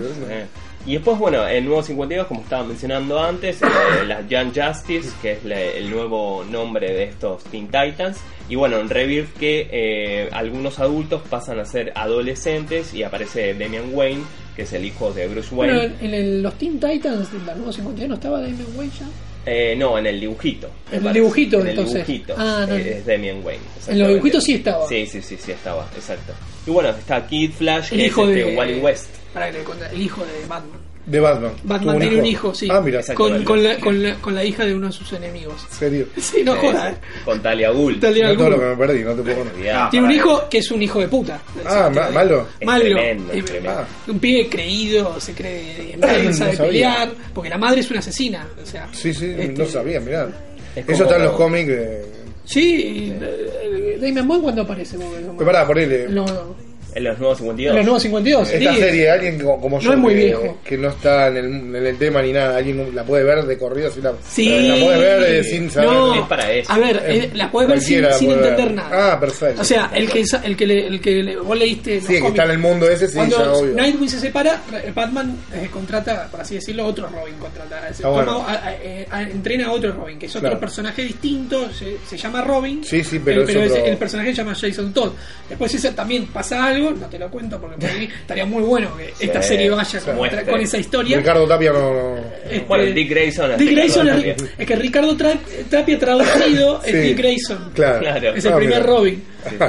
[0.87, 3.67] Y después, bueno, el nuevo 52, como estaba mencionando antes, eh,
[4.07, 8.19] la Young Justice, que es la- el nuevo nombre de estos Teen Titans.
[8.49, 13.91] Y bueno, en Rebirth que eh, algunos adultos pasan a ser adolescentes y aparece Damian
[13.95, 14.23] Wayne,
[14.57, 15.95] que es el hijo de Bruce Bueno, Wayne.
[16.01, 19.07] en, en el- los Teen Titans de la nueva 51 estaba Damian Wayne ya.
[19.47, 20.69] Eh, no, en el dibujito.
[20.93, 22.07] En el dibujito, En el entonces.
[22.07, 22.35] dibujito.
[22.37, 22.75] Ah, no.
[22.77, 23.63] eh, es Damian Wayne.
[23.89, 24.87] En los dibujitos sí estaba.
[24.89, 26.35] Sí, sí, sí, sí estaba, exacto.
[26.67, 28.57] Y bueno, está Kid Flash, El que hijo es este de.
[28.57, 29.09] Wally West.
[29.33, 29.65] Para que le
[29.95, 30.90] el hijo de Batman.
[31.07, 31.53] De Batman.
[31.65, 32.69] Batman tiene un hijo, sí.
[32.71, 33.01] Ah, mira.
[33.15, 35.67] Con, con, la, con, la, con la hija de uno de sus enemigos.
[35.71, 36.07] serio.
[36.19, 36.95] Sí, no jodas.
[37.25, 37.99] Con Talia Ghul.
[37.99, 39.55] Talia No todo lo que me perdí, no te puedo poner.
[39.55, 39.91] Olvidate.
[39.93, 41.41] Tiene un hijo que es un hijo de puta.
[41.67, 42.47] Ah, ma- malo.
[42.61, 42.85] Es Malo.
[42.85, 43.79] tremendo, es tremendo.
[43.81, 43.87] Ah.
[44.07, 46.57] Un pibe creído, se cree No sabe sabía.
[46.59, 48.47] pelear, porque la madre es una asesina.
[48.63, 50.29] O sea, Sí, sí, este, no sabía, mirá.
[50.77, 52.05] Es Eso está en los cómics de...
[52.45, 52.75] Sí,
[53.11, 54.97] y, eh, Damian cuando aparece.
[54.99, 56.09] Pero pará, ponele.
[56.09, 56.70] no, no.
[56.95, 57.71] En los nuevos 52.
[57.73, 58.51] En los nuevos 52.
[58.51, 58.79] Esta sí.
[58.81, 60.59] serie, alguien como, como No yo es muy que, viejo.
[60.65, 61.45] que no está en el,
[61.77, 64.49] en el tema ni nada, alguien la puede ver de corrido si la, Sí.
[64.69, 65.91] la puede ver eh, sin saber.
[65.91, 66.73] No, Es para eso.
[66.73, 68.75] A ver, Eh, eh, la puedes ver sin, sin puede entender ver.
[68.75, 69.13] nada.
[69.13, 69.61] Ah, perfecto.
[69.63, 72.01] O sea, el que, el que, le, el que le- vos leíste.
[72.01, 72.29] Sí, que cómics.
[72.31, 73.75] está en el mundo ese, sí, Cuando ya obvio.
[73.75, 77.35] Nightwing se separa, eh, Batman eh, contrata, por así decirlo, otro Robin.
[77.39, 78.33] Contrata, Ah, bueno.
[78.33, 80.61] toma- a- a- eh, a- entrena a otro Robin, que es otro Claro.
[80.61, 82.83] personaje distinto, se, se llama Robin.
[82.85, 85.13] Sí, sí, pero es ese- otro- el personaje se llama Jason Todd.
[85.49, 88.97] Después ese también pasa algo, no te lo cuento porque por ahí estaría muy bueno
[88.97, 90.45] que esta serie vaya con, muestre.
[90.45, 91.17] con esa historia.
[91.19, 92.17] Ricardo Tapia no...
[92.45, 93.57] Este, Bueno, Dick Grayson.
[93.59, 94.37] Dick Grayson es, también.
[94.59, 95.39] es que Ricardo Tra-
[95.71, 96.99] Tapia traducido es Sí.
[96.99, 97.71] Dick Grayson.
[97.75, 97.99] Claro.
[98.01, 98.35] Claro.
[98.35, 98.87] Es el Ah, primer mira.
[98.93, 99.25] Robin.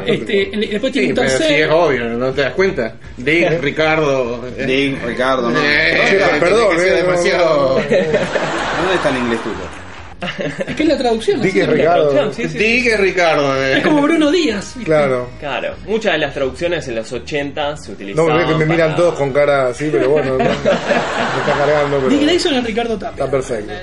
[0.05, 2.95] Este, el- después tiene Sí, un pero sí es obvio, ¿no te das cuenta?
[3.17, 4.47] Dick, Ricardo.
[4.57, 5.59] eh, Dick, Ricardo, ¿no?
[5.61, 7.75] eh, Che, tiene perdón, que ser eh, no, demasiado.
[7.75, 9.80] ¿Dónde está el inglés tuyo?
[10.67, 11.41] Es que es la traducción.
[11.41, 12.31] Dick es Ricardo.
[12.33, 12.57] Sí, sí, sí.
[12.57, 13.55] Dick es Ricardo.
[13.63, 13.77] eh.
[13.77, 14.73] Es como Bruno Díaz.
[14.75, 14.83] ¿viste?
[14.85, 15.29] Claro.
[15.39, 18.37] Claro, muchas de las traducciones en los 80 se No, utilizaban.
[18.37, 21.97] ve que me miran para- todos con cara así, pero bueno, no, me está cargando.
[21.97, 22.09] Pero...
[22.09, 23.23] Dick Grayson es Ricardo Tapia.
[23.25, 23.73] Está perfecto.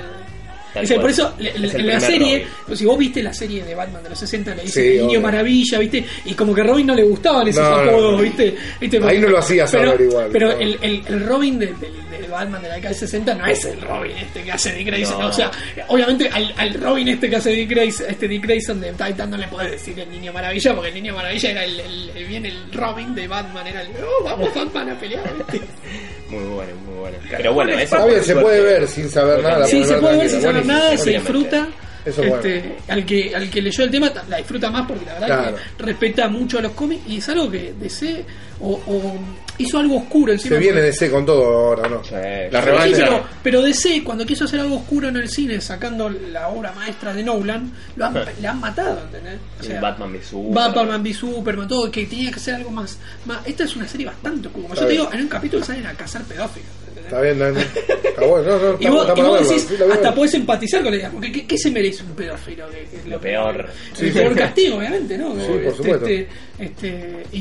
[0.73, 1.01] Cual.
[1.01, 4.03] por eso, le- Es en la serie, pues, si vos viste la serie de Batman
[4.03, 5.21] de los 60, le dice Sí, Niño obvio.
[5.21, 6.05] Maravilla, ¿viste?
[6.25, 8.21] Y como que a Robin no le gustaban esos No, apodos, no.
[8.23, 8.55] ¿viste?
[8.79, 8.99] ¿Viste?
[9.03, 12.27] Ahí no lo hacía pero, saber igual, Pero el, el, el Robin de, de- de
[12.27, 15.21] Batman de la década del 60 no es el Robin este que hace Dick Grayson.
[15.23, 15.49] O sea,
[15.87, 19.37] obviamente al, al Robin este que hace Dick Grayson, este Dick Grayson de Titan no
[19.37, 21.81] le podés decir el Niño Maravilla, porque el Niño Maravilla era el-
[22.27, 25.61] bien el Robin de Batman, era el, oh, vamos Batman a pelear, ¿viste?
[26.29, 27.17] Muy bueno, muy bueno.
[27.29, 29.65] Pero bueno, eso Está bien, se suerte- puede ver sin saber nada.
[29.65, 31.67] Sí, se puede ver sin saber nada, se disfruta.
[32.05, 32.35] Eso bueno.
[32.37, 35.57] Este, al que al que leyó el tema la disfruta más porque la verdad Claro.
[35.77, 38.23] que respeta mucho a los cómics y es algo que DC
[38.61, 39.19] o, o
[39.59, 40.55] hizo algo oscuro encima.
[40.55, 42.03] Se viene porque- de C con todo ahora, ¿no?
[42.03, 42.15] Sí,
[42.51, 42.97] La Sí, revancha.
[43.05, 47.13] pero, pero DC, cuando quiso hacer algo oscuro en el cine, sacando la obra maestra
[47.13, 49.39] de Nolan, lo han, le han matado, ¿entendés?
[49.59, 50.73] O sea, Batman v Superman.
[50.73, 53.45] Batman v Superman, todo, que tenía que ser algo más, más.
[53.45, 54.63] Esta es una serie bastante oscura.
[54.69, 56.69] Como yo te digo, en un capítulo salen a cazar pedófilos.
[57.09, 57.57] Está bien.
[58.03, 60.83] Está bueno, no, no, Y vos, está y vos verlo, decís, a hasta podés empatizar
[60.83, 62.69] con ella, porque ¿qué, qué se merece un pedófilo?
[62.69, 63.69] Que- que es Lo peor.
[63.91, 64.39] El Sí, peor sí.
[64.39, 65.33] castigo, obviamente, ¿no?
[65.35, 66.05] Sí, por supuesto.
[66.07, 66.27] Este,
[66.59, 67.37] este, y,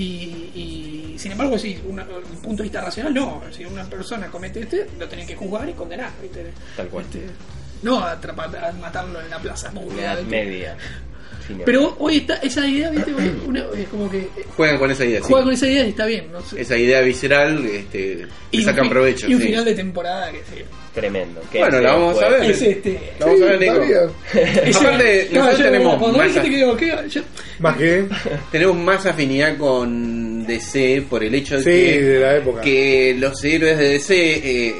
[0.54, 3.42] y sin embargo, sí, una, desde un punto de vista racional, no.
[3.50, 6.46] Si una persona comete este, lo tenés que juzgar y condenar, ¿viste?
[6.76, 7.04] Tal cual.
[7.06, 7.26] Este,
[7.82, 10.12] no atrapar, a matarlo en la plaza pública.
[10.14, 10.76] Edad media.
[11.48, 11.62] Cine.
[11.66, 13.12] Pero hoy está esa idea, ¿viste?
[13.12, 15.26] Hoy una- es como que eh, Juegan con esa idea, sí.
[15.28, 16.60] juega con esa idea y está bien, no sé.
[16.60, 19.26] Esa idea visceral, este, Y un sacan provecho.
[19.28, 19.46] Y un sí.
[19.48, 20.62] final de temporada que sí.
[20.94, 21.40] Tremendo.
[21.52, 22.50] ¿Qué Bueno, la feo vamos a ver.
[22.50, 23.00] Es este.
[23.20, 23.72] La vamos a ver, Nico.
[24.78, 26.94] Aparte, no, nosotros yo, tenemos Cuando más a- que digo, ¿qué?
[27.08, 27.22] Yo-
[27.60, 28.04] Más que.
[28.52, 32.60] Tenemos más afinidad con DC por el hecho de Sí, que, de la época.
[32.62, 34.74] que los héroes de DC eh,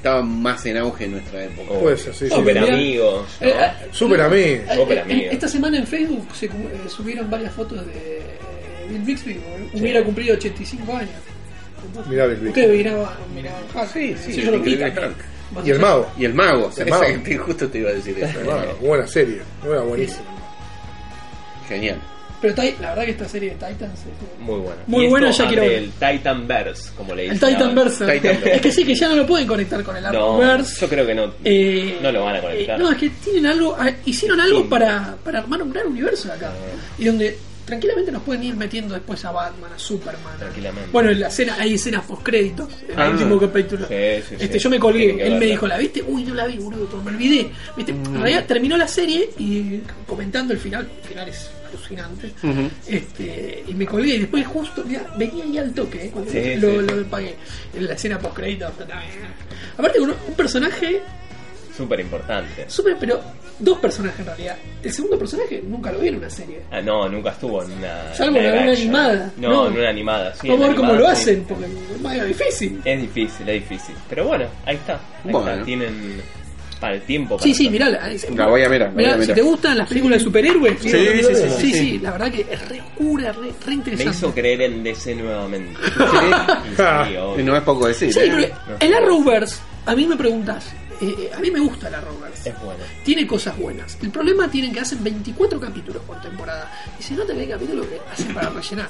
[0.00, 1.68] estaban más en auge en nuestra época.
[1.70, 2.34] Oh, Puede ser, sí, sí.
[2.34, 2.74] Super Mirá.
[2.74, 3.26] amigos.
[3.38, 3.46] ¿no?
[3.46, 4.20] Eh, eh, Super.
[4.32, 5.30] Eh, Súper eh, amigo.
[5.30, 6.50] Esta semana en Facebook se eh,
[6.88, 8.22] subieron varias fotos de
[8.88, 9.40] Bill Bixby,
[9.74, 11.10] hubiera cumplido 85 años.
[12.08, 12.48] Mirá, Bill Bixby.
[12.48, 13.92] Ustedes miraban, miraban Hulk.
[13.92, 14.78] Sí, sí, yo lo vi
[15.64, 16.10] Y el mago.
[16.16, 17.04] Y el mago, El mago.
[17.44, 18.40] justo te iba a decir eso.
[18.42, 19.42] Bueno, buena serie.
[19.62, 20.24] Buena, buenísima.
[21.68, 21.98] Genial.
[22.40, 24.80] Pero la verdad que esta serie de Titans es Muy bueno.
[24.86, 25.62] Muy Y bueno, esto ya quiero.
[25.64, 27.74] El Titanverse, como le el dicen.
[27.74, 28.04] Verse.
[28.06, 28.54] Titanverse.
[28.54, 30.80] Es que sí, que ya no lo pueden conectar con el No, Arrowverse.
[30.80, 31.34] yo creo que no.
[31.44, 32.80] Eh, no lo van a conectar.
[32.80, 34.66] eh, no, es que tienen algo, ah, hicieron algo Sí.
[34.70, 36.50] para, para armar un gran universo acá.
[36.98, 37.36] Y donde
[37.66, 40.38] tranquilamente nos pueden ir metiendo después a Batman, a Superman.
[40.38, 40.88] Tranquilamente.
[40.92, 43.10] Bueno, en la escena, hay escenas post créditos en el Ah.
[43.10, 43.86] último capítulo.
[43.86, 43.94] Sí,
[44.28, 44.58] sí, este, sí.
[44.58, 46.02] Yo me colgué, él me dijo, ¿la viste?
[46.02, 47.50] Uy, no la vi, boludo, me olvidé.
[47.76, 47.92] ¿Viste?
[47.92, 52.32] En realidad terminó la serie y comentando el final, el final es alucinante.
[52.86, 54.84] este, y me colgué y después justo,
[55.16, 56.86] venía ahí al toque, eh, cuando Sí, lo, sí.
[56.86, 57.34] lo pagué.
[57.74, 58.72] En la escena post créditos.
[59.76, 61.00] Aparte, con un, un personaje
[61.76, 62.68] Súper importante.
[62.68, 63.20] Súper, pero
[63.58, 64.56] dos personajes en realidad.
[64.82, 66.60] El segundo personaje nunca lo vi en una serie.
[66.70, 68.12] Ah, no, nunca estuvo en una.
[68.14, 68.68] Salvo en action.
[68.68, 69.32] animada.
[69.38, 69.66] No, No.
[69.68, 70.34] en una animada.
[70.34, 71.10] Sí, Vamos a ver cómo lo sí.
[71.12, 72.82] hacen, porque es más difícil.
[72.84, 73.94] Es difícil, es difícil.
[74.10, 74.94] Pero bueno, ahí está.
[75.24, 75.50] Ahí Bueno.
[75.52, 75.64] está.
[75.64, 76.22] Tienen
[76.80, 77.36] para el tiempo.
[77.36, 77.88] Para Sí, sí, mirá.
[77.90, 81.50] La voy a mirar, si te gustan las películas de superhéroes, Sí, sí, sí, sí,
[81.60, 81.98] sí, sí.
[81.98, 84.16] la verdad que es re oscura, re, re Me interesante.
[84.16, 85.78] hizo creer en DC nuevamente.
[86.70, 86.82] Y sí,
[87.16, 87.40] obvio.
[87.40, 88.12] Y no es poco decir.
[88.12, 88.50] Sí, ¿eh?
[88.66, 92.50] pero el Arrowverse, a mí me preguntas, eh, eh, a mí me gusta el Arrowverse.
[92.50, 92.82] Es bueno.
[93.04, 93.96] Tiene cosas buenas.
[94.02, 96.70] El problema tienen que hacen 24 capítulos por temporada.
[96.98, 98.88] Y se nota que hay capítulos que hacen para rellenar.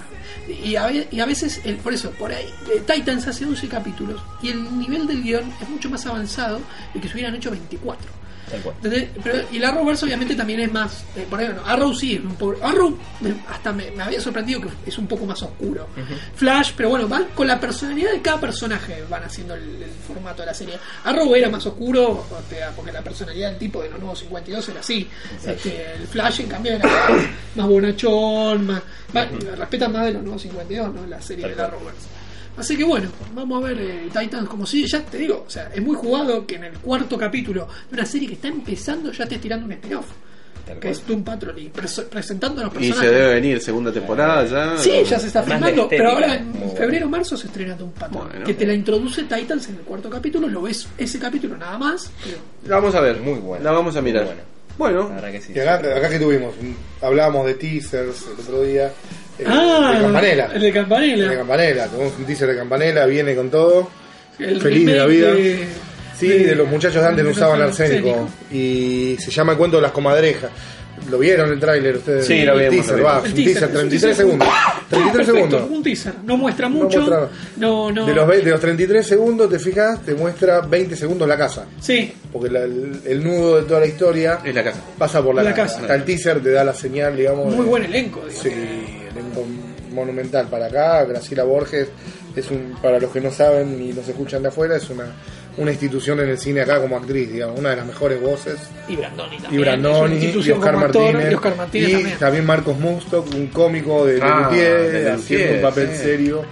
[0.48, 3.68] Y a, ve- y a veces, el- por eso, por ahí, eh, Titans hace 11
[3.68, 4.20] capítulos.
[4.42, 6.60] Y el nivel del guion es mucho más avanzado
[6.94, 8.19] de que se hubieran hecho 24.
[9.52, 11.04] Y el Arrowverse obviamente también es más.
[11.16, 12.56] eh, por ejemplo, Arrow sí es un poco.
[12.64, 15.86] Arrow me- hasta me, me había sorprendido que es un poco más oscuro.
[16.34, 20.42] Flash, pero bueno, van con la personalidad de cada personaje, van haciendo el, el formato
[20.42, 20.78] de la serie.
[21.04, 22.24] Arrow era más oscuro,
[22.76, 25.08] porque la personalidad del tipo de los nuevos 52 era así.
[25.46, 26.88] Este, el Flash, en cambio, era
[27.56, 28.82] más bonachón, más.
[29.12, 31.06] más- respetan más de los nuevos 52, ¿no?
[31.06, 31.66] La serie del cual.
[31.68, 32.19] Arrowverse.
[32.60, 35.70] Así que bueno, vamos a ver eh, Titans como si, ya te digo, o sea,
[35.74, 39.24] es muy jugado que en el cuarto capítulo de una serie que está empezando ya
[39.24, 40.06] estés tirando un spin-off,
[40.80, 43.08] que es Doom Patrol, y pres- presentando a los Y personajes.
[43.10, 44.76] se debe venir segunda temporada ya.
[44.78, 47.90] Sí, ya se está filmando, pero ahora en muy febrero o marzo se estrena Doom
[47.92, 48.44] Patrol, Bueno.
[48.46, 52.10] que te la introduce Titans en el cuarto capítulo, lo ves ese capítulo nada más,
[52.22, 53.18] pero La vamos a ver.
[53.20, 53.64] Muy buena.
[53.64, 54.28] La vamos a mirar.
[54.78, 55.52] Bueno, La verdad que sí.
[55.54, 56.54] Y acá, acá que tuvimos,
[57.02, 58.92] hablábamos de teasers el otro día.
[59.40, 60.50] Eh, ah, de Campanela.
[60.54, 61.88] el de Campanela, De Campanela,
[62.18, 63.90] un teaser de Campanela, viene con todo.
[64.38, 65.32] el feliz de la vida.
[65.34, 65.66] de-
[66.18, 68.10] Sí, de los muchachos de antes no usaban arsénico.
[68.10, 68.28] arsénico.
[68.52, 70.50] Y se llama el cuento de las comadrejas.
[71.10, 72.26] ¿Lo vieron el tráiler ustedes?
[72.26, 73.28] Sí, lo El vimos, teaser, lo va, vimos.
[73.28, 74.16] El teaser, teaser, es un 33 teaser.
[74.16, 74.48] segundos.
[74.90, 75.78] 33 Perfecto, segundos.
[75.78, 79.48] un teaser, no muestra No mucho, muestra- no, no, De los, de los 33 segundos,
[79.48, 81.64] te fijas, te muestra 20 segundos la casa.
[81.80, 84.80] sí, Porque la- el, el nudo de toda la historia es la casa.
[84.98, 85.62] pasa por la, La casa.
[85.76, 85.80] casa.
[85.80, 87.46] Hasta el teaser te da la señal, digamos.
[87.46, 88.42] muy de- buen elenco, digo.
[88.42, 88.50] Sí,
[89.10, 89.44] elenco
[89.92, 91.04] monumental para acá.
[91.04, 91.88] Graciela Borges
[92.36, 95.04] es un, para los que no saben y nos escuchan de afuera, es una,
[95.56, 98.58] una institución en el cine acá como actriz, digamos, una de las mejores voces.
[98.88, 99.54] Y Brandoni también.
[99.60, 101.30] Y Brandoni, y Oscar actor, Martínez.
[101.30, 102.18] Y Oscar Martínez y también.
[102.18, 106.02] también Marcos Mustock, un cómico de Ah, Lelutier, de haciendo un papel sí.
[106.02, 106.42] serio,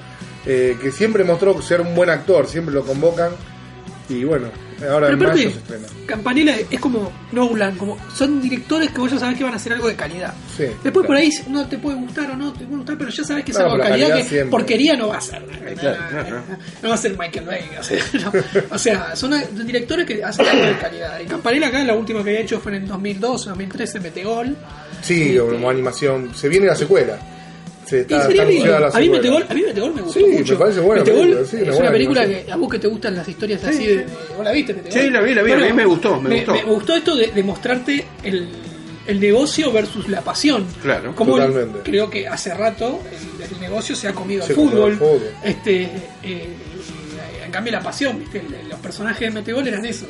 [0.46, 3.30] eh, que siempre mostró ser un buen actor, siempre lo convocan.
[4.08, 4.48] Y bueno,
[4.82, 5.86] Ahora Pero en mayo aparte, se estrena.
[6.06, 9.72] Campanella es como Nolan, como son directores que vos ya sabés que van a hacer
[9.72, 10.34] algo de calidad.
[10.56, 13.24] Sí, Después por ahí no te puede gustar o no te puede gustar, pero ya
[13.24, 14.50] sabes que es No, algo de calidad, calidad que siempre.
[14.50, 15.42] porquería no va a ser.
[15.78, 16.42] claro, claro.
[16.82, 17.60] No va a ser Michael Bay.
[17.78, 18.32] O sea, no.
[18.70, 19.34] O sea, son
[19.66, 21.20] directores que hacen algo de calidad.
[21.20, 24.56] Y Campanella acá la última que había hecho fue en el 2012, 2013, Metegol.
[25.02, 26.34] Sí, como animación.
[26.34, 27.18] Se viene la secuela.
[27.88, 28.78] Se Y está, sería está lindo.
[28.80, 29.08] la A mí.
[29.08, 30.58] Metegol, a mí Metegol me gustó Sí, me mucho.
[30.58, 32.46] parece buena Metegol película, sí, una es buena una película animación.
[32.46, 34.06] que a vos que te gustan las historias así de,
[34.36, 35.00] ¿Vos la viste Metegol?
[35.02, 36.52] Sí, la vi, la vi, a mí me gustó, me gustó.
[36.52, 38.48] Me, gustó esto de, de mostrarte el,
[39.06, 40.66] el negocio versus la pasión.
[40.82, 43.00] Claro, Como el- creo que hace rato
[43.40, 44.98] el, el negocio se ha comido Se al fútbol.
[45.42, 45.82] Este,
[46.22, 46.46] eh,
[47.48, 48.42] en cambio la pasión, ¿viste?
[48.70, 50.06] Los personajes de Metegol eran eso.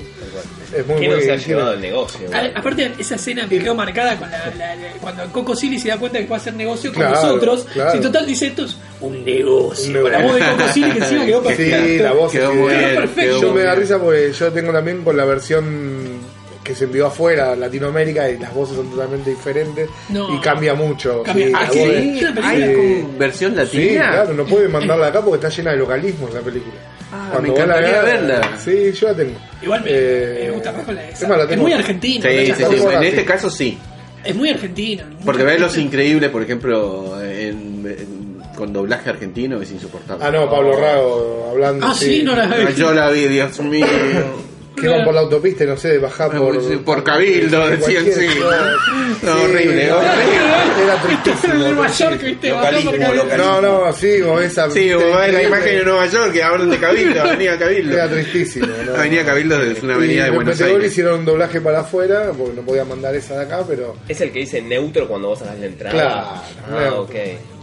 [0.77, 2.29] Es muy, ¿Quién muy nos ha sí, llevado el negocio?
[2.33, 5.89] A- Aparte, esa escena me quedó marcada con la, la- la- cuando Coco Silly se
[5.89, 7.67] da cuenta que puede hacer negocio con Claro, nosotros.
[7.73, 7.93] claro.
[7.93, 9.97] Si total dice esto es un negocio.
[9.97, 11.87] Un Con la voz de Coco Silly que encima quedó perfecto.
[11.87, 15.03] Sí, la voz Quedó muy bien, quedó Yo me da risa porque yo tengo también
[15.05, 16.19] con la versión
[16.65, 20.35] que se envió afuera, Latinoamérica, y las voces son totalmente diferentes No.
[20.35, 21.23] y cambia mucho.
[21.23, 21.47] Cambia.
[21.47, 21.79] Sí, Ah, sí,
[22.43, 22.75] ¿Hay Sí.
[23.03, 24.11] con versión Sí, latina?
[24.11, 26.75] claro, no puede mandarla acá porque está llena de localismos la película.
[27.13, 28.59] Ah, me vos la encantaría verla.
[28.59, 29.39] Sí, yo la tengo.
[29.63, 32.29] Igual me, Eh, me gusta más con la es más, la Es tengo- muy argentina.
[32.31, 33.79] Sí, sí, sí, en este caso sí.
[34.25, 35.05] Es muy argentina.
[35.25, 40.25] Porque ver Los Increíbles, por ejemplo, en, en- con doblaje argentino es insoportable.
[40.25, 41.87] Ah, no, Pablo Rago hablando.
[41.87, 42.75] Ah, sí, no la Ah, vi.
[42.75, 43.87] Yo la vi, Dios mío.
[44.81, 46.85] Que van por la autopista y no sé, bajar Ah, por.
[46.85, 48.27] por Cabildo, decían, sí.
[49.23, 49.93] No, horrible, horrible.
[50.85, 51.55] Era En tristísimo.
[51.55, 52.49] Nueva York, ¿viste?
[52.51, 53.37] Localismo, localismo.
[53.37, 54.71] No, no, sí, o esa.
[54.71, 57.95] Sí, como va la imagen de Nueva York que hablan de Cabildo, Avenida Cabildo.
[57.95, 58.67] Era tristísimo.
[58.87, 58.95] ¿no?
[58.95, 60.93] Avenida Cabildo es una avenida de y Buenos Metegol Aires.
[60.93, 63.97] hicieron un doblaje para afuera, porque no podían mandar esa de acá, pero.
[64.09, 65.93] Es el que dice neutro cuando vos hagas la entrada.
[66.69, 67.15] Claro, Ah, ok.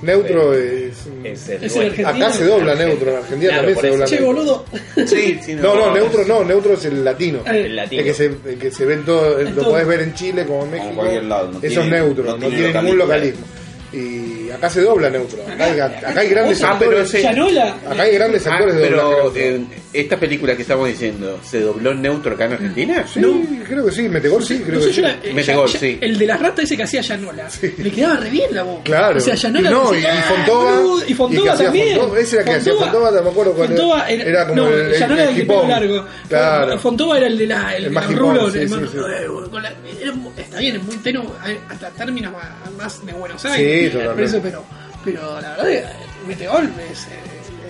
[0.01, 0.93] Neutro es.
[1.23, 1.93] Es el Es bueno.
[1.93, 2.25] el argentino.
[2.25, 4.33] Acá se dobla neutro, en Argentina Claro, también se dobla Che, neutro.
[4.35, 4.65] boludo.
[5.07, 7.39] Sí, sí, No, no, neutro no, neutro es el latino.
[7.45, 8.01] Eh, El latino.
[8.01, 9.71] El que se, el que se ve en todo, En lo todo.
[9.71, 10.89] podés ver en Chile como en México.
[10.89, 13.45] en cualquier lado, no Eso tiene- es neutro, no no, tiene tiene ningún localismo.
[13.93, 15.39] Y acá se dobla neutro.
[15.47, 17.15] Acá hay, acá hay grandes Ah, actores.
[17.15, 19.61] Acá hay grandes Ah, actores de doblaje.
[20.01, 23.05] Esta película que estamos diciendo, ¿se dobló en neutro acá en Argentina?
[23.07, 23.21] Sí,
[23.67, 25.01] creo que sí, Metegol sí, creo No sé, que sí.
[25.01, 25.97] la- eh, ya- sí.
[26.01, 27.47] El de las ratas ese que hacía Yanola.
[27.77, 28.81] Le quedaba re bien la voz.
[28.83, 29.17] Claro.
[29.17, 29.69] O sea, Yanola.
[29.69, 30.79] y no, y, decía, y "Ah, Fontova.
[30.79, 31.97] boludo", Y Fontova también.
[31.97, 34.47] Fontova, ese era el que hacía Fontova, no me acuerdo cuál Fontova era.
[34.47, 36.05] como no, el, el, Yanola era el largo.
[36.29, 36.79] Claro.
[36.79, 38.53] Fontova era el de la, el, El más rulos.
[38.53, 38.97] sí, sí, sí.
[38.97, 41.23] eh, con la- era mu- está bien, es muy tenue,
[41.69, 42.33] hasta términos
[42.77, 43.95] más, de Buenos Sí, Aires.
[43.95, 44.63] eso, pero,
[45.03, 45.89] pero la verdad,
[46.27, 47.09] Meteor es eh,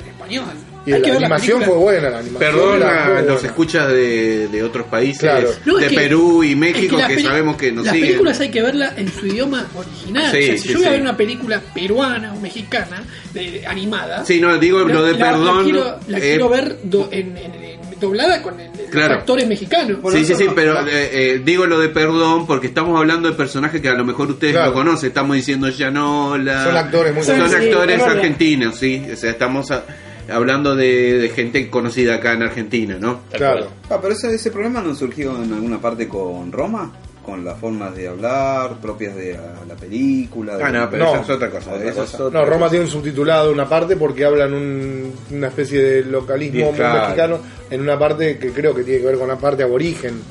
[0.01, 0.45] en español.
[0.85, 2.51] Y Hay que la animación fue buena, la animación.
[2.51, 3.47] Perdón era a muy los buena.
[3.47, 5.49] escuchas de, de otros países, Claro.
[5.65, 8.09] No, es de que- Perú y México, las que, sabemos que nos Las siguen.
[8.09, 10.31] películas hay que verlas en su idioma original.
[10.31, 13.03] Sí, o sea, si sí, yo voy a ver una película peruana o mexicana
[13.33, 14.23] de, animada.
[14.25, 15.63] Sí, no, digo lo de la- la perdón.
[15.63, 19.15] quiero, la eh, quiero ver do- en, en- en- doblada con el- los Claro.
[19.15, 19.97] actores mexicanos.
[20.13, 23.81] sí, sí, sí, pero eh, eh, digo lo de perdón porque estamos hablando de personajes
[23.81, 24.67] que a lo mejor ustedes Claro.
[24.67, 25.07] lo conocen.
[25.07, 26.63] Estamos diciendo Yanola.
[26.65, 29.03] Son actores muy Son actores argentinos, sí.
[29.11, 29.83] O sea, estamos a-
[30.29, 33.21] hablando de, de gente conocida acá en Argentina, ¿no?
[33.31, 33.67] Claro.
[33.89, 36.91] Ah, pero ese, ese problema no surgió en alguna parte con Roma,
[37.23, 40.57] con las formas de hablar propias de la, la película.
[40.61, 41.13] Ah, de- no, pero No.
[41.13, 41.73] eso es otra cosa.
[41.73, 42.23] Otra eso es cosa.
[42.25, 42.69] otra No, Roma cosa.
[42.71, 47.01] tiene un subtitulado una parte porque hablan un- una especie de localismo claro.
[47.01, 47.39] mexicano
[47.69, 50.21] en una parte que creo que tiene que ver con la parte aborigen.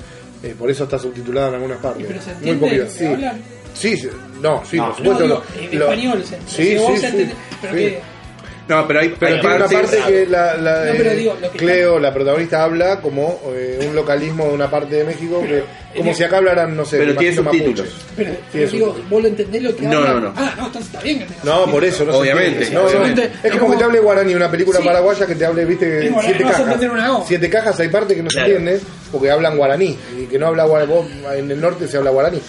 [0.42, 2.02] Eh, por eso está subtitulado en algunas partes.
[2.02, 2.84] ¿Y pero se Muy poquito.
[2.84, 3.06] que Sí.
[3.06, 3.40] hablan?
[3.74, 4.08] Sí, sí,
[4.40, 5.26] no, sí, No, por supuesto.
[5.26, 6.24] no, digo, lo- en lo- español.
[6.24, 7.30] se- Sí, sí, sí,
[7.60, 7.78] pero sí.
[7.80, 8.00] que-
[8.66, 11.50] No, pero hay, Pero hay una partes- parte que la, la, No, pero digo, lo
[11.52, 15.62] que Cleo, la protagonista, habla como eh, un localismo de una parte de México, que,
[15.98, 17.88] como si acá hablaran, no sé, Pero tiene subtítulos.
[18.16, 20.14] Pero, Sí, pero es un- digo, vos lo entendés lo que No, hablan?
[20.14, 20.32] no, no.
[20.34, 22.74] Ah, no, está bien que tengas No, por eso, no se Obviamente, entiende.
[22.74, 23.30] No, no, obviamente.
[23.42, 24.86] Es como que te hable guaraní, una película Sí.
[24.86, 26.16] paraguaya que te hable, viste, siete no
[26.50, 27.24] vas a cajas.
[27.26, 28.46] Siete cajas, hay partes que no Claro.
[28.48, 28.80] se entienden
[29.12, 29.96] porque hablan guaraní.
[30.18, 32.40] Y que no habla guaraní, vos, en el norte se habla guaraní.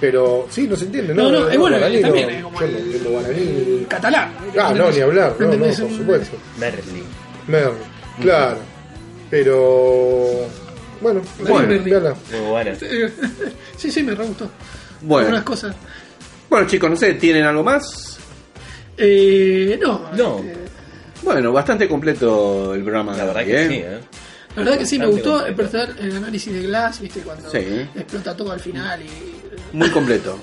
[0.00, 1.24] Pero sí, no se entiende, ¿no?
[1.24, 3.86] No, no, es bueno, guaraní, también no, es como yo el- guaraní.
[3.88, 4.32] Catalán.
[4.58, 6.36] Ah, no, ni hablar, no, no, por supuesto.
[6.58, 7.02] Merli.
[7.48, 7.74] Merlo,
[8.20, 8.58] claro.
[9.30, 10.46] Pero.
[11.00, 11.68] Bueno, Bueno.
[11.68, 12.74] Muy buena.
[13.76, 14.50] Sí, sí, me re gustó.
[15.02, 15.26] Bueno.
[15.28, 15.74] Algunas cosas.
[16.50, 18.18] Bueno, chicos, no sé, ¿tienen algo más?
[18.98, 20.10] Eh, no.
[20.16, 20.42] No.
[21.22, 23.16] Bueno, bastante completo el programa.
[23.16, 23.68] La verdad que ¿eh?
[23.68, 23.98] sí, ¿eh?
[24.56, 27.58] La verdad que sí, me gustó empezar el análisis de Glass, viste, cuando Sí.
[27.94, 29.39] explota todo al final y...
[29.72, 30.38] Muy completo.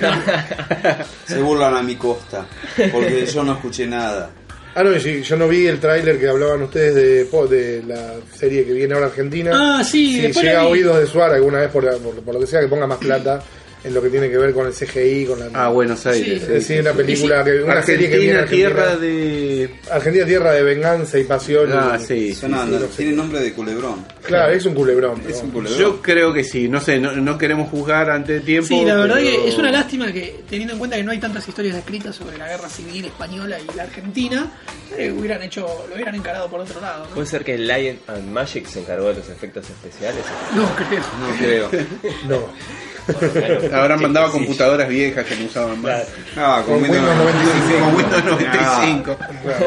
[1.26, 2.46] Se burlan a mi costa,
[2.92, 4.30] porque yo no escuché nada.
[4.74, 8.14] Ah, no, sí, yo no vi el tráiler que hablaban ustedes de, po- de la
[8.36, 9.50] serie que viene ahora Argentina.
[9.54, 12.46] Ah, sí, si llega a oídos de Suar alguna vez, por, por, por lo que
[12.46, 13.42] sea, que ponga más plata
[13.84, 15.48] en lo que tiene que ver con el CGI, con la...
[15.54, 16.24] Ah, Buenos Aires.
[16.26, 16.32] Sí.
[16.34, 19.70] Es decir, una película, que, una serie que viene Argentina, Argentina, tierra de.
[19.90, 21.70] Argentina, tierra de venganza y pasión.
[21.72, 22.34] Ah, y- sí.
[22.34, 22.48] Sí, sé.
[22.96, 24.04] tiene nombre de culebrón.
[24.22, 25.20] Claro, es un culebrón.
[25.22, 25.78] pero- Es un culebrón.
[25.80, 28.68] Yo creo que sí, no sé, no, no queremos juzgar ante el tiempo.
[28.68, 31.18] Sí, la verdad pero- que es una lástima que, teniendo en cuenta que no hay
[31.18, 34.52] tantas historias escritas sobre la guerra civil española y la Argentina,
[34.96, 37.14] eh, hubieran hecho, lo hubieran encarado por otro lado, ¿no?
[37.14, 40.24] Puede ser que Lion and Magic se encargó de los efectos especiales.
[40.54, 41.02] No, creo.
[41.20, 41.70] No creo.
[42.28, 42.48] No.
[43.72, 44.32] Habrán mandado sí.
[44.32, 46.06] computadoras viejas que no usaban más.
[46.36, 47.84] Ah, con, Con Windows Windows 95.
[47.84, 49.16] Como Windows 95.
[49.42, 49.66] Claro.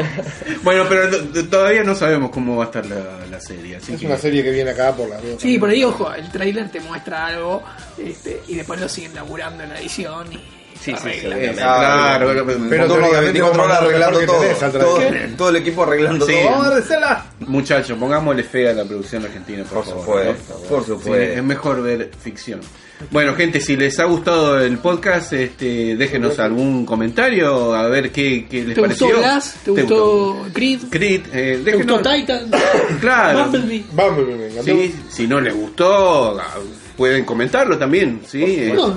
[0.64, 3.78] Bueno, pero todavía no sabemos cómo va a estar la, la serie.
[3.78, 5.36] Así Es que una serie que viene acá por la duda.
[5.40, 7.64] Sí, por ahí, ojo, el trailer te muestra algo
[7.98, 11.22] este, y después lo siguen laburando en la edición y Sí, sí, arreglan.
[11.22, 11.56] seguramente.
[11.62, 14.40] Claro, pero, de teóricamente 24 horas arreglando todo.
[14.42, 15.00] tenés Todo,
[15.38, 16.34] todo el equipo arreglando Sí.
[16.34, 16.50] todo.
[16.52, 17.26] Vamos a dársela.
[17.42, 20.06] Muchachos, pongámosle fe a la producción argentina, por, Por favor.
[20.06, 20.68] supuesto, ¿no?
[20.70, 21.16] por Sí, supuesto.
[21.38, 22.62] es mejor ver ficción.
[23.10, 28.46] Bueno, gente, si les ha gustado el podcast, este, déjenos algún comentario a ver qué,
[28.48, 29.08] qué les ¿Te pareció.
[29.08, 29.56] gustó Glass?
[29.66, 30.80] ¿Te gustó Creed?
[30.92, 32.52] Creed, eh, ¿Te gustó Titan?
[33.02, 33.44] Claro.
[33.46, 33.84] Bumblebee.
[33.92, 34.64] Bumblebee, me encantó.
[34.72, 36.58] Sí, si no les gustó, ah,
[36.96, 38.44] pueden comentarlo también, ¿sí?
[38.44, 38.96] Eh, No,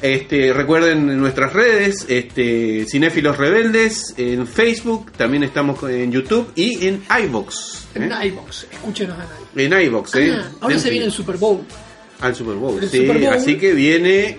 [0.00, 6.86] Este, recuerden en nuestras redes, este, Cinéfilos Rebeldes, en Facebook, también estamos en YouTube y
[6.86, 7.86] en iVox.
[7.96, 8.26] en ¿eh?
[8.26, 9.56] iVox, escúchenos en iVox.
[9.56, 10.36] En iVox, ¿eh?
[10.38, 11.62] Ah, ahora se viene el Super Bowl.
[12.20, 13.32] Al Super Bowl, el sí, Super Bowl.
[13.32, 14.38] así que viene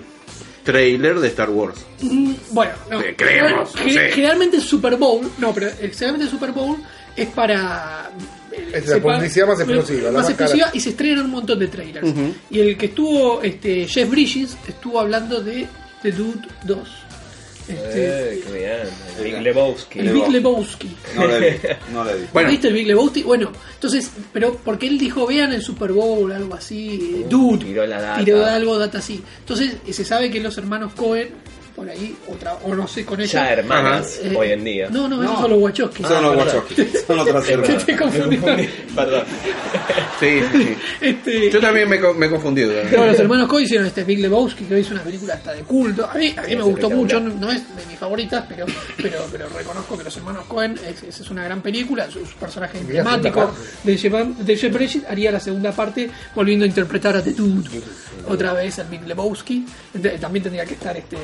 [0.64, 1.86] trailer de Star Wars.
[2.02, 3.02] Mm, Bueno, no.
[3.02, 3.74] Eh, creemos.
[3.76, 6.78] Generalmente el Super Bowl, no, pero generalmente el Super Bowl
[7.18, 8.12] es para.
[8.74, 10.78] Es la publicidad más explosiva, la Más más explosiva cara.
[10.78, 12.08] y se estrenan un montón de trailers.
[12.50, 15.68] Y el que estuvo, este, Jeff Bridges, estuvo hablando de
[16.02, 16.80] The Dude 2.
[17.68, 18.80] Este, Eh, qué bien.
[19.20, 20.00] El Big Lebowski.
[20.00, 20.90] el Big Lebowski.
[21.16, 21.48] No la vi.
[21.94, 22.24] No la vi.
[22.34, 22.50] Bueno.
[22.50, 23.22] ¿Viste el Big Lebowski?
[23.24, 28.02] Bueno, entonces, pero porque él dijo, vean el Super Bowl, algo así, Dude, tiró la
[28.02, 28.24] data.
[28.26, 29.22] tiró algo, data así.
[29.42, 31.30] Entonces, se sabe que los hermanos Cohen,
[31.80, 33.54] por ahí, otra, o no sé con Ya ella.
[33.54, 34.90] hermanas eh, hoy en día.
[34.90, 35.24] No, no, No.
[35.24, 36.04] esos son los Wachowski.
[36.04, 36.48] Son los perdón.
[36.48, 36.98] Wachowski.
[37.08, 37.76] Son otras Te hermanas.
[37.78, 38.48] estoy confundiendo.
[38.96, 39.24] Perdón.
[40.20, 40.78] Sí, sí, sí.
[41.00, 42.74] Este, Yo también me, co- me he confundido.
[42.92, 45.62] no, los hermanos Cohen hicieron este Big Lebowski, que hoy es una película hasta de
[45.62, 46.06] culto.
[46.10, 48.66] A mí, a mí me gustó mucho, no es de mis favoritas, pero,
[48.98, 52.12] pero, pero reconozco que los hermanos Cohen es, es- es una gran película.
[52.12, 53.54] Su, su personaje emblemático
[53.84, 57.70] de Jeff, de Jeff Bridges haría la segunda parte volviendo a interpretar a The Dude
[58.28, 59.66] otra vez al Big Lebowski.
[60.20, 61.18] También tendría que estar este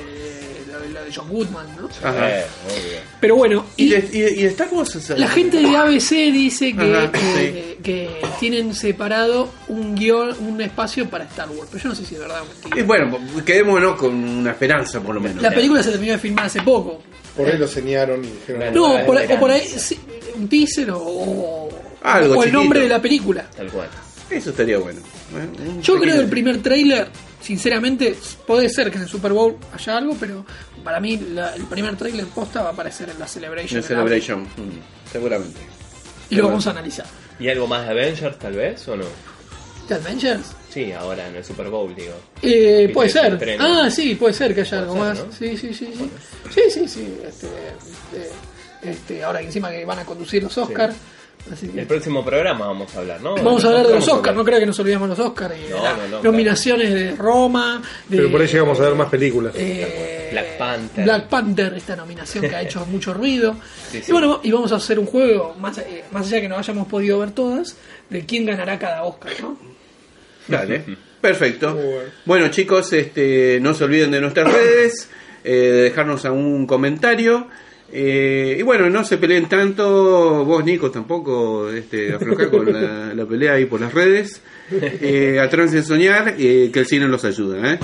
[0.75, 1.89] lo de, lo de John Goodman, ¿no?
[2.07, 2.29] Ajá.
[2.39, 3.03] Eh, muy bien.
[3.19, 6.75] Pero bueno, ¿Y, y de- y, y Star Wars es- la gente de ABC dice
[6.75, 11.69] que, Ajá, que, que tienen separado un guion, un espacio para Star Wars.
[11.71, 12.85] Pero yo no sé si es verdad o Y mentira.
[12.85, 15.41] bueno, quedémonos con una esperanza por lo menos.
[15.41, 17.01] La película se terminó de filmar hace poco.
[17.35, 18.73] Por ahí lo señaron y dijeron.
[18.73, 19.99] No, por o por ahí sí,
[20.35, 21.69] un teaser o, o-
[22.03, 22.57] Algo o el chiquito.
[22.59, 23.49] nombre de la película.
[23.55, 23.89] Tal cual.
[24.29, 24.99] Eso estaría bueno.
[24.99, 25.61] ¿eh?
[25.67, 27.07] Un Yo creo que el primer tráiler,
[27.41, 28.15] sinceramente,
[28.47, 30.45] puede ser que en el Super Bowl haya algo, pero
[30.83, 33.77] para mí la- el primer tráiler posta va a aparecer en la Celebration.
[33.77, 35.59] El Celebration, mm, seguramente.
[36.29, 37.05] Y lo vamos a analizar.
[37.39, 39.05] ¿Y algo más de Avengers tal vez o no?
[39.87, 40.47] ¿The Avengers?
[40.71, 42.13] Sí, ahora en el Super Bowl, digo.
[42.41, 43.57] Eh, puede ser.
[43.59, 45.17] Ah, sí, puede ser que haya algo Puede más.
[45.19, 45.33] ser, ¿no?
[45.33, 46.09] Sí, sí, sí, sí.
[46.53, 47.17] Sí, sí, sí.
[47.25, 50.95] Este, este, este, ahora que encima que van a conducir los Oscars.
[51.51, 53.35] Así que El próximo programa vamos a hablar, ¿no?
[53.35, 54.35] vamos a hablar de los Oscars.
[54.35, 55.55] No creo que nos olvidemos de los Oscars.
[55.57, 57.81] Y de No, las no, no, nominaciones de Roma.
[58.09, 59.53] De, Pero por ahí llegamos a ver más películas.
[59.55, 61.03] eh, Black Panther.
[61.03, 63.55] Black Panther, esta nominación que ha hecho mucho ruido.
[63.91, 64.05] Sí, sí.
[64.09, 66.87] Y bueno, y vamos a hacer un juego, más, eh, más allá que no hayamos
[66.87, 67.77] podido ver todas,
[68.09, 69.57] de quién ganará cada Oscar, ¿no?
[70.47, 70.83] Dale.
[71.21, 71.77] Perfecto.
[72.25, 75.09] Bueno, chicos, este, no se olviden de nuestras redes,
[75.43, 77.47] eh, de dejarnos algún comentario.
[77.91, 83.53] Eh, y bueno, no se peleen tanto, vos Nico tampoco, este, aflojá con la, pelea
[83.53, 84.41] ahí por las redes.
[84.71, 87.73] Eh, a soñar, eh, que el cine los ayuda.
[87.73, 87.79] ¿eh?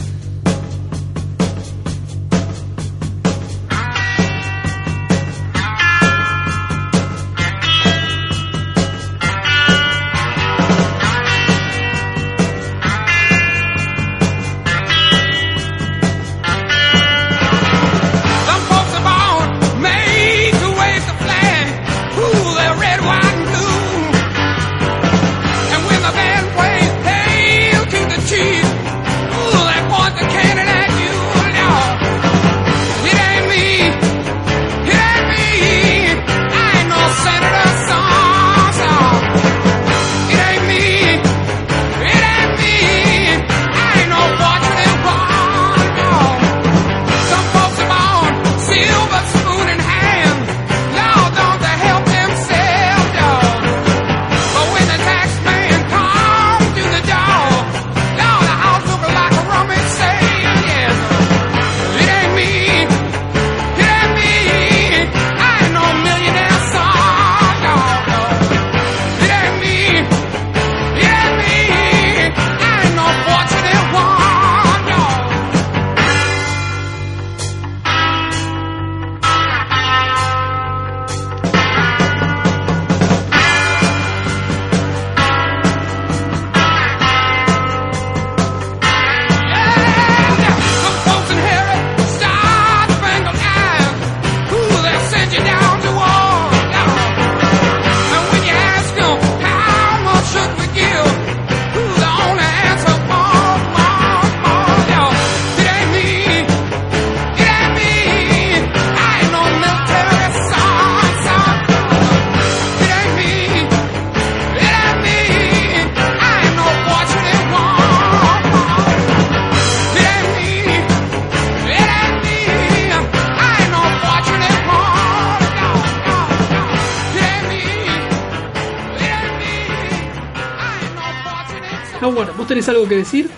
[132.91, 133.29] Que decir?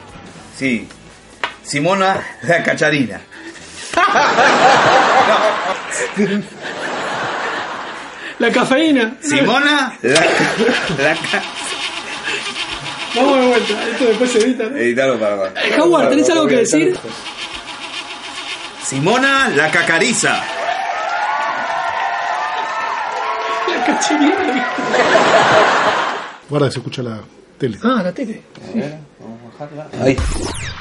[0.57, 0.87] Sí.
[1.63, 3.21] Simona la cacharina.
[8.39, 9.15] La cafeína.
[9.21, 11.43] Simona la, la ca-
[13.15, 14.63] Vamos de vuelta, esto después se edita.
[14.65, 14.75] ¿no?
[14.77, 16.97] Editalo para Eh, Howard, ¿tenés algo que decir?
[18.83, 20.41] Simona la cacariza.
[23.69, 24.67] La cacharina.
[26.49, 27.19] Guarda, se escucha la
[27.59, 27.77] tele.
[27.83, 28.41] Ah, la tele.
[28.73, 28.99] Ahí.
[29.69, 30.72] Simona la cacariza.